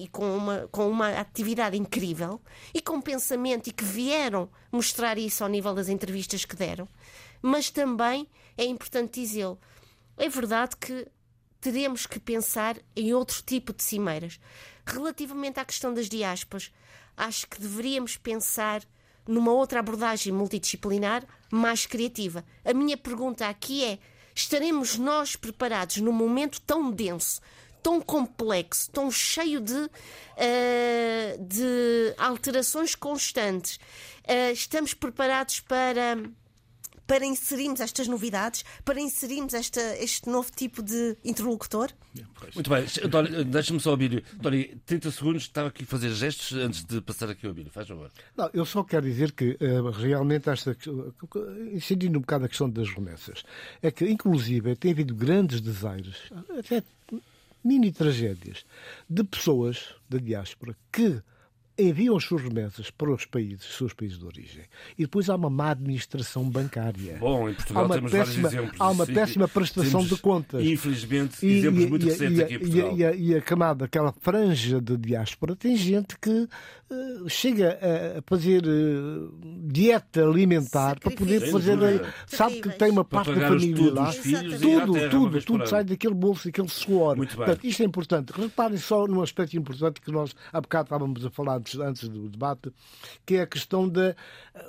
e- 0.03 0.05
e 0.05 0.09
com, 0.09 0.37
uma, 0.37 0.69
com 0.71 0.89
uma 0.89 1.09
atividade 1.19 1.77
incrível 1.77 2.41
e 2.75 2.81
com 2.81 3.01
pensamento 3.01 3.69
e 3.69 3.73
que 3.73 3.85
vieram 3.85 4.49
mostrar 4.71 5.17
isso 5.19 5.43
ao 5.43 5.49
nível 5.51 5.75
das 5.75 5.89
entrevistas 5.89 6.45
que 6.45 6.55
deram. 6.57 6.87
Mas 7.43 7.71
também 7.71 8.29
é 8.57 8.65
importante 8.65 9.21
dizê-lo. 9.21 9.59
É 10.17 10.29
verdade 10.29 10.77
que 10.77 11.07
teremos 11.61 12.07
que 12.07 12.19
pensar 12.21 12.77
em 12.95 13.13
outro 13.13 13.43
tipo 13.43 13.73
de 13.73 13.83
cimeiras. 13.83 14.39
Relativamente 14.87 15.59
à 15.61 15.65
questão 15.65 15.93
das 15.93 16.09
diaspas, 16.09 16.73
acho 17.17 17.47
que 17.47 17.61
deveríamos 17.61 18.17
pensar 18.17 18.83
numa 19.27 19.53
outra 19.53 19.81
abordagem 19.81 20.33
multidisciplinar 20.33 21.25
mais 21.51 21.87
criativa. 21.87 22.45
A 22.65 22.73
minha 22.73 22.97
pergunta 22.97 23.49
aqui 23.49 23.85
é: 23.85 23.99
estaremos 24.35 24.97
nós 24.99 25.37
preparados 25.37 25.97
num 25.99 26.13
momento 26.13 26.61
tão 26.61 26.91
denso, 26.91 27.41
tão 27.83 28.01
complexo, 28.01 28.91
tão 28.91 29.11
cheio 29.11 29.61
de, 29.61 29.91
eh, 30.37 31.37
de 31.41 32.15
alterações 32.19 32.95
constantes? 32.95 33.81
Eh, 34.25 34.53
estamos 34.53 34.95
preparados 34.95 35.61
para 35.61 36.19
para 37.07 37.25
inserirmos 37.25 37.81
estas 37.81 38.09
novidades, 38.09 38.65
para 38.85 39.01
inserirmos 39.01 39.55
esta, 39.55 39.81
este 39.99 40.29
novo 40.29 40.51
tipo 40.51 40.83
de 40.83 41.17
interlocutor? 41.25 41.91
Muito 42.55 42.71
bem, 42.71 42.85
António, 43.05 43.45
deixa-me 43.45 43.81
só 43.81 43.91
ouvir. 43.91 44.25
António, 44.35 44.79
30 44.87 45.11
segundos, 45.11 45.43
estava 45.43 45.69
aqui 45.69 45.85
a 45.85 45.87
fazer 45.87 46.11
gestos 46.13 46.53
antes 46.57 46.85
de 46.85 47.01
passar 47.01 47.31
aqui 47.31 47.47
ao 47.47 47.55
Bílio. 47.55 47.71
Faz 47.71 47.89
favor. 47.89 48.11
Não, 48.37 48.51
eu 48.53 48.65
só 48.65 48.83
quero 48.83 49.07
dizer 49.07 49.33
que 49.33 49.57
eh, 49.61 49.81
realmente 49.93 50.49
esta 50.49 50.77
incidindo 51.73 52.19
um 52.19 52.21
bocado 52.21 52.45
a 52.45 52.49
questão 52.49 52.69
das 52.69 52.89
remessas, 52.91 53.45
é 53.83 53.91
que 53.91 54.05
inclusive 54.05 54.77
tem 54.77 54.93
havido 54.93 55.15
grandes 55.15 55.61
desaires, 55.61 56.17
até 56.59 56.83
mini 57.65 57.93
tragédias, 57.93 58.65
de 59.09 59.25
pessoas 59.25 59.95
da 60.09 60.19
diáspora 60.19 60.77
que 60.93 61.21
enviam 61.79 62.17
as 62.17 62.25
suas 62.25 62.43
remessas 62.43 62.91
para 62.91 63.11
os 63.13 63.25
países, 63.27 63.69
os 63.69 63.77
seus 63.77 63.93
países 63.93 64.19
de 64.19 64.25
origem. 64.25 64.63
E 64.99 65.03
depois 65.03 65.29
há 65.29 65.37
uma 65.37 65.51
má 65.51 65.71
administração 65.71 66.49
bancária. 66.49 67.17
Bom, 67.19 67.49
em 67.49 67.55
Portugal 67.55 67.83
há 67.83 67.87
uma 67.87 67.95
temos 67.97 68.13
péssima, 68.13 68.43
vários 68.43 68.55
exemplos. 68.61 68.81
Há 68.81 68.91
uma 68.91 69.07
Sim, 69.07 69.15
péssima 69.15 69.49
prestação 69.49 70.01
temos, 70.01 70.09
de 70.17 70.23
contas. 70.23 70.65
Infelizmente, 70.65 71.47
exemplos 71.47 71.87
muito 71.89 72.07
a- 72.07 72.11
recentes 72.11 72.39
e 72.39 72.43
a- 72.43 72.45
aqui 72.45 72.55
em 72.55 72.57
e 72.57 72.57
a- 72.57 72.61
Portugal. 72.61 72.97
E 72.99 73.05
a, 73.05 73.15
e 73.15 73.35
a 73.35 73.41
camada, 73.43 73.85
aquela 73.85 74.13
franja 74.21 74.81
de 74.81 74.97
diáspora, 74.97 75.55
tem 75.57 75.77
gente 75.77 76.19
que 76.19 76.49
eh, 76.89 76.95
chega 77.29 77.79
a, 78.19 78.23
fazer 78.29 78.63
eh, 78.65 79.29
dieta 79.69 80.25
alimentar 80.25 80.99
para 81.01 81.11
poder 81.11 81.41
fazer. 81.51 81.77
Dúvida. 81.77 82.15
sabe 82.27 82.61
que 82.61 82.69
tem 82.71 82.91
uma 82.91 83.05
parte 83.05 83.33
da 83.35 83.49
família 83.49 83.93
lá. 83.93 84.13
filhos 84.13 84.55
e 84.55 84.59
Tudo, 84.61 85.11
tudo, 85.11 85.43
tudo 85.43 85.67
sai 85.69 85.85
daquele 85.85 86.15
bolso, 86.15 86.47
daquele 86.47 86.69
suor. 86.69 87.17
Muito 87.17 87.37
bem. 87.37 87.45
Portanto, 87.47 87.65
isto 87.67 87.83
é 87.83 87.87
importante. 87.87 88.31
Reparem 88.33 88.79
só 88.79 89.07
num 89.07 89.21
aspecto 89.23 89.57
importante 89.57 90.01
que 90.01 90.11
nós 90.13 90.35
há 90.53 90.61
bocado 90.61 90.85
estávamos 90.87 91.25
a 91.25 91.31
falar 91.31 91.59
antes, 91.67 91.79
antes 91.81 92.09
do 92.09 92.29
debate, 92.29 92.73
que 93.25 93.37
é 93.37 93.43
a 93.43 93.47
questão 93.47 93.89
de 93.89 94.15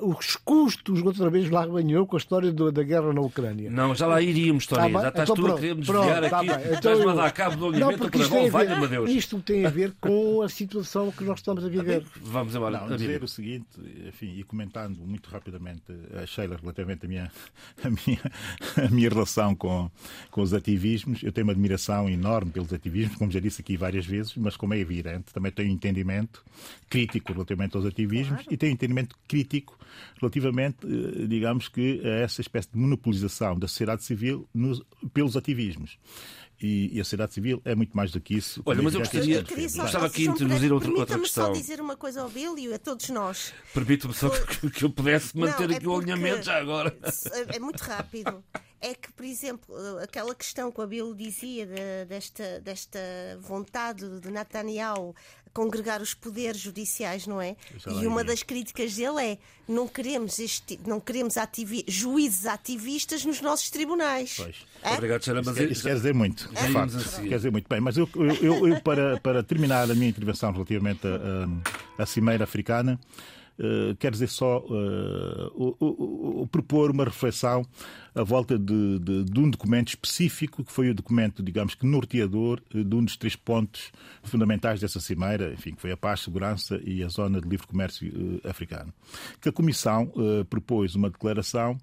os 0.02 0.36
custos, 0.36 1.02
outra 1.02 1.30
vez 1.30 1.50
lá 1.50 1.66
banhou 1.66 2.06
com 2.08 2.16
a 2.16 2.20
história 2.20 2.52
do, 2.52 2.72
da 2.72 2.84
guerra 2.84 3.14
na 3.14 3.22
Ucrânia. 3.22 3.70
Não, 3.70 3.94
já 3.96 4.08
lá 4.08 4.22
iríamos, 4.22 4.66
Tony. 4.66 4.92
Tá 4.92 5.02
já 5.02 5.08
estás 5.10 5.30
então 5.30 5.36
tu 5.36 5.42
pronto, 5.44 5.58
a 5.58 5.60
querer 5.62 5.76
me 5.76 5.86
pronto, 5.86 6.06
desviar 6.08 6.30
tá 6.30 6.38
aqui. 6.40 6.48
bem. 6.48 6.58
Então 6.58 6.74
Estás-me 6.74 7.10
a 7.10 7.14
dar 7.14 7.32
cabo 7.32 7.56
do 7.56 7.62
Não, 7.62 7.68
alimento 7.90 7.98
porque 8.00 8.18
outra 8.18 8.22
isto 8.22 8.32
tem, 8.32 8.40
a 8.40 8.44
ver, 8.44 8.52
Valha-me 8.52 8.88
Deus. 8.88 9.10
isto 9.12 9.42
tem 9.42 9.66
a 9.66 9.70
ver 9.70 9.94
com 10.02 10.42
a 10.42 10.50
situação 10.50 11.12
que 11.12 11.24
nós 11.24 11.40
estamos 11.40 11.64
a 11.64 11.70
viver. 11.70 12.04
Vamos 12.22 12.56
embora. 12.56 12.80
Não, 12.88 12.98
dizer 12.98 13.24
o 13.24 13.28
seguinte, 13.28 13.68
enfim, 14.08 14.34
e 14.38 14.44
comentando 14.44 14.98
muito 15.06 15.30
rapidamente 15.30 15.84
a 16.22 16.26
Sheila 16.26 16.58
relativamente 16.62 17.06
à 17.06 17.10
minha, 17.10 17.32
a 17.84 17.90
minha, 17.90 18.22
a 18.88 18.90
minha 18.90 19.10
relação 19.10 19.56
com, 19.56 19.90
com 20.32 20.42
os 20.42 20.54
ativismos, 20.54 21.24
eu 21.24 21.32
tenho 21.32 21.46
uma 21.46 21.54
admiração 21.54 22.10
enorme 22.10 22.52
pelos 22.52 22.74
ativismos, 22.74 23.18
como 23.18 23.32
já 23.32 23.40
disse 23.40 23.62
aqui 23.62 23.78
várias 23.78 24.06
vezes, 24.06 24.34
mas 24.36 24.58
como 24.58 24.74
é 24.74 24.80
evidente, 24.80 25.34
também 25.34 25.52
tenho 25.52 25.70
um 25.70 25.74
entendimento 25.74 26.44
crítico 26.90 27.34
relativamente 27.34 27.76
aos 27.76 27.86
ativismos 27.86 28.46
e 28.50 28.58
tenho 28.58 28.72
um 28.72 28.76
entendimento 28.76 29.16
crítico 29.28 29.78
relativamente, 30.20 30.78
eh, 30.86 31.26
digamos 31.28 31.68
que, 31.68 32.02
a 32.04 32.10
essa 32.22 32.42
espécie 32.42 32.70
de 32.72 32.78
monopolização 32.78 33.58
da 33.58 33.68
sociedade 33.68 34.04
civil 34.04 34.48
nos- 34.54 34.82
pelos 35.14 35.36
ativismos. 35.36 35.98
E, 36.60 36.90
e 36.92 37.00
a 37.00 37.04
sociedade 37.04 37.36
civil 37.36 37.62
é 37.64 37.76
muito 37.76 37.96
mais 37.96 38.12
do 38.12 38.20
que 38.20 38.34
isso. 38.36 38.64
Olha, 38.66 38.82
mas 38.82 38.94
eu 38.96 39.02
é 39.02 39.04
gostaria- 39.04 39.44
Gostava 39.44 40.08
aqui 40.08 40.24
de 40.24 40.30
introduzir 40.30 40.74
outra- 40.74 40.90
outra 40.90 41.06
permita-me 41.06 41.22
questão. 41.22 41.46
só 41.46 41.52
dizer 41.52 41.80
uma 41.80 41.96
coisa 41.96 42.22
ao 42.24 42.30
Bílio 42.30 42.72
e 42.72 42.74
a 42.74 42.80
todos 42.80 43.10
nós. 43.10 43.54
Permite-me 43.76 44.12
só 44.14 44.28
que, 44.30 44.70
que 44.72 44.84
eu 44.84 44.90
pudesse 44.90 45.38
manter 45.38 45.68
Não, 45.68 45.76
é 45.76 45.78
aqui 45.78 45.88
o 45.88 45.96
alinhamento 45.96 46.44
já 46.44 46.58
agora. 46.58 46.98
É 47.54 47.60
muito 47.60 47.80
rápido. 47.82 48.44
É 48.82 48.94
que, 48.96 49.12
por 49.14 49.24
exemplo, 49.26 49.76
aquela 50.02 50.34
questão 50.34 50.72
que 50.72 50.80
o 50.80 50.84
Abel 50.84 51.14
dizia 51.14 51.66
de- 51.68 52.06
desta, 52.08 52.60
desta 52.60 53.00
vontade 53.40 54.20
de 54.20 54.32
Netanyahu 54.32 55.16
congregar 55.58 56.04
os 56.04 56.14
poderes 56.14 56.62
judiciais, 56.62 57.26
não 57.26 57.42
é? 57.42 57.56
E 58.02 58.06
uma 58.06 58.24
das 58.24 58.44
críticas 58.44 58.94
dele 58.96 59.20
é 59.24 59.38
não 59.68 59.88
queremos, 59.88 60.38
este, 60.38 60.80
não 60.86 61.00
queremos 61.00 61.36
ativi- 61.36 61.84
juízes 61.88 62.46
ativistas 62.46 63.26
nos 63.26 63.42
nossos 63.42 63.72
tribunais. 63.72 64.36
Pois. 64.38 64.56
É? 64.84 64.94
Obrigado. 64.94 65.22
Isso 65.22 65.34
Mas 65.34 65.58
quer, 65.58 65.72
isso 65.72 65.84
quer 65.84 65.96
dizer 65.96 66.14
muito, 66.14 66.48
de 66.48 66.72
facto. 66.72 66.96
a 66.96 67.00
seguir. 67.00 67.30
Quer 67.30 67.36
dizer 67.38 67.52
muito 67.52 67.68
bem. 67.68 67.82
Mas 67.82 67.98
eu, 67.98 68.08
eu- 68.16 68.36
eu- 68.36 68.68
eu, 68.68 68.82
para, 68.82 69.20
para 69.20 69.42
terminar 69.42 69.90
a 69.90 69.96
minha 69.96 70.08
intervenção 70.08 70.52
relativamente 70.52 71.02
à 71.98 72.06
Cimeira 72.06 72.44
Africana, 72.44 73.00
eh, 73.60 73.96
quero 74.00 74.14
dizer 74.14 74.28
só 74.30 74.64
eh, 74.70 76.46
propor 76.52 76.92
uma 76.92 77.04
reflexão 77.06 77.66
à 78.16 78.24
volta 78.24 78.58
de, 78.58 79.00
de- 79.00 79.24
de 79.26 79.40
um 79.40 79.50
documento 79.50 79.90
específico, 79.90 80.64
que 80.64 80.72
foi 80.72 80.90
o 80.90 80.96
documento, 80.96 81.44
digamos 81.44 81.76
que 81.76 81.86
norteador 81.86 82.60
eh, 82.74 82.84
de 82.84 82.96
um 82.96 83.04
dos 83.04 83.16
três 83.18 83.36
pontos 83.36 83.92
fundamentais 84.24 84.80
dessa 84.80 85.00
Cimeira, 85.00 85.54
enfim, 85.54 85.74
que 85.74 85.82
foi 85.82 85.92
a 85.92 85.98
paz, 85.98 86.22
segurança 86.22 86.80
e 86.84 87.04
a 87.04 87.08
zona 87.10 87.40
de 87.40 87.48
livre 87.48 87.68
comércio 87.68 88.12
africano. 88.44 88.94
Que 89.42 89.50
a 89.50 89.52
Comissão 89.52 90.12
propôs 90.50 90.96
uma 90.96 91.10
declaração 91.10 91.78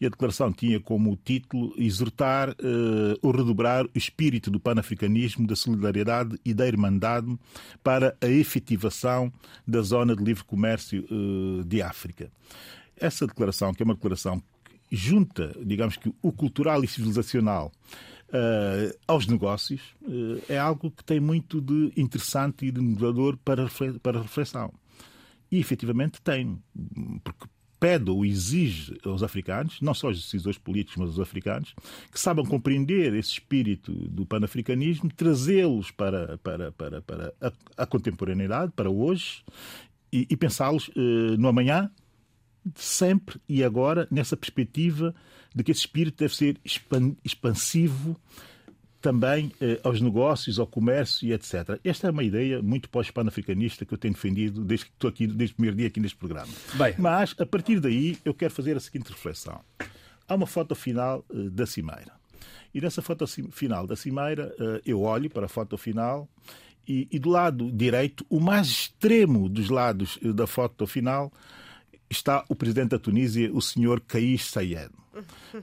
e 0.00 0.04
a 0.06 0.10
declaração 0.10 0.52
tinha 0.52 0.78
como 0.78 1.16
título 1.24 1.72
exortar 1.78 2.50
eh, 2.50 3.18
ou 3.22 3.30
redobrar 3.30 3.84
o 3.86 3.90
espírito 3.94 4.50
do 4.50 4.60
panafricanismo, 4.60 5.46
da 5.46 5.56
solidariedade 5.56 6.38
e 6.44 6.52
da 6.52 6.66
irmandade 6.66 7.34
para 7.82 8.14
a 8.20 8.26
efetivação 8.28 9.32
da 9.66 9.80
zona 9.82 10.14
de 10.14 10.22
livre 10.22 10.44
comércio 10.44 11.06
de 11.66 11.82
África. 11.82 12.30
Essa 12.96 13.26
declaração, 13.26 13.74
que 13.74 13.82
é 13.82 13.84
uma 13.84 13.94
declaração 13.94 14.42
que 14.64 14.96
junta, 14.96 15.54
digamos 15.64 15.96
que, 15.96 16.12
o 16.22 16.32
cultural 16.32 16.82
e 16.82 16.88
civilizacional 16.88 17.72
eh, 18.32 18.96
aos 19.06 19.26
negócios, 19.26 19.80
eh, 20.02 20.54
é 20.54 20.58
algo 20.58 20.90
que 20.90 21.04
tem 21.04 21.20
muito 21.20 21.60
de 21.60 21.92
interessante 21.96 22.66
e 22.66 22.70
de 22.70 22.80
inovador 22.80 23.36
para, 23.44 23.68
para 24.02 24.22
reflexão. 24.22 24.72
E 25.50 25.58
efetivamente 25.58 26.20
tem, 26.22 26.58
porque 27.22 27.46
pede 27.78 28.10
ou 28.10 28.24
exige 28.24 28.98
aos 29.04 29.22
africanos, 29.22 29.80
não 29.80 29.94
só 29.94 30.08
aos 30.08 30.20
decisores 30.20 30.58
políticos, 30.58 30.96
mas 30.96 31.10
aos 31.10 31.20
africanos, 31.20 31.74
que 32.10 32.18
saibam 32.18 32.44
compreender 32.44 33.14
esse 33.14 33.32
espírito 33.32 33.92
do 33.92 34.26
panafricanismo, 34.26 35.10
trazê-los 35.14 35.90
para, 35.90 36.38
para, 36.38 36.72
para, 36.72 37.02
para 37.02 37.32
a, 37.40 37.52
a 37.76 37.86
contemporaneidade, 37.86 38.72
para 38.74 38.90
hoje, 38.90 39.44
e, 40.16 40.26
e 40.30 40.36
pensá-los 40.36 40.90
eh, 40.96 41.36
no 41.36 41.48
amanhã, 41.48 41.90
sempre 42.74 43.38
e 43.48 43.62
agora, 43.62 44.08
nessa 44.10 44.36
perspectiva 44.36 45.14
de 45.54 45.62
que 45.62 45.70
esse 45.70 45.80
espírito 45.80 46.18
deve 46.18 46.34
ser 46.34 46.58
expan- 46.64 47.14
expansivo 47.24 48.18
também 49.00 49.52
eh, 49.60 49.78
aos 49.84 50.00
negócios, 50.00 50.58
ao 50.58 50.66
comércio 50.66 51.28
e 51.28 51.32
etc. 51.32 51.78
Esta 51.84 52.08
é 52.08 52.10
uma 52.10 52.24
ideia 52.24 52.62
muito 52.62 52.88
pós-panafricanista 52.88 53.84
que 53.84 53.92
eu 53.92 53.98
tenho 53.98 54.14
defendido 54.14 54.64
desde 54.64 54.86
que 54.86 54.92
estou 54.92 55.10
aqui, 55.10 55.26
desde 55.26 55.52
o 55.52 55.56
primeiro 55.56 55.76
dia 55.76 55.86
aqui 55.86 56.00
neste 56.00 56.16
programa. 56.16 56.52
Bem. 56.74 56.94
Mas, 56.98 57.34
a 57.38 57.46
partir 57.46 57.78
daí, 57.78 58.16
eu 58.24 58.32
quero 58.32 58.52
fazer 58.52 58.76
a 58.76 58.80
seguinte 58.80 59.10
reflexão. 59.10 59.60
Há 60.26 60.34
uma 60.34 60.46
foto 60.46 60.74
final 60.74 61.24
eh, 61.30 61.50
da 61.50 61.66
Cimeira. 61.66 62.12
E 62.74 62.80
nessa 62.80 63.00
foto 63.00 63.26
final 63.50 63.86
da 63.86 63.96
Cimeira, 63.96 64.54
eh, 64.58 64.80
eu 64.86 65.02
olho 65.02 65.30
para 65.30 65.44
a 65.46 65.48
foto 65.48 65.76
final 65.78 66.28
e, 66.86 67.08
e 67.10 67.18
do 67.18 67.28
lado 67.30 67.70
direito, 67.72 68.24
o 68.28 68.40
mais 68.40 68.68
extremo 68.68 69.48
dos 69.48 69.68
lados 69.70 70.18
eh, 70.24 70.32
da 70.32 70.46
foto 70.46 70.86
final, 70.86 71.32
está 72.08 72.44
o 72.48 72.54
presidente 72.54 72.90
da 72.90 72.98
Tunísia, 72.98 73.50
o 73.52 73.60
senhor 73.60 74.00
Kais 74.00 74.44
Saied, 74.44 74.90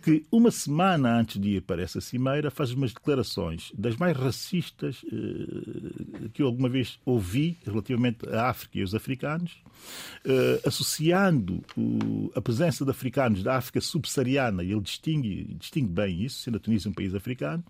que 0.01 0.25
uma 0.31 0.49
semana 0.51 1.19
antes 1.19 1.39
de 1.39 1.49
ir 1.57 1.61
para 1.61 1.81
essa 1.81 2.01
cimeira 2.01 2.49
faz 2.51 2.71
umas 2.71 2.91
declarações 2.91 3.71
das 3.77 3.95
mais 3.95 4.17
racistas 4.17 4.97
eh, 5.05 6.27
que 6.33 6.41
eu 6.41 6.47
alguma 6.47 6.67
vez 6.67 6.99
ouvi 7.05 7.55
relativamente 7.65 8.27
à 8.27 8.49
África 8.49 8.77
e 8.79 8.81
aos 8.81 8.93
africanos, 8.95 9.51
eh, 10.25 10.59
associando 10.65 11.63
o- 11.77 12.31
a 12.35 12.41
presença 12.41 12.83
de 12.83 12.91
africanos 12.91 13.43
da 13.43 13.55
África 13.57 13.79
subsaariana, 13.79 14.63
e 14.63 14.71
ele 14.71 14.81
distingue, 14.81 15.55
distingue 15.59 15.87
bem 15.93 16.23
isso, 16.23 16.39
sendo 16.41 16.57
a 16.57 16.59
Tunísia 16.59 16.89
um 16.89 16.93
país 16.93 17.13
africano, 17.13 17.63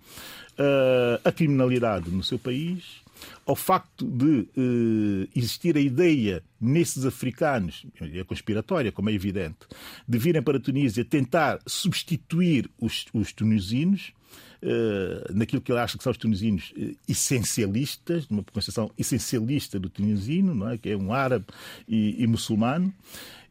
eh, 0.57 1.19
a 1.23 1.31
criminalidade 1.31 2.09
no 2.09 2.23
seu 2.23 2.39
país, 2.39 3.02
ao 3.45 3.55
facto 3.55 4.05
de 4.05 4.47
eh, 4.55 5.29
existir 5.35 5.75
a 5.75 5.79
ideia 5.79 6.43
nesses 6.59 7.05
africanos, 7.05 7.85
é 7.99 8.23
conspiratória, 8.23 8.91
como 8.91 9.09
é 9.09 9.13
evidente, 9.13 9.59
de 10.07 10.17
virem 10.17 10.41
para 10.41 10.57
a 10.57 10.61
Tunísia 10.61 11.03
tentar 11.03 11.59
substituir 11.67 12.69
os, 12.79 13.05
os 13.13 13.33
tunisinos, 13.33 14.13
eh, 14.61 15.31
naquilo 15.33 15.61
que 15.61 15.71
ele 15.73 15.79
acha 15.79 15.97
que 15.97 16.03
são 16.03 16.11
os 16.11 16.17
tunisinos 16.17 16.73
eh, 16.77 16.95
essencialistas, 17.07 18.29
numa 18.29 18.43
concepção 18.43 18.89
essencialista 18.97 19.77
do 19.77 19.89
tunisino, 19.89 20.55
não 20.55 20.69
é? 20.69 20.77
que 20.77 20.89
é 20.89 20.95
um 20.95 21.11
árabe 21.11 21.45
e, 21.85 22.23
e 22.23 22.25
muçulmano, 22.27 22.93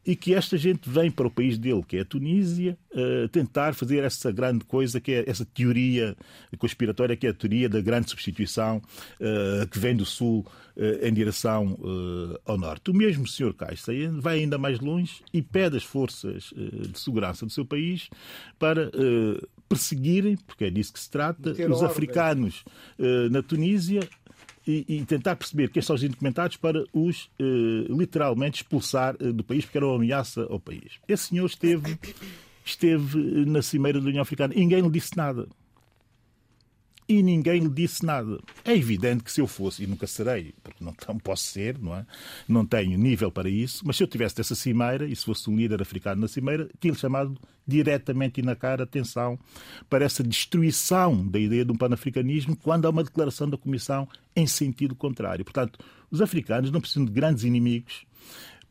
e 0.05 0.15
que 0.15 0.33
esta 0.33 0.57
gente 0.57 0.89
vem 0.89 1.09
para 1.09 1.27
o 1.27 1.31
país 1.31 1.57
dele, 1.57 1.83
que 1.87 1.97
é 1.97 2.01
a 2.01 2.05
Tunísia, 2.05 2.77
eh, 2.93 3.27
tentar 3.31 3.73
fazer 3.73 4.03
essa 4.03 4.31
grande 4.31 4.65
coisa, 4.65 4.99
que 4.99 5.13
é 5.13 5.23
essa 5.27 5.45
teoria 5.45 6.15
conspiratória, 6.57 7.15
que 7.15 7.25
é 7.25 7.29
a 7.29 7.33
teoria 7.33 7.69
da 7.69 7.79
grande 7.79 8.09
substituição 8.09 8.81
eh, 9.19 9.65
que 9.71 9.79
vem 9.79 9.95
do 9.95 10.05
sul 10.05 10.45
eh, 10.75 11.07
em 11.07 11.13
direção 11.13 11.77
ao 12.45 12.57
norte. 12.57 12.91
O 12.91 12.93
mesmo 12.93 13.25
senhor 13.25 13.53
Caixa 13.53 13.91
vai 14.19 14.39
ainda 14.39 14.57
mais 14.57 14.79
longe 14.79 15.21
e 15.33 15.41
pede 15.41 15.77
às 15.77 15.83
forças 15.83 16.53
de 16.55 16.99
segurança 16.99 17.45
do 17.45 17.51
seu 17.51 17.65
país 17.65 18.09
para 18.59 18.91
perseguirem, 19.69 20.35
porque 20.35 20.65
é 20.65 20.69
disso 20.69 20.93
que 20.93 20.99
se 20.99 21.09
trata, 21.09 21.51
os 21.51 21.59
ordem. 21.59 21.85
africanos 21.85 22.63
na 23.31 23.41
Tunísia 23.41 24.01
e, 24.65 24.85
e 24.87 25.05
tentar 25.05 25.35
perceber 25.35 25.69
quem 25.69 25.81
são 25.81 25.95
os 25.95 26.03
indocumentados 26.03 26.57
para 26.57 26.83
os 26.93 27.29
eh, 27.39 27.43
literalmente 27.89 28.61
expulsar 28.61 29.15
eh, 29.19 29.31
do 29.31 29.43
país, 29.43 29.65
porque 29.65 29.77
era 29.77 29.87
uma 29.87 29.95
ameaça 29.95 30.43
ao 30.49 30.59
país. 30.59 30.99
Esse 31.07 31.29
senhor 31.29 31.45
esteve, 31.45 31.97
esteve 32.63 33.45
na 33.45 33.61
Cimeira 33.61 33.99
da 33.99 34.07
União 34.07 34.21
Africana 34.21 34.53
e 34.55 34.59
ninguém 34.59 34.81
lhe 34.81 34.89
disse 34.89 35.15
nada. 35.17 35.47
E 37.07 37.21
ninguém 37.21 37.59
lhe 37.59 37.69
disse 37.69 38.05
nada. 38.05 38.39
É 38.63 38.73
evidente 38.75 39.23
que 39.23 39.31
se 39.31 39.41
eu 39.41 39.47
fosse, 39.47 39.83
e 39.83 39.87
nunca 39.87 40.07
serei, 40.07 40.53
porque 40.63 40.83
não, 40.83 40.93
não 41.07 41.19
posso 41.19 41.43
ser, 41.43 41.77
não 41.77 41.95
é? 41.95 42.05
Não 42.47 42.65
tenho 42.65 42.97
nível 42.97 43.31
para 43.31 43.49
isso, 43.49 43.83
mas 43.85 43.97
se 43.97 44.03
eu 44.03 44.07
tivesse 44.07 44.35
dessa 44.35 44.55
cimeira, 44.55 45.05
e 45.05 45.15
se 45.15 45.25
fosse 45.25 45.49
um 45.49 45.55
líder 45.55 45.81
africano 45.81 46.21
na 46.21 46.27
cimeira, 46.27 46.69
tinha-lhe 46.79 46.97
chamado 46.97 47.37
diretamente 47.67 48.39
e 48.39 48.43
na 48.43 48.55
cara 48.55 48.83
atenção 48.83 49.39
para 49.89 50.05
essa 50.05 50.23
destruição 50.23 51.25
da 51.27 51.39
ideia 51.39 51.65
de 51.65 51.71
um 51.71 51.77
panafricanismo 51.77 52.55
quando 52.55 52.85
há 52.85 52.89
uma 52.89 53.03
declaração 53.03 53.49
da 53.49 53.57
Comissão 53.57 54.07
em 54.35 54.47
sentido 54.47 54.95
contrário. 54.95 55.45
Portanto, 55.45 55.79
os 56.11 56.21
africanos 56.21 56.71
não 56.71 56.81
precisam 56.81 57.05
de 57.05 57.11
grandes 57.11 57.43
inimigos 57.43 58.05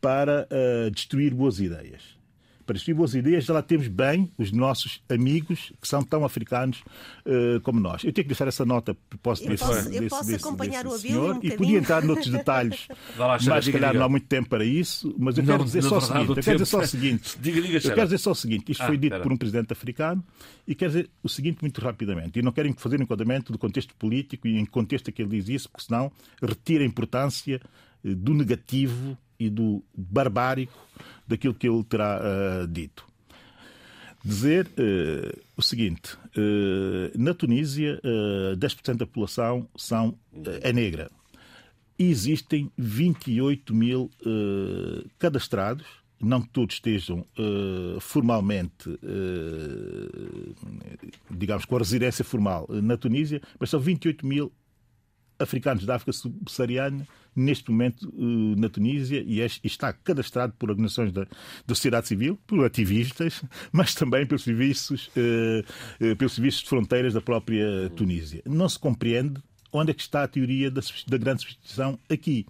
para 0.01 0.47
eh, 0.51 0.91
destruir 0.91 1.33
boas 1.33 1.61
ideias. 1.61 2.22
Para 2.67 2.75
destruir 2.75 2.95
boas 2.95 3.15
ideias, 3.15 3.45
já 3.45 3.53
lá 3.55 3.63
temos 3.63 3.89
bem 3.89 4.31
os 4.39 4.53
nossos 4.53 5.03
amigos 5.09 5.73
que 5.81 5.89
são 5.89 6.03
tão 6.03 6.25
africanos 6.25 6.83
eh, 7.27 7.61
como 7.63 7.81
nós. 7.81 8.05
Eu 8.05 8.13
tenho 8.13 8.25
que 8.25 8.29
deixar 8.29 8.47
essa 8.49 8.65
nota 8.65 8.93
a 8.93 8.95
propósito 8.95 9.47
Eu 9.47 9.51
desse, 9.51 9.65
posso- 9.65 9.89
desse- 9.91 10.09
posso 10.09 10.27
desse- 10.31 10.45
acompanhar 10.47 10.85
desse 10.85 10.97
o 10.97 10.99
senhor 10.99 11.37
um 11.37 11.41
e 11.43 11.51
podia 11.57 11.79
entrar 11.79 12.03
noutros 12.03 12.29
detalhes, 12.31 12.87
lá, 13.19 13.39
mas 13.47 13.65
se 13.65 13.73
calhar 13.73 13.95
não 13.95 14.05
há 14.05 14.09
muito 14.09 14.27
tempo 14.27 14.49
para 14.49 14.65
isso. 14.65 15.15
Mas 15.19 15.37
eu 15.37 15.45
Não, 15.45 15.53
quero 15.55 15.65
dizer 15.65 15.83
só 15.83 15.99
o 15.99 16.01
seguinte: 16.01 16.29
eu 16.29 16.35
quero 16.37 16.59
dizer 16.59 16.67
só 16.67 16.81
o 16.81 16.87
seguinte. 16.87 17.39
Diga, 17.43 17.61
diga, 17.63 17.75
Eu 17.77 17.81
Sheila. 17.81 17.95
quero 17.97 18.07
dizer 18.07 18.19
só 18.19 18.31
o 18.31 18.35
seguinte: 18.35 18.73
isto 18.73 18.83
Ah, 18.83 18.87
foi 18.87 18.97
dito 18.97 19.07
espera. 19.07 19.23
por 19.23 19.33
um 19.33 19.37
presidente 19.37 19.73
africano 19.73 20.25
e 20.67 20.75
quero 20.75 20.91
dizer 20.93 21.11
o 21.23 21.29
seguinte 21.29 21.59
muito 21.63 21.81
rapidamente. 21.81 22.39
E 22.39 22.43
não 22.43 22.53
quero 22.53 22.73
fazer 22.79 22.99
um 23.01 23.03
enquadramento 23.03 23.53
do 23.53 23.59
contexto 23.59 23.95
político 23.97 24.47
e 24.47 24.59
em 24.59 24.65
contexto 24.65 25.11
que 25.13 25.23
ele 25.23 25.31
diz 25.41 25.49
isso, 25.49 25.69
porque 25.71 25.87
senão 25.87 26.11
retira 26.41 26.85
a 26.85 26.87
importância 26.87 27.61
do 28.05 28.35
negativo 28.35 29.17
e 29.39 29.49
do 29.51 29.83
barbárico 29.97 30.73
daquilo 31.27 31.55
que 31.55 31.69
ele 31.69 31.83
terá 31.85 32.21
uh, 32.21 32.67
dito. 32.67 33.13
Dizer 34.25 34.67
uh, 34.67 35.41
o 35.57 35.63
seguinte: 35.63 36.15
uh, 36.37 37.19
na 37.19 37.35
Tunísia, 37.35 38.01
uh, 38.05 38.57
10% 38.57 38.97
da 38.97 39.07
população 39.07 39.69
são, 39.77 40.17
é 40.63 40.73
negra. 40.73 41.11
E 41.99 42.11
existem 42.11 42.71
28 42.77 43.75
mil 43.75 44.11
cadastrados 45.19 45.87
não 46.21 46.41
que 46.41 46.49
todos 46.49 46.77
estejam 46.77 47.25
formalmente, 48.01 48.99
digamos, 51.31 51.65
com 51.65 51.77
a 51.77 51.79
residência 51.79 52.25
formal 52.25 52.67
na 52.69 52.97
Tunísia, 52.97 53.41
mas 53.61 53.71
são 53.71 53.79
28 53.79 54.27
mil 54.27 54.51
africanos 55.39 55.85
da 55.85 55.97
África 55.97 56.13
subsaariana 56.13 57.07
neste 57.35 57.71
momento 57.71 58.09
uh, 58.09 58.61
na 58.61 58.69
Tunísia 58.69 59.23
e, 59.27 59.41
é, 59.41 59.47
está 59.65 59.93
cadastrado 59.93 60.53
por 60.59 60.71
organizações 60.71 61.13
da, 61.13 61.25
da, 61.25 61.75
sociedade 61.75 62.09
civil, 62.09 62.39
por 62.47 62.65
ativistas, 62.65 63.43
mas 63.73 63.95
também 63.95 64.27
pelos 64.27 64.45
serviços, 64.45 65.11
pelos 66.19 66.35
serviços 66.35 66.63
de 66.63 66.69
fronteiras 66.69 67.15
da 67.15 67.21
própria 67.21 67.91
Tunísia. 67.97 68.43
Não 68.47 68.69
se 68.69 68.79
compreende 68.79 69.41
onde 69.73 69.91
é 69.91 69.95
que 69.95 70.03
está 70.03 70.23
a 70.23 70.29
teoria 70.29 70.71
da, 70.71 70.81
da 71.07 71.17
grande 71.17 71.43
substituição 71.43 71.99
aqui 72.11 72.47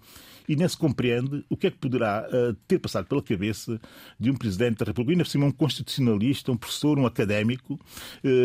e 0.47 0.55
nem 0.55 0.67
se 0.67 0.77
compreende 0.77 1.45
o 1.49 1.55
que 1.55 1.67
é 1.67 1.71
que 1.71 1.77
poderá 1.77 2.27
ter 2.67 2.77
passado 2.77 3.07
pela 3.07 3.21
cabeça 3.21 3.79
de 4.19 4.29
um 4.29 4.35
Presidente 4.35 4.79
da 4.79 4.85
República, 4.85 5.13
ainda 5.13 5.23
por 5.23 5.29
cima 5.29 5.45
um 5.45 5.51
constitucionalista, 5.51 6.51
um 6.51 6.57
professor, 6.57 6.99
um 6.99 7.05
académico, 7.05 7.79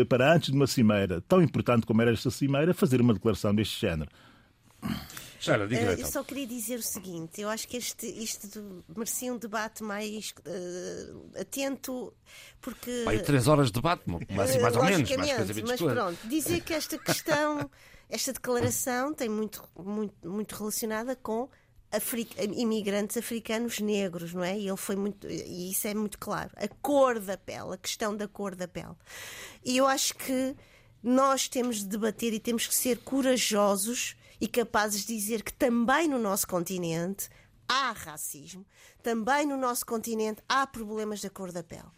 para 0.07 0.33
antes 0.33 0.49
de 0.49 0.55
uma 0.55 0.67
cimeira 0.67 1.21
tão 1.27 1.41
importante 1.41 1.85
como 1.85 2.01
era 2.01 2.13
esta 2.13 2.31
cimeira, 2.31 2.73
fazer 2.73 3.01
uma 3.01 3.13
declaração 3.13 3.53
deste 3.53 3.81
género. 3.81 4.09
Sara, 5.39 5.67
diga 5.67 5.95
uh, 5.95 5.99
Eu 5.99 6.05
só 6.05 6.23
queria 6.23 6.45
dizer 6.45 6.79
o 6.79 6.83
seguinte: 6.83 7.41
eu 7.41 7.49
acho 7.49 7.67
que 7.67 7.77
este, 7.77 8.05
isto 8.05 8.83
merecia 8.95 9.33
um 9.33 9.37
debate 9.37 9.83
mais 9.83 10.33
uh, 10.39 11.39
atento, 11.39 12.13
porque. 12.61 13.05
Três 13.25 13.47
horas 13.47 13.67
de 13.67 13.73
debate, 13.73 14.03
mais, 14.07 14.55
mais 14.61 14.75
ou 14.75 14.83
menos, 14.83 15.09
mais 15.15 15.61
Mas 15.63 15.81
pronto, 15.81 16.27
dizer 16.27 16.61
que 16.61 16.73
esta 16.73 16.97
questão, 16.97 17.69
esta 18.09 18.33
declaração 18.33 19.13
tem 19.13 19.29
muito, 19.29 19.63
muito, 19.77 20.29
muito 20.29 20.55
relacionada 20.55 21.15
com 21.15 21.49
Africa, 21.91 22.43
imigrantes 22.43 23.17
africanos 23.17 23.79
negros, 23.79 24.33
não 24.33 24.43
é? 24.43 24.57
E 24.57 24.67
ele 24.67 24.77
foi 24.77 24.95
muito, 24.95 25.27
e 25.27 25.71
isso 25.71 25.87
é 25.87 25.93
muito 25.93 26.19
claro. 26.19 26.51
A 26.55 26.67
cor 26.67 27.19
da 27.19 27.37
pele, 27.37 27.73
a 27.73 27.77
questão 27.77 28.15
da 28.15 28.27
cor 28.27 28.55
da 28.55 28.67
pele. 28.67 28.95
E 29.63 29.77
eu 29.77 29.87
acho 29.87 30.15
que 30.15 30.55
nós 31.01 31.47
temos 31.47 31.77
de 31.77 31.85
debater 31.85 32.33
e 32.33 32.39
temos 32.39 32.67
que 32.67 32.75
ser 32.75 32.97
corajosos 32.99 34.15
e 34.39 34.47
capazes 34.47 35.05
de 35.05 35.15
dizer 35.15 35.43
que 35.43 35.53
também 35.53 36.07
no 36.07 36.19
nosso 36.19 36.47
continente 36.47 37.29
há 37.67 37.91
racismo, 37.91 38.65
também 39.03 39.45
no 39.45 39.55
nosso 39.55 39.85
continente 39.85 40.41
há 40.49 40.65
problemas 40.65 41.21
da 41.21 41.29
cor 41.29 41.51
da 41.51 41.63
pele. 41.63 41.91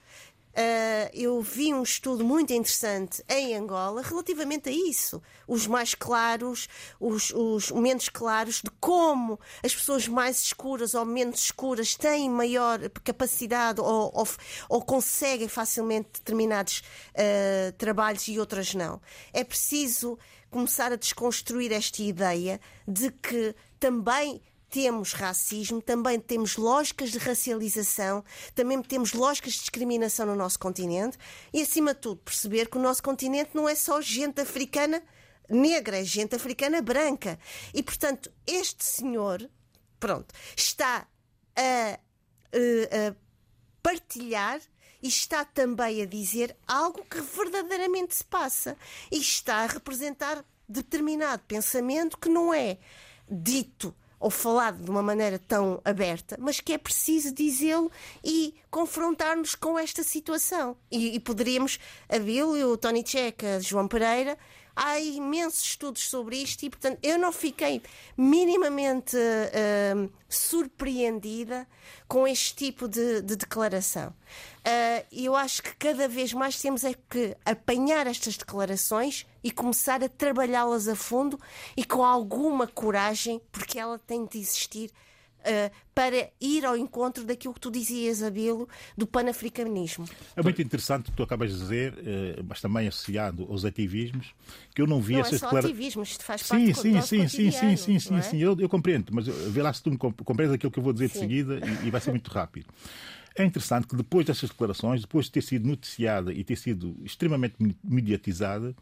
Uh, 0.51 1.07
eu 1.13 1.41
vi 1.41 1.73
um 1.73 1.81
estudo 1.81 2.25
muito 2.25 2.51
interessante 2.51 3.23
em 3.29 3.55
Angola 3.55 4.01
relativamente 4.01 4.67
a 4.67 4.71
isso. 4.71 5.21
Os 5.47 5.65
mais 5.65 5.95
claros, 5.95 6.67
os, 6.99 7.31
os 7.33 7.71
menos 7.71 8.09
claros, 8.09 8.55
de 8.55 8.69
como 8.71 9.39
as 9.63 9.73
pessoas 9.73 10.09
mais 10.09 10.43
escuras 10.43 10.93
ou 10.93 11.05
menos 11.05 11.39
escuras 11.39 11.95
têm 11.95 12.29
maior 12.29 12.79
capacidade 13.01 13.79
ou, 13.79 14.11
ou, 14.13 14.27
ou 14.67 14.81
conseguem 14.81 15.47
facilmente 15.47 16.09
determinados 16.15 16.83
uh, 17.15 17.71
trabalhos 17.77 18.27
e 18.27 18.37
outras 18.37 18.73
não. 18.75 19.01
É 19.31 19.45
preciso 19.45 20.19
começar 20.51 20.91
a 20.91 20.97
desconstruir 20.97 21.71
esta 21.71 22.03
ideia 22.03 22.59
de 22.87 23.09
que 23.09 23.55
também 23.79 24.41
temos 24.69 25.13
racismo, 25.13 25.81
também 25.81 26.19
temos 26.19 26.55
lógicas 26.55 27.11
de 27.11 27.17
racialização, 27.17 28.23
também 28.53 28.81
temos 28.81 29.13
lógicas 29.13 29.53
de 29.53 29.59
discriminação 29.59 30.25
no 30.25 30.35
nosso 30.35 30.59
continente 30.59 31.17
e, 31.53 31.61
acima 31.61 31.93
de 31.93 32.01
tudo, 32.01 32.21
perceber 32.21 32.69
que 32.69 32.77
o 32.77 32.81
nosso 32.81 33.01
continente 33.01 33.51
não 33.53 33.67
é 33.67 33.75
só 33.75 33.99
gente 33.99 34.39
africana 34.39 35.01
negra, 35.49 35.99
é 35.99 36.03
gente 36.03 36.35
africana 36.35 36.81
branca. 36.81 37.37
E, 37.73 37.83
portanto, 37.83 38.31
este 38.47 38.83
senhor, 38.83 39.49
pronto, 39.99 40.33
está 40.55 41.05
a, 41.55 41.99
a 42.53 43.15
partilhar 43.83 44.61
e 45.01 45.07
está 45.07 45.43
também 45.43 46.01
a 46.01 46.05
dizer 46.05 46.55
algo 46.67 47.03
que 47.09 47.21
verdadeiramente 47.21 48.15
se 48.15 48.23
passa 48.23 48.77
e 49.11 49.17
está 49.17 49.57
a 49.57 49.67
representar 49.67 50.43
determinado 50.67 51.43
pensamento 51.47 52.17
que 52.17 52.29
não 52.29 52.53
é 52.53 52.77
dito 53.29 53.93
ou 54.21 54.29
falado 54.29 54.83
de 54.83 54.89
uma 54.89 55.01
maneira 55.01 55.39
tão 55.39 55.81
aberta, 55.83 56.37
mas 56.39 56.59
que 56.59 56.73
é 56.73 56.77
preciso 56.77 57.33
dizê-lo 57.33 57.91
e 58.23 58.53
confrontar-nos 58.69 59.55
com 59.55 59.79
esta 59.79 60.03
situação. 60.03 60.77
E, 60.91 61.15
e 61.15 61.19
poderíamos, 61.19 61.79
a 62.07 62.19
Bill, 62.19 62.71
o 62.71 62.77
Tony 62.77 63.03
Checa, 63.05 63.59
João 63.59 63.87
Pereira, 63.87 64.37
há 64.75 64.99
imensos 64.99 65.61
estudos 65.61 66.09
sobre 66.09 66.37
isto 66.37 66.63
e, 66.63 66.69
portanto, 66.69 66.99
eu 67.03 67.17
não 67.17 67.31
fiquei 67.31 67.81
minimamente 68.17 69.15
uh, 69.15 70.11
surpreendida 70.29 71.67
com 72.07 72.27
este 72.27 72.55
tipo 72.55 72.87
de, 72.87 73.21
de 73.21 73.35
declaração. 73.35 74.09
Uh, 74.09 75.05
eu 75.11 75.35
acho 75.35 75.63
que 75.63 75.75
cada 75.75 76.07
vez 76.07 76.33
mais 76.33 76.59
temos 76.61 76.83
é 76.83 76.93
que 76.93 77.35
apanhar 77.45 78.07
estas 78.07 78.37
declarações 78.37 79.25
e 79.43 79.51
começar 79.51 80.03
a 80.03 80.09
trabalhá-las 80.09 80.87
a 80.87 80.95
fundo 80.95 81.39
e 81.75 81.83
com 81.83 82.03
alguma 82.03 82.67
coragem, 82.67 83.41
porque 83.51 83.79
ela 83.79 83.97
tem 83.99 84.25
de 84.25 84.39
existir. 84.39 84.91
Uh, 85.41 85.71
para 85.93 86.29
ir 86.39 86.65
ao 86.65 86.77
encontro 86.77 87.25
daquilo 87.25 87.53
que 87.53 87.59
tu 87.59 87.71
dizias, 87.71 88.21
Abilo, 88.21 88.69
do 88.95 89.05
panafricanismo. 89.07 90.05
É 90.35 90.41
muito 90.41 90.61
interessante 90.61 91.09
o 91.09 91.11
que 91.11 91.17
tu 91.17 91.23
acabas 91.23 91.51
de 91.51 91.57
dizer, 91.57 91.93
uh, 91.93 92.45
mas 92.47 92.61
também 92.61 92.87
associado 92.87 93.47
aos 93.49 93.65
ativismos, 93.65 94.33
que 94.73 94.81
eu 94.81 94.87
não 94.87 95.01
vi 95.01 95.13
não 95.13 95.21
essas 95.21 95.33
é 95.33 95.37
só 95.37 95.57
ativismos, 95.57 96.11
isto 96.11 96.23
faz 96.23 96.43
parte 96.43 96.65
sim, 96.65 96.73
sim, 96.73 96.93
do 96.93 97.01
sim, 97.01 97.27
sim, 97.27 97.51
sim, 97.51 97.75
sim, 97.75 97.99
sim, 97.99 98.17
é? 98.17 98.21
sim, 98.21 98.37
eu, 98.37 98.55
eu 98.59 98.69
compreendo, 98.69 99.11
mas 99.11 99.27
vê 99.27 99.61
lá 99.61 99.73
se 99.73 99.81
tu 99.81 99.91
me 99.91 99.97
compreendes 99.97 100.53
aquilo 100.53 100.71
que 100.71 100.79
eu 100.79 100.83
vou 100.83 100.93
dizer 100.93 101.09
sim. 101.09 101.13
de 101.13 101.19
seguida 101.19 101.59
e, 101.83 101.87
e 101.87 101.91
vai 101.91 101.99
ser 101.99 102.11
muito 102.11 102.29
rápido. 102.29 102.67
É 103.35 103.45
interessante 103.45 103.87
que 103.87 103.95
depois 103.95 104.25
destas 104.25 104.49
declarações, 104.49 105.01
depois 105.01 105.25
de 105.25 105.31
ter 105.31 105.41
sido 105.41 105.67
noticiada 105.67 106.33
e 106.33 106.43
ter 106.43 106.57
sido 106.57 106.97
extremamente 107.03 107.55
mediatizada, 107.83 108.75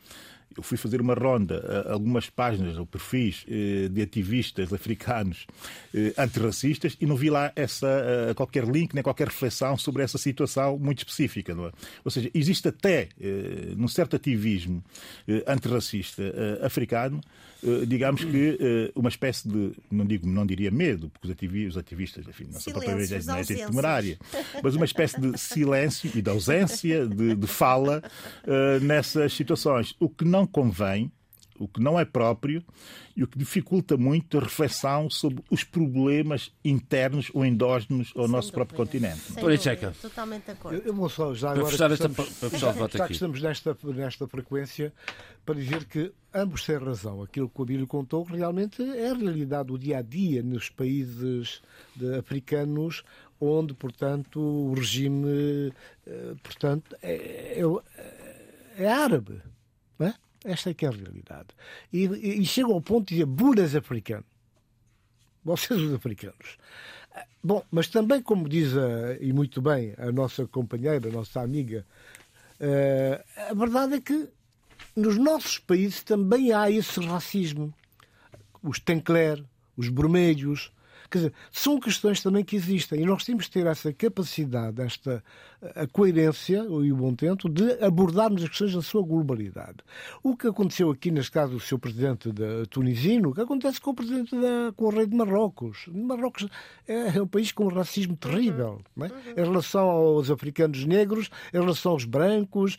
eu 0.58 0.64
fui 0.64 0.78
fazer 0.78 1.00
uma 1.00 1.14
ronda 1.14 1.86
a 1.88 1.94
algumas 1.94 2.30
páginas 2.30 2.78
ou 2.78 2.86
perfis 2.86 3.46
eh, 3.48 3.88
de 3.90 4.02
ativistas 4.02 4.74
africanos 4.74 5.46
eh, 5.94 6.14
antirracistas 6.18 6.98
e 7.00 7.06
não 7.06 7.16
vi 7.16 7.30
lá 7.30 7.52
essa, 7.56 7.88
eh, 7.88 8.34
qualquer 8.34 8.66
link 8.66 8.94
nem 8.94 9.04
qualquer 9.04 9.28
reflexão 9.28 9.78
sobre 9.78 10.04
essa 10.04 10.18
situação 10.18 10.78
muito 10.78 11.00
específica. 11.00 11.54
É? 11.54 11.72
Ou 12.04 12.12
seja, 12.12 12.30
existe 12.34 12.68
até 12.68 13.10
num 13.76 13.88
certo 13.88 14.16
ativismo 14.16 14.84
antirracista 15.48 16.24
africano 16.62 17.22
digamos 17.88 18.24
que 18.24 18.58
eh, 18.60 18.92
uma 18.96 19.10
espécie 19.10 19.48
de, 19.48 19.74
não 19.92 20.06
digo, 20.06 20.28
não 20.28 20.46
diria 20.46 20.72
medo, 20.72 21.10
porque 21.10 21.28
os 21.68 21.78
ativistas, 21.78 22.26
enfim, 22.28 22.46
não 22.52 22.60
são 22.60 22.72
propriamente 22.74 23.26
não 23.26 23.36
é 23.36 23.44
temerária, 23.44 24.18
mas 24.64 24.76
uma 24.76 24.86
espécie 24.86 25.20
de 25.20 25.38
silêncio 25.38 26.10
e 26.16 26.22
de 26.22 26.30
ausência 26.30 27.06
de, 27.06 27.36
de 27.36 27.48
fala 27.48 28.02
uh, 28.44 28.84
nessas 28.84 29.34
situações. 29.34 29.96
O 30.00 30.10
que 30.10 30.24
não 30.24 30.48
convém 30.48 31.12
o 31.60 31.68
que 31.68 31.82
não 31.82 32.00
é 32.00 32.06
próprio 32.06 32.64
e 33.16 33.24
o 33.24 33.28
que 33.28 33.38
dificulta 33.38 33.98
muito 33.98 34.38
a 34.38 34.42
reflexão 34.42 35.10
sobre 35.10 35.44
os 35.50 35.64
problemas 35.64 36.52
internos 36.64 37.30
ou 37.34 37.46
endógenos 37.46 38.12
ao 38.16 38.24
Sem 38.24 38.32
nosso 38.32 38.48
dúvida. 38.48 38.52
próprio 38.54 38.78
continente. 38.78 39.62
Checa. 39.62 39.94
Totalmente 40.02 40.46
de 40.46 40.52
acordo. 40.52 40.82
Eu 40.86 40.94
vou 40.94 41.10
só, 41.10 41.34
já 41.34 41.52
agora, 41.52 41.70
estamos, 41.70 42.00
esta, 42.00 42.98
para 42.98 43.12
estamos 43.12 43.42
nesta, 43.42 43.78
nesta 43.84 44.28
frequência, 44.28 44.94
para 45.46 45.56
dizer 45.56 45.86
que 45.86 46.12
ambos 46.34 46.66
têm 46.66 46.78
razão. 46.78 47.22
Aquilo 47.22 47.50
que 47.50 47.60
o 47.60 47.64
Abílio 47.64 47.88
contou 47.88 48.24
realmente 48.24 48.82
é 48.82 49.10
a 49.10 49.14
realidade 49.14 49.68
do 49.68 49.78
dia 49.78 49.98
a 49.98 50.02
dia 50.02 50.42
nos 50.42 50.70
países 50.70 51.62
africanos 52.18 53.04
onde, 53.42 53.74
portanto, 53.74 54.40
o 54.40 54.74
regime 54.74 55.74
eh, 56.06 56.34
portanto, 56.44 56.96
é, 57.02 57.62
é, 57.62 58.84
é 58.84 58.88
árabe. 58.88 59.42
Esta 60.44 60.70
é 60.70 60.74
que 60.74 60.86
é 60.86 60.90
a 60.90 60.92
realidade. 60.92 61.48
E, 61.92 62.06
e, 62.06 62.42
e 62.42 62.46
chega 62.46 62.72
ao 62.72 62.82
ponto 62.82 63.08
de 63.08 63.16
dizer 63.16 63.26
buras 63.26 63.76
africanos. 63.76 64.26
Vocês 65.44 65.80
os 65.80 65.94
africanos. 65.94 66.58
Bom, 67.44 67.64
mas 67.72 67.88
também, 67.88 68.22
como 68.22 68.48
diz, 68.48 68.76
a, 68.76 69.16
e 69.20 69.34
muito 69.34 69.62
bem, 69.62 69.94
a 69.98 70.12
nossa 70.12 70.46
companheira, 70.48 71.10
a 71.10 71.12
nossa 71.12 71.42
amiga, 71.42 71.86
uh, 72.60 73.50
a 73.50 73.54
verdade 73.54 73.96
é 73.96 74.02
que 74.02 74.30
nos 74.96 75.18
nossos 75.18 75.58
países 75.58 76.04
também 76.04 76.52
há 76.52 76.70
esse 76.70 77.00
racismo. 77.00 77.74
Os 78.62 78.80
Tencler, 78.80 79.44
os 79.78 79.88
vermelhos. 79.88 80.72
Quer 81.10 81.18
dizer, 81.20 81.34
são 81.52 81.80
questões 81.80 82.22
também 82.22 82.44
que 82.44 82.56
existem 82.56 83.02
e 83.02 83.06
nós 83.06 83.24
temos 83.24 83.46
que 83.46 83.52
ter 83.52 83.66
essa 83.66 83.92
capacidade, 83.94 84.82
esta 84.82 85.24
a 85.76 85.86
coerência 85.88 86.66
e 86.84 86.92
o 86.92 86.96
bom 86.96 87.14
tento 87.14 87.50
de 87.50 87.84
abordarmos 87.84 88.44
as 88.44 88.50
questões 88.50 88.76
na 88.76 88.82
sua 88.82 89.02
globalidade. 89.02 89.78
O 90.24 90.36
que 90.36 90.48
aconteceu 90.48 90.90
aqui, 90.90 91.12
neste 91.12 91.32
caso, 91.32 91.56
o 91.56 91.60
seu 91.60 91.78
presidente 91.78 92.32
da 92.32 92.66
tunisino, 92.70 93.30
o 93.30 93.34
que 93.34 93.42
acontece 93.42 93.82
com 93.82 93.92
o 93.92 93.94
presidente 93.94 94.36
da, 94.36 94.72
com 94.76 94.86
o 94.86 94.90
rei 94.90 95.06
de 95.06 95.16
Marrocos. 95.16 95.90
Marrocos 95.94 96.48
é 96.88 97.22
um 97.22 97.28
país 97.28 97.52
com 97.52 97.66
um 97.66 97.70
racismo 97.70 98.16
terrível, 98.16 98.82
é? 99.02 99.42
em 99.42 99.46
relação 99.46 99.90
aos 99.90 100.32
africanos 100.32 100.86
negros, 100.86 101.30
em 101.54 101.60
relação 101.60 101.92
aos 101.92 102.06
brancos. 102.06 102.78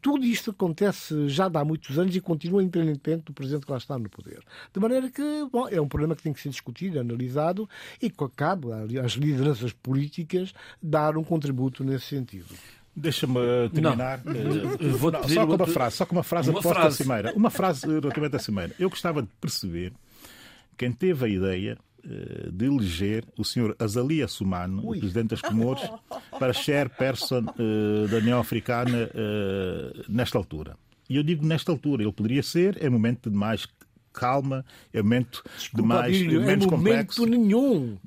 Tudo 0.00 0.24
isto 0.24 0.50
acontece 0.50 1.28
já 1.28 1.50
há 1.52 1.64
muitos 1.64 1.98
anos 1.98 2.16
e 2.16 2.20
continua 2.20 2.62
independentemente 2.62 3.24
do 3.24 3.32
presidente 3.32 3.66
que 3.66 3.72
lá 3.72 3.78
está 3.78 3.98
no 3.98 4.08
poder. 4.08 4.40
De 4.72 4.80
maneira 4.80 5.10
que, 5.10 5.22
bom, 5.50 5.68
é 5.68 5.80
um 5.80 5.88
problema 5.88 6.16
que 6.16 6.22
tem 6.22 6.32
que 6.32 6.40
ser 6.40 6.48
discutido, 6.48 6.98
analisado 6.98 7.68
e 8.00 8.08
que 8.08 8.22
cabe 8.34 8.68
às 8.98 9.12
lideranças 9.12 9.72
políticas 9.72 10.54
dar 10.82 11.16
um 11.16 11.24
contributo 11.24 11.84
nesse 11.84 12.06
sentido. 12.06 12.21
Deixa-me 12.94 13.40
terminar. 13.72 14.22
Não. 14.24 14.32
Uh, 14.32 14.98
Vou 14.98 15.10
não, 15.10 15.26
só 15.26 15.46
com 15.46 15.54
uma 15.54 15.66
frase, 15.66 15.96
só 15.96 16.06
com 16.06 16.16
uma 16.16 16.22
frase 16.22 16.50
uma 16.50 16.62
frase. 16.62 16.96
cimeira. 16.98 17.32
Uma 17.34 17.50
frase 17.50 17.86
relativamente 17.86 18.36
à 18.36 18.38
cimeira. 18.38 18.74
Eu 18.78 18.90
gostava 18.90 19.22
de 19.22 19.28
perceber 19.40 19.92
quem 20.76 20.92
teve 20.92 21.24
a 21.24 21.28
ideia 21.28 21.78
uh, 22.04 22.52
de 22.52 22.66
eleger 22.66 23.24
o 23.38 23.44
senhor 23.44 23.74
Azali 23.78 24.22
Assumano, 24.22 24.90
o 24.90 24.98
presidente 24.98 25.30
das 25.30 25.40
Comores, 25.40 25.82
para 26.38 26.52
chairperson 26.52 27.44
uh, 27.44 28.08
da 28.08 28.18
União 28.18 28.38
Africana 28.38 29.08
nesta 30.08 30.36
altura. 30.36 30.76
E 31.08 31.16
eu 31.16 31.22
digo 31.22 31.44
nesta 31.46 31.72
altura, 31.72 32.02
ele 32.02 32.12
poderia 32.12 32.42
ser, 32.42 32.82
é 32.82 32.88
momento 32.88 33.30
de 33.30 33.36
mais 33.36 33.66
calma, 34.12 34.64
é 34.92 35.02
momento 35.02 35.42
Desculpa, 35.56 35.82
demais, 35.82 36.16
Bílio, 36.16 36.40
menos 36.42 36.66
é 36.66 36.68
complexo. 36.68 37.20
momento 37.22 37.26
nenhum. 37.26 37.98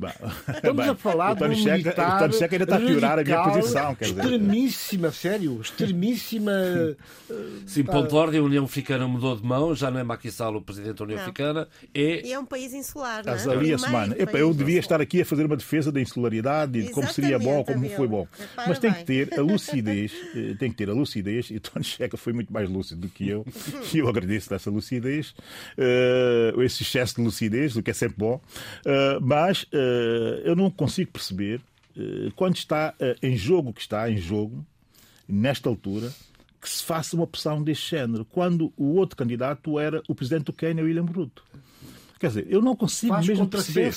Estamos 0.47 0.83
Bem, 0.83 0.89
a 0.89 0.95
falar 0.95 1.33
de 1.35 1.43
um 1.43 1.49
militar 1.49 2.29
O 2.29 2.33
Checa 2.33 2.55
ainda 2.55 2.63
está 2.63 2.75
a 2.77 2.79
piorar 2.79 3.19
a 3.19 3.23
minha 3.23 3.43
posição. 3.43 3.95
Quer 3.95 4.05
dizer. 4.05 4.21
Extremíssima, 4.21 5.11
sério, 5.11 5.61
extremíssima... 5.61 6.51
Sim, 7.65 7.81
uh, 7.81 7.85
ponto 7.85 8.09
de 8.09 8.15
ordem, 8.15 8.39
a 8.39 8.43
União 8.43 8.65
Africana 8.65 9.07
mudou 9.07 9.35
de 9.35 9.43
mão, 9.43 9.75
já 9.75 9.89
não 9.89 9.99
é 9.99 10.03
Macky 10.03 10.31
Sall 10.31 10.55
o 10.55 10.61
presidente 10.61 10.97
da 10.97 11.03
União 11.03 11.17
não. 11.17 11.23
Africana. 11.23 11.67
É... 11.93 12.25
E 12.25 12.33
é 12.33 12.39
um 12.39 12.45
país 12.45 12.73
insular, 12.73 13.25
não 13.25 13.33
é? 13.33 13.35
As 13.35 13.47
ali 13.47 13.73
a 13.73 13.77
semana. 13.77 14.15
Epa, 14.17 14.37
eu 14.37 14.53
devia 14.53 14.79
estar 14.79 15.01
aqui 15.01 15.21
a 15.21 15.25
fazer 15.25 15.45
uma 15.45 15.57
defesa 15.57 15.91
da 15.91 15.99
insularidade 15.99 16.79
e 16.79 16.83
de 16.83 16.91
como 16.91 17.07
seria 17.07 17.39
bom, 17.39 17.63
como 17.63 17.89
foi 17.89 18.07
bom. 18.07 18.27
Mas 18.55 18.79
tem 18.79 18.93
que 18.93 19.03
ter 19.03 19.39
a 19.39 19.41
lucidez, 19.43 20.11
eh, 20.35 20.55
tem 20.57 20.69
que 20.69 20.77
ter 20.77 20.89
a 20.89 20.93
lucidez, 20.93 21.49
e 21.51 21.59
Tony 21.59 21.83
Checa 21.83 22.17
foi 22.17 22.33
muito 22.33 22.51
mais 22.51 22.69
lúcido 22.69 23.01
do 23.01 23.09
que 23.09 23.27
eu, 23.27 23.45
e 23.93 23.97
eu 23.97 24.07
agradeço 24.07 24.49
dessa 24.49 24.69
lucidez. 24.69 25.33
Uh, 25.95 26.61
esse 26.63 26.83
excesso 26.83 27.15
de 27.15 27.21
lucidez, 27.21 27.75
o 27.75 27.83
que 27.83 27.91
é 27.91 27.93
sempre 27.93 28.17
bom, 28.17 28.35
uh, 28.35 29.21
mas 29.21 29.63
uh, 29.63 30.41
eu 30.43 30.55
não 30.55 30.69
consigo 30.69 31.11
perceber 31.11 31.61
quando 32.35 32.57
está 32.57 32.93
em 33.23 33.37
jogo 33.37 33.71
que 33.71 33.79
está 33.79 34.11
em 34.11 34.17
jogo, 34.17 34.65
nesta 35.29 35.69
altura, 35.69 36.11
que 36.61 36.69
se 36.69 36.83
faça 36.83 37.15
uma 37.15 37.23
opção 37.23 37.63
deste 37.63 37.91
género, 37.91 38.25
quando 38.25 38.73
o 38.75 38.95
outro 38.95 39.15
candidato 39.15 39.79
era 39.79 40.03
o 40.05 40.13
presidente 40.13 40.45
do 40.45 40.51
Quênia, 40.51 40.83
William 40.83 41.05
Ruto. 41.05 41.41
Quer 42.19 42.27
dizer, 42.27 42.47
eu 42.49 42.61
não 42.61 42.75
consigo 42.75 43.13
Faz 43.13 43.27
mesmo 43.27 43.47
perceber. 43.47 43.93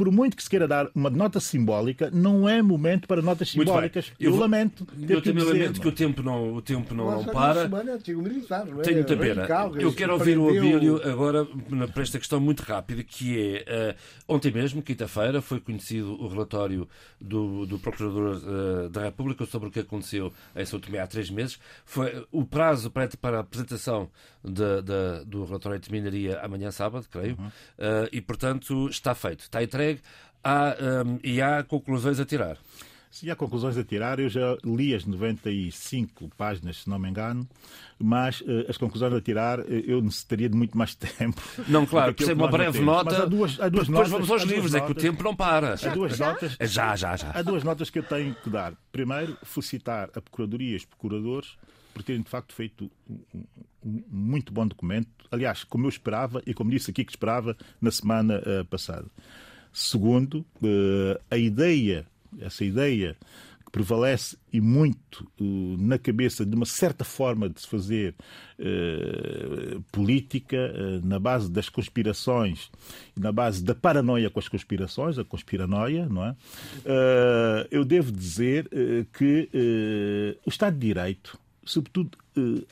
Por 0.00 0.10
muito 0.10 0.34
que 0.34 0.42
se 0.42 0.48
queira 0.48 0.66
dar 0.66 0.90
uma 0.94 1.10
nota 1.10 1.38
simbólica, 1.40 2.10
não 2.10 2.48
é 2.48 2.62
momento 2.62 3.06
para 3.06 3.20
notas 3.20 3.50
simbólicas. 3.50 4.10
Eu, 4.18 4.32
eu 4.32 4.38
lamento. 4.38 4.86
Ter 4.86 5.12
eu 5.12 5.20
também 5.20 5.44
lamento 5.44 5.78
que 5.78 5.88
o 5.88 5.92
tempo 5.92 6.22
não, 6.22 6.54
o 6.54 6.62
tempo 6.62 6.94
não, 6.94 7.22
não 7.22 7.24
para. 7.26 7.64
Semana, 7.64 7.98
militar, 8.08 8.64
não 8.64 8.80
é? 8.80 8.82
Tenho 8.82 8.96
muita 8.96 9.14
pena. 9.14 9.46
Eu 9.78 9.92
quero 9.92 10.14
ouvir 10.14 10.38
o 10.38 10.48
Abílio 10.48 11.06
agora 11.06 11.46
para 11.92 12.02
esta 12.02 12.18
questão 12.18 12.40
muito 12.40 12.60
rápida, 12.60 13.04
que 13.04 13.62
é 13.66 13.94
uh, 14.26 14.34
ontem 14.34 14.50
mesmo, 14.50 14.80
quinta-feira, 14.80 15.42
foi 15.42 15.60
conhecido 15.60 16.14
o 16.14 16.28
relatório 16.28 16.88
do, 17.20 17.66
do 17.66 17.78
Procurador 17.78 18.36
uh, 18.36 18.88
da 18.88 19.02
República 19.02 19.44
sobre 19.44 19.68
o 19.68 19.70
que 19.70 19.80
aconteceu 19.80 20.32
em 20.56 20.64
São 20.64 20.80
Tomé 20.80 21.00
há 21.00 21.06
três 21.06 21.28
meses. 21.28 21.58
Foi, 21.84 22.26
o 22.32 22.42
prazo 22.42 22.90
para, 22.90 23.06
para 23.20 23.36
a 23.36 23.40
apresentação 23.40 24.08
de, 24.42 24.80
de, 24.80 25.24
do 25.26 25.44
relatório 25.44 25.78
terminaria 25.78 26.40
amanhã 26.40 26.70
sábado, 26.70 27.06
creio. 27.10 27.36
Uhum. 27.38 27.48
Uh, 27.48 28.08
e, 28.10 28.22
portanto, 28.22 28.88
está 28.88 29.14
feito, 29.14 29.40
está 29.40 29.62
entregue 29.62 29.89
há, 30.42 30.76
um, 31.06 31.18
e 31.22 31.40
há 31.40 31.62
conclusões 31.62 32.20
a 32.20 32.24
tirar. 32.24 32.58
Se 33.10 33.28
há 33.28 33.34
conclusões 33.34 33.76
a 33.76 33.82
tirar, 33.82 34.20
eu 34.20 34.28
já 34.28 34.56
li 34.64 34.94
as 34.94 35.04
95 35.04 36.30
páginas, 36.38 36.82
se 36.82 36.88
não 36.88 36.96
me 36.96 37.08
engano, 37.08 37.48
mas 37.98 38.40
uh, 38.42 38.66
as 38.68 38.76
conclusões 38.76 39.12
a 39.12 39.20
tirar 39.20 39.58
uh, 39.58 39.64
eu 39.68 40.00
necessitaria 40.00 40.48
de 40.48 40.56
muito 40.56 40.78
mais 40.78 40.94
tempo. 40.96 41.42
Não, 41.66 41.84
claro, 41.84 42.14
por 42.14 42.24
ser 42.24 42.34
uma 42.34 42.48
breve 42.48 42.80
nota. 42.80 43.10
Mas 43.10 43.20
há 43.20 43.24
duas, 43.24 43.60
há 43.60 43.68
duas 43.68 43.88
depois 43.88 43.88
notas, 43.88 44.10
vamos 44.10 44.30
aos 44.30 44.42
livros, 44.44 44.74
é 44.76 44.80
que 44.80 44.92
o 44.92 44.94
tempo 44.94 45.24
não 45.24 45.34
para. 45.34 45.74
Há 45.74 45.88
duas 45.88 46.16
notas. 46.18 46.56
Já, 46.60 46.94
já, 46.94 47.16
já. 47.16 47.32
Há 47.32 47.42
duas 47.42 47.64
notas 47.64 47.90
que 47.90 47.98
eu 47.98 48.04
tenho 48.04 48.32
que 48.32 48.48
dar. 48.48 48.74
Primeiro, 48.92 49.36
felicitar 49.42 50.08
a 50.14 50.20
Procuradoria 50.20 50.74
e 50.74 50.76
os 50.76 50.84
procuradores 50.84 51.56
por 51.92 52.04
terem 52.04 52.22
de 52.22 52.30
facto 52.30 52.54
feito 52.54 52.90
um, 53.08 53.20
um, 53.84 54.04
muito 54.08 54.52
bom 54.52 54.66
documento. 54.66 55.08
Aliás, 55.32 55.64
como 55.64 55.86
eu 55.86 55.88
esperava 55.88 56.40
e 56.46 56.54
como 56.54 56.70
disse 56.70 56.92
aqui 56.92 57.04
que 57.04 57.10
esperava 57.12 57.56
na 57.80 57.90
semana 57.90 58.38
uh, 58.38 58.64
passada. 58.66 59.06
Segundo, 59.72 60.44
uh, 60.62 61.20
a 61.30 61.36
ideia, 61.36 62.04
essa 62.40 62.64
ideia 62.64 63.16
que 63.64 63.70
prevalece 63.70 64.36
e 64.52 64.60
muito 64.60 65.28
uh, 65.40 65.76
na 65.78 65.96
cabeça 65.96 66.44
de 66.44 66.56
uma 66.56 66.66
certa 66.66 67.04
forma 67.04 67.48
de 67.48 67.60
se 67.60 67.68
fazer 67.68 68.14
uh, 68.58 69.80
política, 69.92 70.72
na 71.04 71.20
base 71.20 71.50
das 71.50 71.68
conspirações 71.68 72.70
na 73.16 73.30
base 73.30 73.62
da 73.62 73.74
paranoia 73.74 74.28
com 74.28 74.40
as 74.40 74.48
conspirações, 74.48 75.18
a 75.18 75.24
conspiranoia, 75.24 76.06
não 76.08 76.24
é? 76.24 76.36
eu 77.70 77.84
devo 77.84 78.10
dizer 78.10 78.68
que 79.12 79.48
o 80.44 80.48
Estado 80.48 80.74
de 80.74 80.86
Direito, 80.86 81.38
sobretudo 81.64 82.16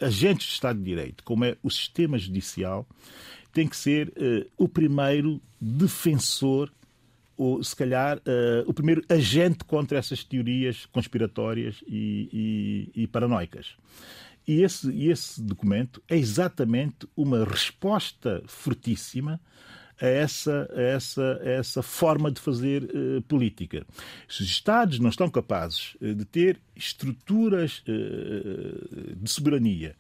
agentes 0.01 0.47
de 0.47 0.53
Estado 0.55 0.79
de 0.79 0.85
Direito, 0.85 1.23
como 1.23 1.45
é 1.45 1.57
o 1.63 1.71
sistema 1.71 2.19
judicial, 2.19 2.87
tem 3.53 3.69
que 3.69 3.77
ser 3.77 4.13
o 4.57 4.69
primeiro 4.69 5.41
defensor 5.61 6.71
o, 7.39 7.63
se 7.63 7.75
calhar, 7.75 8.19
uh, 8.19 8.69
o 8.69 8.75
primeiro 8.75 9.03
agente 9.09 9.65
contra 9.65 9.97
essas 9.97 10.25
teorias 10.25 10.87
conspiratórias 10.87 11.77
e, 11.87 12.91
e, 12.95 13.03
e 13.03 13.07
paranoicas. 13.07 13.77
E 14.47 14.63
esse, 14.63 14.91
esse 15.09 15.41
documento 15.41 16.03
é 16.09 16.17
exatamente 16.17 17.09
uma 17.17 17.45
resposta 17.45 18.43
fortíssima 18.47 19.41
a 20.01 20.07
essa, 20.07 20.69
a 20.75 20.81
essa, 20.81 21.41
a 21.43 21.49
essa 21.49 21.83
forma 21.83 22.31
de 22.31 22.41
fazer 22.41 22.85
uh, 22.85 23.23
política. 23.23 23.87
Se 24.29 24.43
os 24.43 24.49
Estados 24.49 24.99
não 24.99 25.11
estão 25.11 25.31
capazes 25.31 25.97
uh, 26.01 26.15
de 26.15 26.25
ter 26.25 26.61
estruturas 26.75 27.85
uh, 27.87 29.17
de 29.17 29.31
soberania 29.31 29.95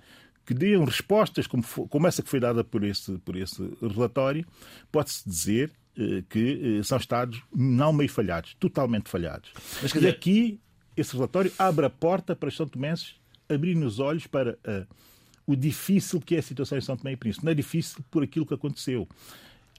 que 0.49 0.55
deem 0.55 0.83
respostas 0.83 1.47
como, 1.47 1.63
como, 1.63 2.07
essa 2.07 2.23
que 2.23 2.31
foi 2.31 2.41
dada 2.41 2.65
por 2.65 2.83
esse, 2.83 3.19
por 3.19 3.37
esse 3.37 3.63
relatório, 3.83 4.47
pode-se 4.91 5.29
dizer 5.29 5.71
eh, 5.88 5.88
que 6.29 6.79
eh, 6.79 6.83
são 6.83 6.99
Estados 6.99 7.43
não 7.55 7.93
meio 7.93 8.11
falhados, 8.11 8.55
totalmente 8.61 9.09
falhados. 9.09 9.51
Mas, 9.83 9.91
e 9.91 9.95
dizer... 9.95 10.09
aqui, 10.09 10.61
esse 10.97 11.15
relatório 11.15 11.53
abre 11.59 11.87
a 11.87 11.91
porta 11.91 12.37
para 12.37 12.49
os 12.49 12.57
São 12.57 12.67
Tomenses 12.67 13.19
abrirem 13.49 13.85
os 13.85 13.99
olhos 13.99 14.27
para 14.27 14.53
uh, 14.53 14.87
o 15.47 15.57
difícil 15.57 16.21
que 16.21 16.37
é 16.37 16.39
a 16.39 16.43
situação 16.43 16.77
em 16.77 16.81
São 16.81 16.97
Tomé 16.97 17.13
e 17.13 17.17
Príncipe. 17.17 17.45
Não 17.45 17.53
é 17.53 17.55
difícil 17.55 18.05
por 18.11 18.23
aquilo 18.23 18.45
que 18.45 18.55
aconteceu. 18.55 19.09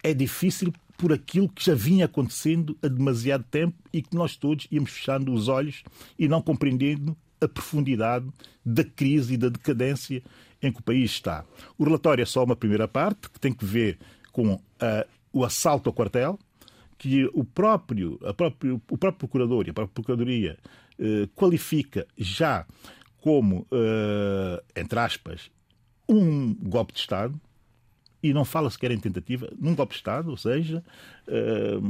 É 0.01 0.13
difícil 0.13 0.73
por 0.97 1.13
aquilo 1.13 1.47
que 1.47 1.63
já 1.63 1.75
vinha 1.75 2.05
acontecendo 2.05 2.77
há 2.81 2.87
demasiado 2.87 3.43
tempo 3.49 3.75
e 3.93 4.01
que 4.01 4.15
nós 4.15 4.35
todos 4.35 4.67
íamos 4.71 4.91
fechando 4.91 5.31
os 5.31 5.47
olhos 5.47 5.83
e 6.17 6.27
não 6.27 6.41
compreendendo 6.41 7.15
a 7.39 7.47
profundidade 7.47 8.27
da 8.65 8.83
crise 8.83 9.35
e 9.35 9.37
da 9.37 9.49
decadência 9.49 10.21
em 10.61 10.71
que 10.71 10.79
o 10.79 10.83
país 10.83 11.11
está. 11.11 11.45
O 11.77 11.85
relatório 11.85 12.21
é 12.21 12.25
só 12.25 12.43
uma 12.43 12.55
primeira 12.55 12.87
parte, 12.87 13.29
que 13.29 13.39
tem 13.39 13.53
que 13.53 13.63
ver 13.63 13.97
com 14.31 14.59
a 14.79 15.05
o 15.39 15.45
assalto 15.45 15.89
ao 15.89 15.93
quartel, 15.93 16.37
que 16.97 17.25
o 17.33 17.43
próprio, 17.43 18.19
a 18.25 18.33
próprio, 18.33 18.75
o 18.91 18.97
próprio 18.97 19.19
procurador 19.19 19.65
e 19.65 19.69
a 19.69 19.73
própria 19.73 19.93
procuradoria 19.93 20.57
eh, 20.99 21.29
qualifica 21.33 22.05
já 22.17 22.65
como, 23.21 23.65
eh, 23.71 24.63
entre 24.75 24.99
aspas, 24.99 25.49
um 26.07 26.53
golpe 26.55 26.93
de 26.93 26.99
Estado, 26.99 27.39
e 28.21 28.33
não 28.33 28.43
fala 28.43 28.69
sequer 28.69 28.91
em 28.91 28.99
tentativa 28.99 29.49
num 29.57 29.73
golpe 29.73 29.93
de 29.93 29.99
Estado, 29.99 30.29
ou 30.29 30.37
seja. 30.37 30.83
Uh, 31.27 31.81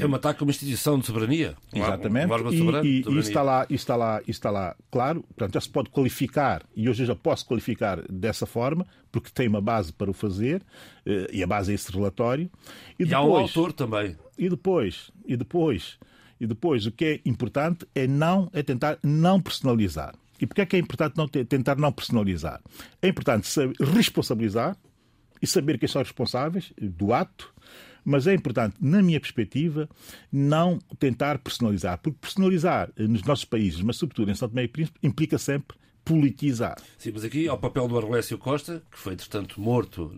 é 0.00 0.06
um 0.06 0.14
ataque 0.14 0.42
a 0.42 0.44
uma 0.44 0.50
instituição 0.50 0.98
de 0.98 1.06
soberania. 1.06 1.54
Exatamente. 1.72 2.32
Um 2.32 2.50
e, 2.50 2.58
soberano, 2.58 2.86
e, 2.86 3.04
e 3.06 3.18
está 3.18 3.42
lá, 3.42 3.66
está 3.70 3.96
lá, 3.96 4.22
está 4.26 4.50
lá, 4.50 4.76
claro, 4.90 5.22
portanto, 5.22 5.54
já 5.54 5.60
se 5.60 5.68
pode 5.68 5.90
qualificar, 5.90 6.62
e 6.74 6.88
hoje 6.88 7.02
eu 7.02 7.06
já 7.06 7.14
posso 7.14 7.46
qualificar 7.46 8.02
dessa 8.10 8.46
forma, 8.46 8.86
porque 9.10 9.30
tem 9.32 9.48
uma 9.48 9.60
base 9.60 9.92
para 9.92 10.10
o 10.10 10.12
fazer, 10.12 10.62
uh, 11.06 11.32
e 11.32 11.42
a 11.42 11.46
base 11.46 11.72
é 11.72 11.74
esse 11.74 11.90
relatório. 11.90 12.50
E, 12.98 13.04
e 13.04 13.06
depois, 13.06 13.12
há 13.12 13.22
um 13.22 13.36
autor 13.36 13.72
também. 13.72 14.16
E 14.38 14.48
depois, 14.48 15.10
e 15.24 15.36
depois, 15.36 15.98
e 16.38 16.46
depois, 16.46 16.84
o 16.84 16.92
que 16.92 17.04
é 17.04 17.20
importante 17.24 17.86
é 17.94 18.06
não 18.06 18.50
é 18.52 18.62
tentar 18.62 18.98
não 19.02 19.40
personalizar. 19.40 20.14
E 20.40 20.46
porquê 20.46 20.60
é 20.60 20.66
que 20.66 20.76
é 20.76 20.78
importante 20.78 21.16
não 21.16 21.26
tentar 21.26 21.76
não 21.76 21.90
personalizar? 21.90 22.60
É 23.00 23.08
importante 23.08 23.48
responsabilizar, 23.94 24.76
e 25.40 25.46
saber 25.46 25.78
quem 25.78 25.88
são 25.88 26.02
os 26.02 26.08
responsáveis 26.08 26.72
do 26.80 27.12
ato, 27.12 27.52
Mas 28.08 28.28
é 28.28 28.34
importante, 28.34 28.76
na 28.80 29.02
minha 29.02 29.18
perspectiva, 29.18 29.88
não 30.30 30.78
tentar 30.96 31.38
personalizar, 31.38 31.98
porque 31.98 32.16
personalizar 32.20 32.88
nos 32.96 33.24
nossos 33.24 33.44
países, 33.44 33.80
mas 33.82 33.96
sobretudo 33.96 34.30
em 34.30 34.34
São 34.34 34.48
Tomé 34.48 34.62
e 34.62 34.68
Príncipe, 34.68 34.96
implica 35.02 35.36
sempre 35.38 35.76
politizar. 36.04 36.76
Sim, 36.96 37.10
mas 37.12 37.24
aqui 37.24 37.48
ao 37.48 37.58
papel 37.58 37.88
do 37.88 37.98
Arlésio 37.98 38.38
Costa, 38.38 38.80
que 38.92 38.96
foi, 38.96 39.14
entretanto, 39.14 39.60
morto, 39.60 40.12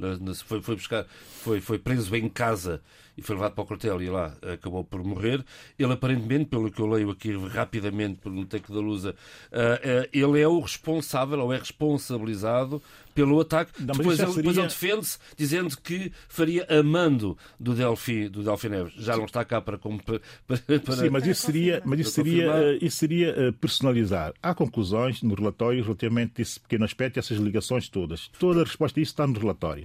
foi, 0.45 0.61
foi, 0.61 0.77
buscar, 0.77 1.07
foi, 1.43 1.63
foi 1.63 1.79
preso 1.79 2.15
em 2.15 2.29
casa 2.29 2.83
e 3.19 3.23
foi 3.23 3.35
levado 3.35 3.55
para 3.55 3.65
o 3.65 3.67
quartel 3.67 4.01
e 4.01 4.09
lá 4.09 4.33
acabou 4.43 4.85
por 4.85 5.03
morrer. 5.03 5.45
Ele, 5.77 5.93
aparentemente, 5.93 6.45
pelo 6.45 6.71
que 6.71 6.81
eu 6.81 6.87
leio 6.87 7.11
aqui 7.11 7.37
rapidamente 7.49 8.21
pelo 8.21 8.47
Teco 8.47 8.73
da 8.73 8.79
Lusa, 8.79 9.15
eh, 9.51 9.81
eh, 9.83 10.09
ele 10.13 10.41
é 10.41 10.47
o 10.47 10.61
responsável 10.61 11.41
ou 11.41 11.53
é 11.53 11.59
responsabilizado 11.59 12.81
pelo 13.15 13.41
ataque. 13.41 13.73
Não, 13.81 13.87
depois, 13.87 14.21
ele, 14.21 14.29
seria... 14.29 14.37
depois 14.37 14.57
ele 14.57 14.69
defende-se 14.69 15.19
dizendo 15.37 15.77
que 15.83 16.13
faria 16.29 16.65
amando 16.71 17.37
do 17.59 17.75
Delfim, 17.75 18.29
do 18.29 18.45
Delfim 18.45 18.69
Neves. 18.69 18.95
Já 18.95 19.17
não 19.17 19.25
está 19.25 19.45
cá 19.45 19.61
para, 19.61 19.77
para, 19.77 20.21
para... 20.47 20.97
Sim, 20.97 21.11
mas 21.11 21.27
isso 21.27 21.43
seria, 21.43 21.83
mas 21.85 21.99
isso 21.99 22.13
seria, 22.13 22.79
isso 22.81 22.97
seria 22.97 23.53
personalizar. 23.61 24.33
Há 24.41 24.55
conclusões 24.55 25.23
no 25.23 25.35
relatório 25.35 25.83
relativamente 25.83 26.35
a 26.39 26.43
esse 26.43 26.61
pequeno 26.61 26.85
aspecto 26.85 27.17
e 27.17 27.19
essas 27.19 27.39
ligações 27.39 27.89
todas. 27.89 28.29
Toda 28.39 28.61
a 28.61 28.65
resposta 28.65 29.01
a 29.01 29.03
isso 29.03 29.11
está 29.11 29.27
no 29.27 29.37
relatório. 29.37 29.85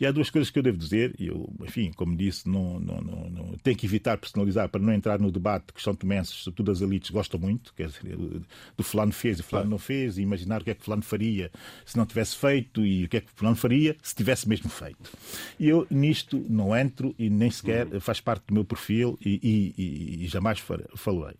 E 0.00 0.04
há 0.04 0.10
duas 0.10 0.28
coisas 0.28 0.50
que 0.50 0.58
eu 0.58 0.62
devo 0.62 0.76
dizer, 0.76 1.14
e 1.18 1.28
eu, 1.28 1.48
enfim, 1.62 1.92
como 1.94 2.16
disse, 2.16 2.48
não, 2.48 2.63
não, 2.80 3.00
não, 3.00 3.30
não, 3.30 3.44
tenho 3.62 3.76
que 3.76 3.86
evitar 3.86 4.18
personalizar 4.18 4.68
para 4.68 4.80
não 4.80 4.92
entrar 4.92 5.18
no 5.18 5.30
debate 5.30 5.72
que 5.72 5.82
são 5.82 5.94
tomenses, 5.94 6.34
sobretudo 6.34 6.72
as 6.72 6.80
elites 6.80 7.10
gostam 7.10 7.38
muito, 7.38 7.72
quer 7.74 7.88
dizer, 7.88 8.16
do 8.76 8.82
fulano 8.82 9.12
fez 9.12 9.38
e 9.38 9.42
fulano 9.42 9.70
não 9.70 9.78
fez, 9.78 10.18
e 10.18 10.22
imaginar 10.22 10.60
o 10.60 10.64
que 10.64 10.70
é 10.70 10.74
que 10.74 10.84
fulano 10.84 11.02
faria 11.02 11.50
se 11.84 11.96
não 11.96 12.06
tivesse 12.06 12.36
feito 12.36 12.84
e 12.84 13.04
o 13.04 13.08
que 13.08 13.18
é 13.18 13.20
que 13.20 13.30
fulano 13.34 13.56
faria 13.56 13.96
se 14.02 14.14
tivesse 14.14 14.48
mesmo 14.48 14.68
feito. 14.68 15.10
E 15.58 15.68
eu 15.68 15.86
nisto 15.90 16.44
não 16.48 16.76
entro 16.76 17.14
e 17.18 17.30
nem 17.30 17.50
sequer 17.50 17.86
uhum. 17.86 18.00
faz 18.00 18.20
parte 18.20 18.44
do 18.48 18.54
meu 18.54 18.64
perfil 18.64 19.18
e, 19.24 19.40
e, 19.42 20.24
e 20.24 20.28
jamais 20.28 20.58
falei. 20.58 21.34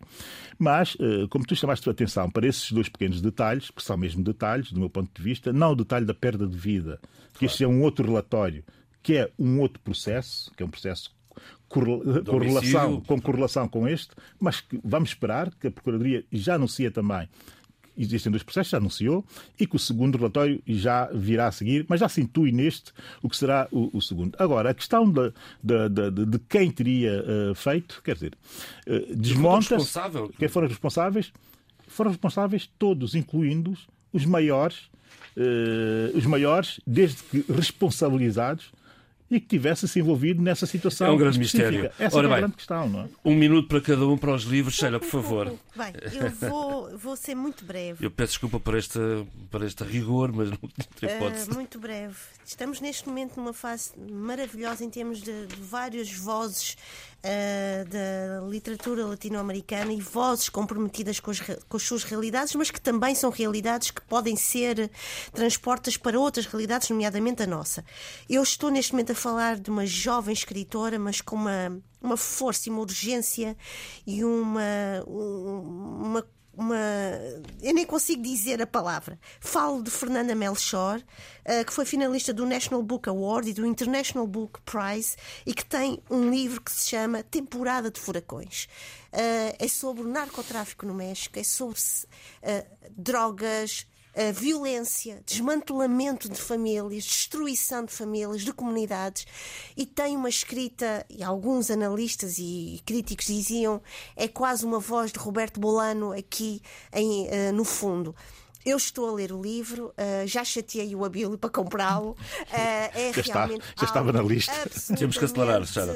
Mas, 0.57 0.95
eh, 0.99 1.27
como 1.29 1.45
tu 1.45 1.55
chamaste 1.55 1.87
a 1.89 1.91
atenção 1.91 2.29
para 2.29 2.47
esses 2.47 2.71
dois 2.71 2.89
pequenos 2.89 3.21
detalhes, 3.21 3.69
que 3.69 3.83
são 3.83 3.97
mesmo 3.97 4.23
detalhes, 4.23 4.71
do 4.71 4.79
meu 4.79 4.89
ponto 4.89 5.11
de 5.13 5.21
vista, 5.21 5.51
não 5.51 5.71
o 5.71 5.75
detalhe 5.75 6.05
da 6.05 6.13
perda 6.13 6.47
de 6.47 6.57
vida, 6.57 6.99
que 7.33 7.39
claro. 7.39 7.45
este 7.45 7.63
é 7.63 7.67
um 7.67 7.81
outro 7.81 8.05
relatório, 8.05 8.63
que 9.01 9.17
é 9.17 9.31
um 9.37 9.59
outro 9.59 9.79
processo, 9.81 10.51
que 10.55 10.63
é 10.63 10.65
um 10.65 10.69
processo 10.69 11.14
correlação, 12.25 13.01
com 13.01 13.21
correlação 13.21 13.67
com 13.67 13.87
este, 13.87 14.15
mas 14.39 14.61
que 14.61 14.79
vamos 14.83 15.09
esperar 15.09 15.53
que 15.55 15.67
a 15.67 15.71
Procuradoria 15.71 16.23
já 16.31 16.55
anuncia 16.55 16.91
também 16.91 17.27
existem 17.97 18.31
dois 18.31 18.43
processos, 18.43 18.71
já 18.71 18.77
anunciou, 18.77 19.25
e 19.59 19.65
que 19.65 19.75
o 19.75 19.79
segundo 19.79 20.17
relatório 20.17 20.61
já 20.67 21.05
virá 21.13 21.47
a 21.47 21.51
seguir, 21.51 21.85
mas 21.87 21.99
já 21.99 22.09
se 22.09 22.21
intui 22.21 22.51
neste 22.51 22.91
o 23.21 23.29
que 23.29 23.37
será 23.37 23.67
o, 23.71 23.97
o 23.97 24.01
segundo. 24.01 24.35
Agora, 24.37 24.71
a 24.71 24.73
questão 24.73 25.09
de, 25.09 25.31
de, 25.63 25.89
de, 26.11 26.25
de 26.25 26.39
quem 26.39 26.69
teria 26.71 27.23
uh, 27.23 27.55
feito, 27.55 28.01
quer 28.03 28.15
dizer, 28.15 28.33
uh, 28.87 29.15
desmonta 29.15 29.77
quem 30.37 30.47
foram 30.47 30.67
responsáveis, 30.67 31.31
foram 31.87 32.11
responsáveis 32.11 32.69
todos, 32.77 33.15
incluindo 33.15 33.73
os 34.11 34.25
maiores, 34.25 34.89
uh, 35.37 36.17
os 36.17 36.25
maiores, 36.25 36.79
desde 36.85 37.23
que 37.23 37.45
responsabilizados, 37.51 38.71
e 39.29 39.39
que 39.39 39.47
tivesse 39.47 39.87
se 39.87 39.99
envolvido 39.99 40.41
nessa 40.41 40.65
situação. 40.65 41.07
É 41.07 41.11
um 41.11 41.17
grande 41.17 41.41
específica. 41.41 41.71
mistério. 41.71 41.91
Essa 41.99 42.17
Ora 42.17 42.27
é 42.27 42.29
a 42.29 42.33
bem, 42.33 42.39
grande 42.41 42.55
questão, 42.55 42.89
não 42.89 43.01
é? 43.01 43.09
Um 43.23 43.35
minuto 43.35 43.67
para 43.67 43.81
cada 43.81 44.07
um 44.07 44.17
para 44.17 44.33
os 44.33 44.43
livros. 44.43 44.75
Sheila, 44.75 44.99
por 44.99 45.09
favor. 45.09 45.53
Bem, 45.75 45.93
eu 46.13 46.29
vou, 46.49 46.97
vou 46.97 47.15
ser 47.15 47.35
muito 47.35 47.65
breve. 47.65 48.05
Eu 48.05 48.11
peço 48.11 48.33
desculpa 48.33 48.59
por 48.59 48.75
este, 48.77 48.99
por 49.49 49.63
este 49.63 49.83
rigor, 49.83 50.31
mas 50.31 50.51
não 50.51 50.57
tem 50.99 51.09
uh, 51.09 51.53
Muito 51.53 51.79
breve. 51.79 52.15
Estamos 52.45 52.79
neste 52.79 53.07
momento 53.07 53.37
numa 53.37 53.53
fase 53.53 53.91
maravilhosa 54.11 54.83
em 54.83 54.89
termos 54.89 55.21
de, 55.21 55.47
de 55.47 55.61
várias 55.61 56.11
vozes 56.11 56.77
uh, 57.25 57.85
da 57.89 58.47
literatura 58.47 59.05
latino-americana 59.05 59.91
e 59.91 59.99
vozes 59.99 60.47
comprometidas 60.47 61.19
com 61.19 61.31
as, 61.31 61.39
com 61.39 61.77
as 61.77 61.83
suas 61.83 62.03
realidades, 62.03 62.53
mas 62.55 62.69
que 62.69 62.79
também 62.79 63.15
são 63.15 63.31
realidades 63.31 63.91
que 63.91 64.01
podem 64.01 64.35
ser 64.35 64.91
transportas 65.33 65.97
para 65.97 66.19
outras 66.19 66.45
realidades, 66.45 66.89
nomeadamente 66.89 67.43
a 67.43 67.47
nossa. 67.47 67.83
Eu 68.29 68.43
estou 68.43 68.69
neste 68.69 68.93
momento 68.93 69.11
a 69.11 69.15
falar 69.15 69.59
de 69.59 69.69
uma 69.69 69.85
jovem 69.85 70.33
escritora, 70.33 70.99
mas 70.99 71.21
com 71.21 71.35
uma, 71.35 71.81
uma 72.01 72.17
força 72.17 72.69
e 72.69 72.71
uma 72.71 72.81
urgência 72.81 73.57
e 74.05 74.23
uma, 74.23 75.03
uma 75.07 76.25
uma. 76.57 76.75
Eu 77.61 77.73
nem 77.73 77.85
consigo 77.85 78.21
dizer 78.21 78.61
a 78.61 78.67
palavra. 78.67 79.19
Falo 79.39 79.83
de 79.83 79.91
Fernanda 79.91 80.35
Melchor, 80.35 80.99
uh, 80.99 81.65
que 81.65 81.73
foi 81.73 81.85
finalista 81.85 82.33
do 82.33 82.45
National 82.45 82.81
Book 82.81 83.07
Award 83.09 83.49
e 83.49 83.53
do 83.53 83.65
International 83.65 84.27
Book 84.27 84.59
Prize 84.61 85.15
e 85.45 85.53
que 85.53 85.65
tem 85.65 86.01
um 86.09 86.29
livro 86.29 86.61
que 86.61 86.71
se 86.71 86.89
chama 86.89 87.23
Temporada 87.23 87.91
de 87.91 87.99
Furacões. 87.99 88.65
Uh, 89.13 89.55
é 89.59 89.67
sobre 89.67 90.03
o 90.03 90.07
narcotráfico 90.07 90.85
no 90.85 90.93
México, 90.93 91.39
é 91.39 91.43
sobre 91.43 91.79
uh, 91.79 92.91
drogas, 92.97 93.87
violência, 94.33 95.21
desmantelamento 95.25 96.29
de 96.29 96.39
famílias, 96.39 97.03
destruição 97.03 97.83
de 97.85 97.91
famílias, 97.91 98.41
de 98.41 98.53
comunidades, 98.53 99.25
e 99.75 99.85
tem 99.85 100.15
uma 100.15 100.29
escrita, 100.29 101.05
e 101.09 101.23
alguns 101.23 101.69
analistas 101.69 102.37
e 102.37 102.81
críticos 102.85 103.25
diziam, 103.25 103.81
é 104.15 104.27
quase 104.27 104.65
uma 104.65 104.79
voz 104.79 105.11
de 105.11 105.19
Roberto 105.19 105.59
Bolano 105.59 106.11
aqui 106.11 106.61
em, 106.93 107.27
uh, 107.27 107.53
no 107.53 107.65
fundo. 107.65 108.15
Eu 108.65 108.77
estou 108.77 109.07
a 109.09 109.13
ler 109.13 109.31
o 109.31 109.41
livro, 109.41 109.87
uh, 109.89 110.25
já 110.25 110.43
chateei 110.43 110.95
o 110.95 111.05
Abílio 111.05 111.37
para 111.37 111.49
comprá-lo. 111.49 112.11
Uh, 112.11 112.15
é 112.97 113.13
já 113.13 113.33
realmente 113.33 113.61
está, 113.61 113.81
já 113.81 113.85
estava 113.85 114.11
na 114.11 114.21
lista. 114.21 114.53
Temos 114.97 115.17
que 115.17 115.25
acelerar, 115.25 115.65
Sara 115.65 115.93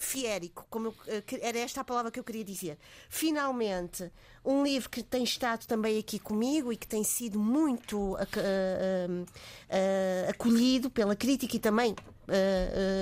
fiérico, 0.00 0.66
como 0.70 0.94
eu, 1.06 1.22
era 1.42 1.58
esta 1.58 1.82
a 1.82 1.84
palavra 1.84 2.10
que 2.10 2.18
eu 2.18 2.24
queria 2.24 2.42
dizer. 2.42 2.78
Finalmente, 3.08 4.10
um 4.44 4.64
livro 4.64 4.88
que 4.88 5.02
tem 5.02 5.22
estado 5.22 5.66
também 5.66 5.98
aqui 5.98 6.18
comigo 6.18 6.72
e 6.72 6.76
que 6.76 6.86
tem 6.86 7.04
sido 7.04 7.38
muito 7.38 7.98
uh, 7.98 8.14
uh, 8.14 9.22
uh, 9.22 10.30
acolhido 10.30 10.90
pela 10.90 11.14
crítica 11.14 11.56
e 11.56 11.60
também. 11.60 11.94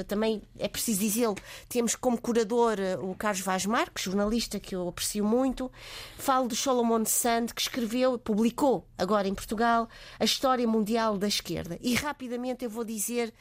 também 0.09 0.43
é 0.59 0.67
preciso 0.67 1.01
dizê-lo, 1.01 1.37
temos 1.69 1.95
como 1.95 2.19
curador 2.19 2.79
o 3.03 3.15
Carlos 3.15 3.43
Vaz 3.43 3.67
Marques, 3.67 4.05
jornalista 4.05 4.59
que 4.59 4.75
eu 4.75 4.89
aprecio 4.89 5.23
muito. 5.23 5.71
Falo 6.17 6.49
de 6.49 6.57
Solomon 6.57 7.05
Sand, 7.05 7.49
que 7.55 7.61
escreveu, 7.61 8.19
publicou 8.19 8.87
agora 8.97 9.29
em 9.29 9.35
Portugal, 9.35 9.87
a 10.19 10.25
história 10.25 10.67
mundial 10.67 11.19
da 11.19 11.29
esquerda. 11.29 11.79
E 11.83 11.95
rapidamente 11.95 12.65
eu 12.65 12.71
vou 12.71 12.85
dizer 12.85 13.33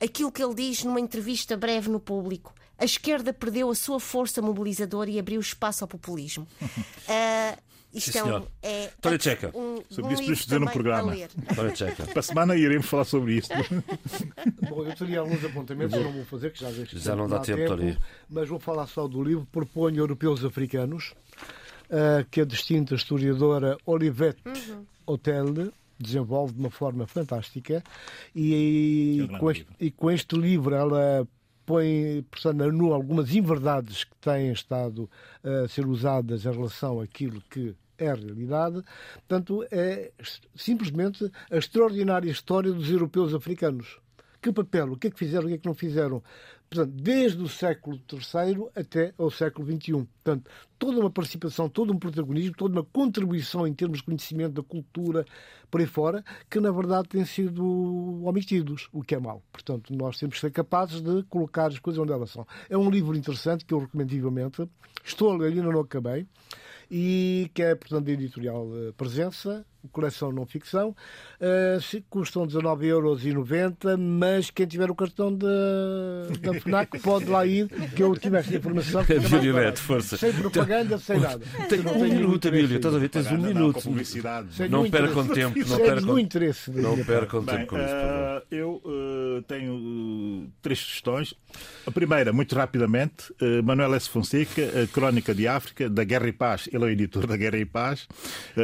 aquilo 0.00 0.30
que 0.30 0.42
ele 0.42 0.54
diz 0.54 0.84
numa 0.84 1.00
entrevista 1.00 1.56
breve 1.56 1.90
no 1.90 1.98
público 1.98 2.54
a 2.84 2.86
esquerda 2.86 3.32
perdeu 3.32 3.70
a 3.70 3.74
sua 3.74 3.98
força 3.98 4.42
mobilizadora 4.42 5.10
e 5.10 5.18
abriu 5.18 5.40
espaço 5.40 5.82
ao 5.82 5.88
populismo. 5.88 6.46
Uh, 7.04 7.62
isto 7.92 8.10
Sim, 8.10 8.18
é, 8.18 8.24
um, 8.24 8.46
é 8.62 8.90
Tória 9.00 9.20
Checa. 9.20 9.50
Um, 9.54 9.82
sobre 9.88 10.10
um 10.10 10.12
isso 10.14 10.22
podemos 10.22 10.44
fazer 10.44 10.62
um 10.62 10.66
programa. 10.66 11.12
Tória 11.54 11.76
Checa. 11.76 12.06
Para 12.06 12.20
a 12.20 12.22
semana 12.22 12.56
iremos 12.56 12.86
falar 12.86 13.04
sobre 13.04 13.34
isso. 13.34 13.50
Bom, 14.68 14.84
eu 14.84 14.96
teria 14.96 15.20
alguns 15.20 15.44
apontamentos, 15.44 16.02
não 16.02 16.10
vou 16.10 16.24
fazer, 16.24 16.50
que 16.50 16.60
já, 16.60 16.70
já 16.72 17.14
não 17.14 17.28
dá 17.28 17.40
tempo, 17.40 17.76
tempo 17.76 18.00
Mas 18.28 18.48
vou 18.48 18.58
falar 18.58 18.86
só 18.86 19.06
do 19.06 19.22
livro. 19.22 19.46
Proponho 19.52 19.98
Europeus 19.98 20.44
Africanos, 20.44 21.14
uh, 21.90 22.24
que 22.30 22.40
a 22.40 22.44
distinta 22.44 22.94
historiadora 22.94 23.76
Olivette 23.84 24.42
uhum. 24.46 24.86
Hotel 25.06 25.70
desenvolve 26.00 26.54
de 26.54 26.60
uma 26.60 26.70
forma 26.70 27.06
fantástica. 27.06 27.84
E, 28.34 29.20
e, 29.20 29.38
com 29.38 29.50
este, 29.50 29.66
e 29.78 29.90
com 29.90 30.10
este 30.10 30.36
livro 30.36 30.74
ela 30.74 31.28
põe, 31.64 32.24
portanto, 32.30 32.72
nu 32.72 32.92
algumas 32.92 33.34
inverdades 33.34 34.04
que 34.04 34.16
têm 34.20 34.52
estado 34.52 35.08
a 35.42 35.68
ser 35.68 35.86
usadas 35.86 36.44
em 36.44 36.50
relação 36.50 37.00
àquilo 37.00 37.42
que 37.50 37.74
é 37.98 38.10
a 38.10 38.14
realidade. 38.14 38.82
Portanto, 39.26 39.66
é 39.70 40.10
simplesmente 40.54 41.30
a 41.50 41.56
extraordinária 41.56 42.30
história 42.30 42.72
dos 42.72 42.90
europeus 42.90 43.34
africanos. 43.34 43.98
Que 44.40 44.52
papel, 44.52 44.92
o 44.92 44.96
que 44.96 45.06
é 45.06 45.10
que 45.10 45.18
fizeram, 45.18 45.46
o 45.46 45.48
que 45.48 45.54
é 45.54 45.58
que 45.58 45.66
não 45.66 45.74
fizeram 45.74 46.22
portanto, 46.74 46.92
desde 46.92 47.42
o 47.42 47.48
século 47.48 48.00
III 48.12 48.68
até 48.74 49.14
ao 49.16 49.30
século 49.30 49.66
XXI. 49.66 49.92
Portanto, 49.92 50.50
toda 50.78 51.00
uma 51.00 51.10
participação, 51.10 51.68
todo 51.68 51.92
um 51.92 51.98
protagonismo, 51.98 52.54
toda 52.56 52.74
uma 52.74 52.84
contribuição 52.84 53.66
em 53.66 53.72
termos 53.72 53.98
de 53.98 54.04
conhecimento 54.04 54.54
da 54.54 54.62
cultura 54.62 55.24
por 55.70 55.80
aí 55.80 55.86
fora, 55.86 56.24
que 56.50 56.58
na 56.60 56.70
verdade 56.70 57.08
têm 57.08 57.24
sido 57.24 57.64
omitidos, 58.24 58.88
o 58.92 59.02
que 59.02 59.14
é 59.14 59.18
mau. 59.18 59.42
Portanto, 59.52 59.94
nós 59.94 60.18
temos 60.18 60.34
que 60.34 60.40
ser 60.40 60.50
capazes 60.50 61.00
de 61.00 61.22
colocar 61.24 61.66
as 61.66 61.78
coisas 61.78 62.02
onde 62.02 62.12
elas 62.12 62.30
são. 62.30 62.46
É 62.68 62.76
um 62.76 62.90
livro 62.90 63.16
interessante 63.16 63.64
que 63.64 63.72
eu 63.72 63.78
recomendo 63.78 64.10
vivamente. 64.10 64.68
Estou 65.04 65.32
a 65.32 65.36
ler, 65.36 65.52
ainda 65.52 65.70
não 65.70 65.80
acabei 65.80 66.26
e 66.90 67.50
que 67.54 67.62
é, 67.62 67.74
portanto, 67.74 68.04
da 68.04 68.12
editorial 68.12 68.68
eh, 68.74 68.92
Presença, 68.96 69.64
coleção 69.90 70.32
não 70.32 70.46
ficção. 70.46 70.94
Uh, 71.40 72.02
custam 72.08 72.46
19,90€, 72.46 73.96
mas 73.98 74.50
quem 74.50 74.66
tiver 74.66 74.90
o 74.90 74.94
cartão 74.94 75.34
da, 75.34 75.46
da 76.40 76.54
FNAC 76.60 76.98
pode 77.00 77.26
lá 77.26 77.46
ir, 77.46 77.68
que 77.94 78.02
eu 78.02 78.14
tive 78.16 78.38
esta 78.38 78.56
informação. 78.56 79.04
Neto, 79.54 79.80
força. 79.80 80.16
Sem 80.16 80.32
propaganda, 80.32 80.98
sem 80.98 81.20
nada. 81.20 81.44
Tem 81.68 81.80
um 81.80 82.00
minuto, 82.00 82.48
Abílio, 82.48 82.76
estás 82.76 82.94
a 82.94 82.98
ver? 82.98 83.08
Tens 83.08 83.30
um 83.30 83.38
minuto. 83.38 83.82
Não 84.70 84.90
percam 84.90 85.26
tempo. 85.28 85.58
Não 85.66 85.76
percam 85.78 86.18
interesse. 86.18 86.70
Não 86.70 87.04
percam 87.04 87.44
tempo 87.44 87.66
com 87.66 87.76
isso. 87.76 87.94
Eu 88.50 88.82
uh, 88.84 89.13
tenho 89.42 89.74
uh, 89.74 90.50
três 90.62 90.78
sugestões. 90.78 91.34
A 91.86 91.90
primeira, 91.90 92.32
muito 92.32 92.54
rapidamente, 92.54 93.32
uh, 93.32 93.62
Manuel 93.62 93.94
S. 93.94 94.08
Fonseca, 94.08 94.62
Crónica 94.92 95.34
de 95.34 95.46
África, 95.46 95.88
da 95.88 96.04
Guerra 96.04 96.28
e 96.28 96.32
Paz. 96.32 96.68
Ele 96.72 96.84
é 96.84 96.86
o 96.86 96.90
editor 96.90 97.26
da 97.26 97.36
Guerra 97.36 97.58
e 97.58 97.64
Paz. 97.64 98.08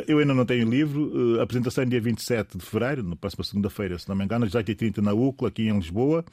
eu 0.06 0.18
ainda 0.18 0.34
não 0.34 0.44
tenho 0.44 0.68
livro. 0.68 1.40
apresentação 1.40 1.84
é 1.84 1.86
dia 1.86 2.00
27 2.00 2.58
de 2.58 2.64
fevereiro, 2.64 3.02
na 3.02 3.16
próxima 3.16 3.44
segunda-feira, 3.44 3.98
se 3.98 4.08
não 4.08 4.16
me 4.16 4.24
engano, 4.24 4.44
às 4.44 4.52
18h30 4.52 4.98
na 4.98 5.12
UCLA, 5.12 5.48
aqui 5.48 5.68
em 5.68 5.76
Lisboa. 5.76 6.24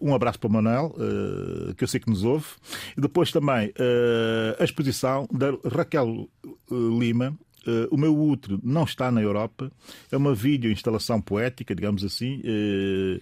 um 0.00 0.14
abraço 0.14 0.38
para 0.38 0.48
o 0.48 0.52
Manuel, 0.52 0.94
que 1.76 1.84
eu 1.84 1.88
sei 1.88 2.00
que 2.00 2.10
nos 2.10 2.24
ouve. 2.24 2.46
E 2.96 3.00
depois 3.00 3.30
também 3.30 3.72
a 4.58 4.64
exposição 4.64 5.28
da 5.32 5.50
Raquel 5.68 6.28
Lima, 6.70 7.36
Uh, 7.66 7.86
o 7.94 7.96
meu 7.96 8.18
útero 8.18 8.58
não 8.62 8.82
está 8.82 9.10
na 9.10 9.22
Europa, 9.22 9.70
é 10.10 10.16
uma 10.16 10.34
vídeo 10.34 10.70
instalação 10.70 11.20
poética, 11.20 11.74
digamos 11.74 12.04
assim. 12.04 12.40
Uh, 12.40 13.20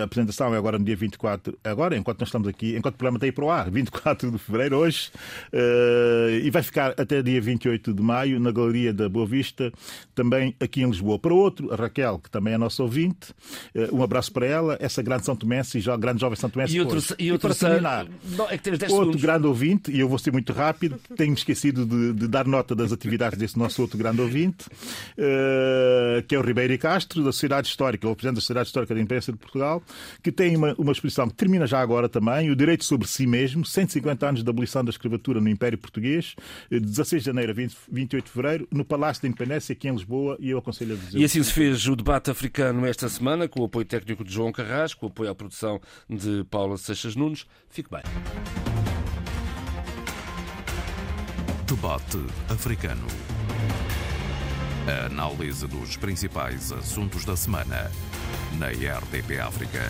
a 0.00 0.04
apresentação 0.04 0.54
é 0.54 0.58
agora 0.58 0.78
no 0.78 0.84
dia 0.84 0.94
24, 0.94 1.58
agora, 1.64 1.96
enquanto 1.96 2.20
nós 2.20 2.28
estamos 2.28 2.46
aqui, 2.46 2.76
enquanto 2.76 2.94
o 2.94 2.98
programa 2.98 3.16
está 3.16 3.26
aí 3.26 3.32
para 3.32 3.44
o 3.44 3.50
ar, 3.50 3.68
24 3.70 4.30
de 4.30 4.38
fevereiro, 4.38 4.76
hoje, 4.76 5.10
uh, 5.52 6.30
e 6.30 6.48
vai 6.50 6.62
ficar 6.62 6.94
até 6.96 7.20
dia 7.22 7.40
28 7.40 7.92
de 7.92 8.02
maio 8.02 8.38
na 8.38 8.52
Galeria 8.52 8.92
da 8.92 9.08
Boa 9.08 9.26
Vista, 9.26 9.72
também 10.14 10.54
aqui 10.60 10.82
em 10.82 10.86
Lisboa. 10.86 11.18
Para 11.18 11.34
outro, 11.34 11.72
a 11.72 11.76
Raquel, 11.76 12.20
que 12.20 12.30
também 12.30 12.54
é 12.54 12.58
nossa 12.58 12.82
ouvinte, 12.82 13.34
um 13.92 14.02
abraço 14.02 14.32
para 14.32 14.46
ela, 14.46 14.76
essa 14.80 15.02
grande 15.02 15.24
São 15.24 15.34
Tomé 15.34 15.62
e 15.74 15.80
jo 15.80 15.96
grande 15.98 16.20
jovem 16.20 16.36
São 16.36 16.50
Tomé 16.50 16.66
e, 16.68 16.80
outro, 16.80 16.98
e, 17.18 17.32
outro, 17.32 17.48
para 17.48 17.58
terminar, 17.58 18.06
não, 18.36 18.48
é 18.48 18.54
outro 18.54 18.78
segundos. 18.78 19.22
grande 19.22 19.46
ouvinte, 19.46 19.90
e 19.90 19.98
eu 19.98 20.08
vou 20.08 20.18
ser 20.18 20.32
muito 20.32 20.52
rápido, 20.52 21.00
tenho 21.16 21.34
esquecido 21.34 21.84
de, 21.84 22.12
de 22.12 22.28
dar 22.28 22.46
nota 22.46 22.74
das 22.74 22.92
atividades 22.92 23.38
desse 23.38 23.55
nosso 23.58 23.82
outro 23.82 23.98
grande 23.98 24.20
ouvinte, 24.20 24.66
uh, 24.66 26.22
que 26.26 26.34
é 26.34 26.38
o 26.38 26.42
Ribeiro 26.42 26.76
Castro, 26.78 27.22
da 27.22 27.32
Sociedade 27.32 27.68
Histórica, 27.68 28.08
o 28.08 28.14
presidente 28.14 28.36
da 28.36 28.40
Sociedade 28.40 28.66
Histórica 28.68 28.94
da 28.94 29.00
Imprensa 29.00 29.32
de 29.32 29.38
Portugal, 29.38 29.82
que 30.22 30.30
tem 30.30 30.56
uma, 30.56 30.74
uma 30.78 30.92
exposição 30.92 31.28
que 31.28 31.34
termina 31.34 31.66
já 31.66 31.80
agora 31.80 32.08
também, 32.08 32.50
O 32.50 32.56
Direito 32.56 32.84
sobre 32.84 33.06
Si 33.06 33.26
Mesmo, 33.26 33.64
150 33.64 34.26
anos 34.26 34.42
da 34.42 34.50
abolição 34.50 34.84
da 34.84 34.90
escravatura 34.90 35.40
no 35.40 35.48
Império 35.48 35.78
Português, 35.78 36.34
de 36.70 36.80
16 36.80 37.22
de 37.22 37.26
janeiro 37.26 37.52
a 37.52 37.54
20, 37.54 37.76
28 37.90 38.24
de 38.24 38.30
fevereiro, 38.30 38.68
no 38.70 38.84
Palácio 38.84 39.22
da 39.22 39.28
Independência, 39.28 39.72
aqui 39.72 39.88
em 39.88 39.92
Lisboa, 39.92 40.36
e 40.40 40.50
eu 40.50 40.58
aconselho 40.58 40.94
a 40.94 40.96
visitar. 40.96 41.18
E 41.18 41.24
assim 41.24 41.42
se 41.42 41.52
fez 41.52 41.86
o 41.86 41.96
debate 41.96 42.30
africano 42.30 42.86
esta 42.86 43.08
semana, 43.08 43.48
com 43.48 43.60
o 43.60 43.64
apoio 43.64 43.84
técnico 43.84 44.24
de 44.24 44.32
João 44.32 44.52
Carras, 44.52 44.94
com 44.94 45.06
o 45.06 45.08
apoio 45.08 45.30
à 45.30 45.34
produção 45.34 45.80
de 46.08 46.44
Paula 46.50 46.76
Seixas 46.76 47.16
Nunes. 47.16 47.46
Fique 47.68 47.90
bem. 47.90 48.02
Debate 51.66 52.18
africano. 52.48 53.25
A 54.86 55.06
análise 55.06 55.66
dos 55.66 55.96
principais 55.96 56.70
assuntos 56.72 57.24
da 57.24 57.36
semana 57.36 57.90
na 58.58 58.68
RDP 58.68 59.40
África. 59.40 59.80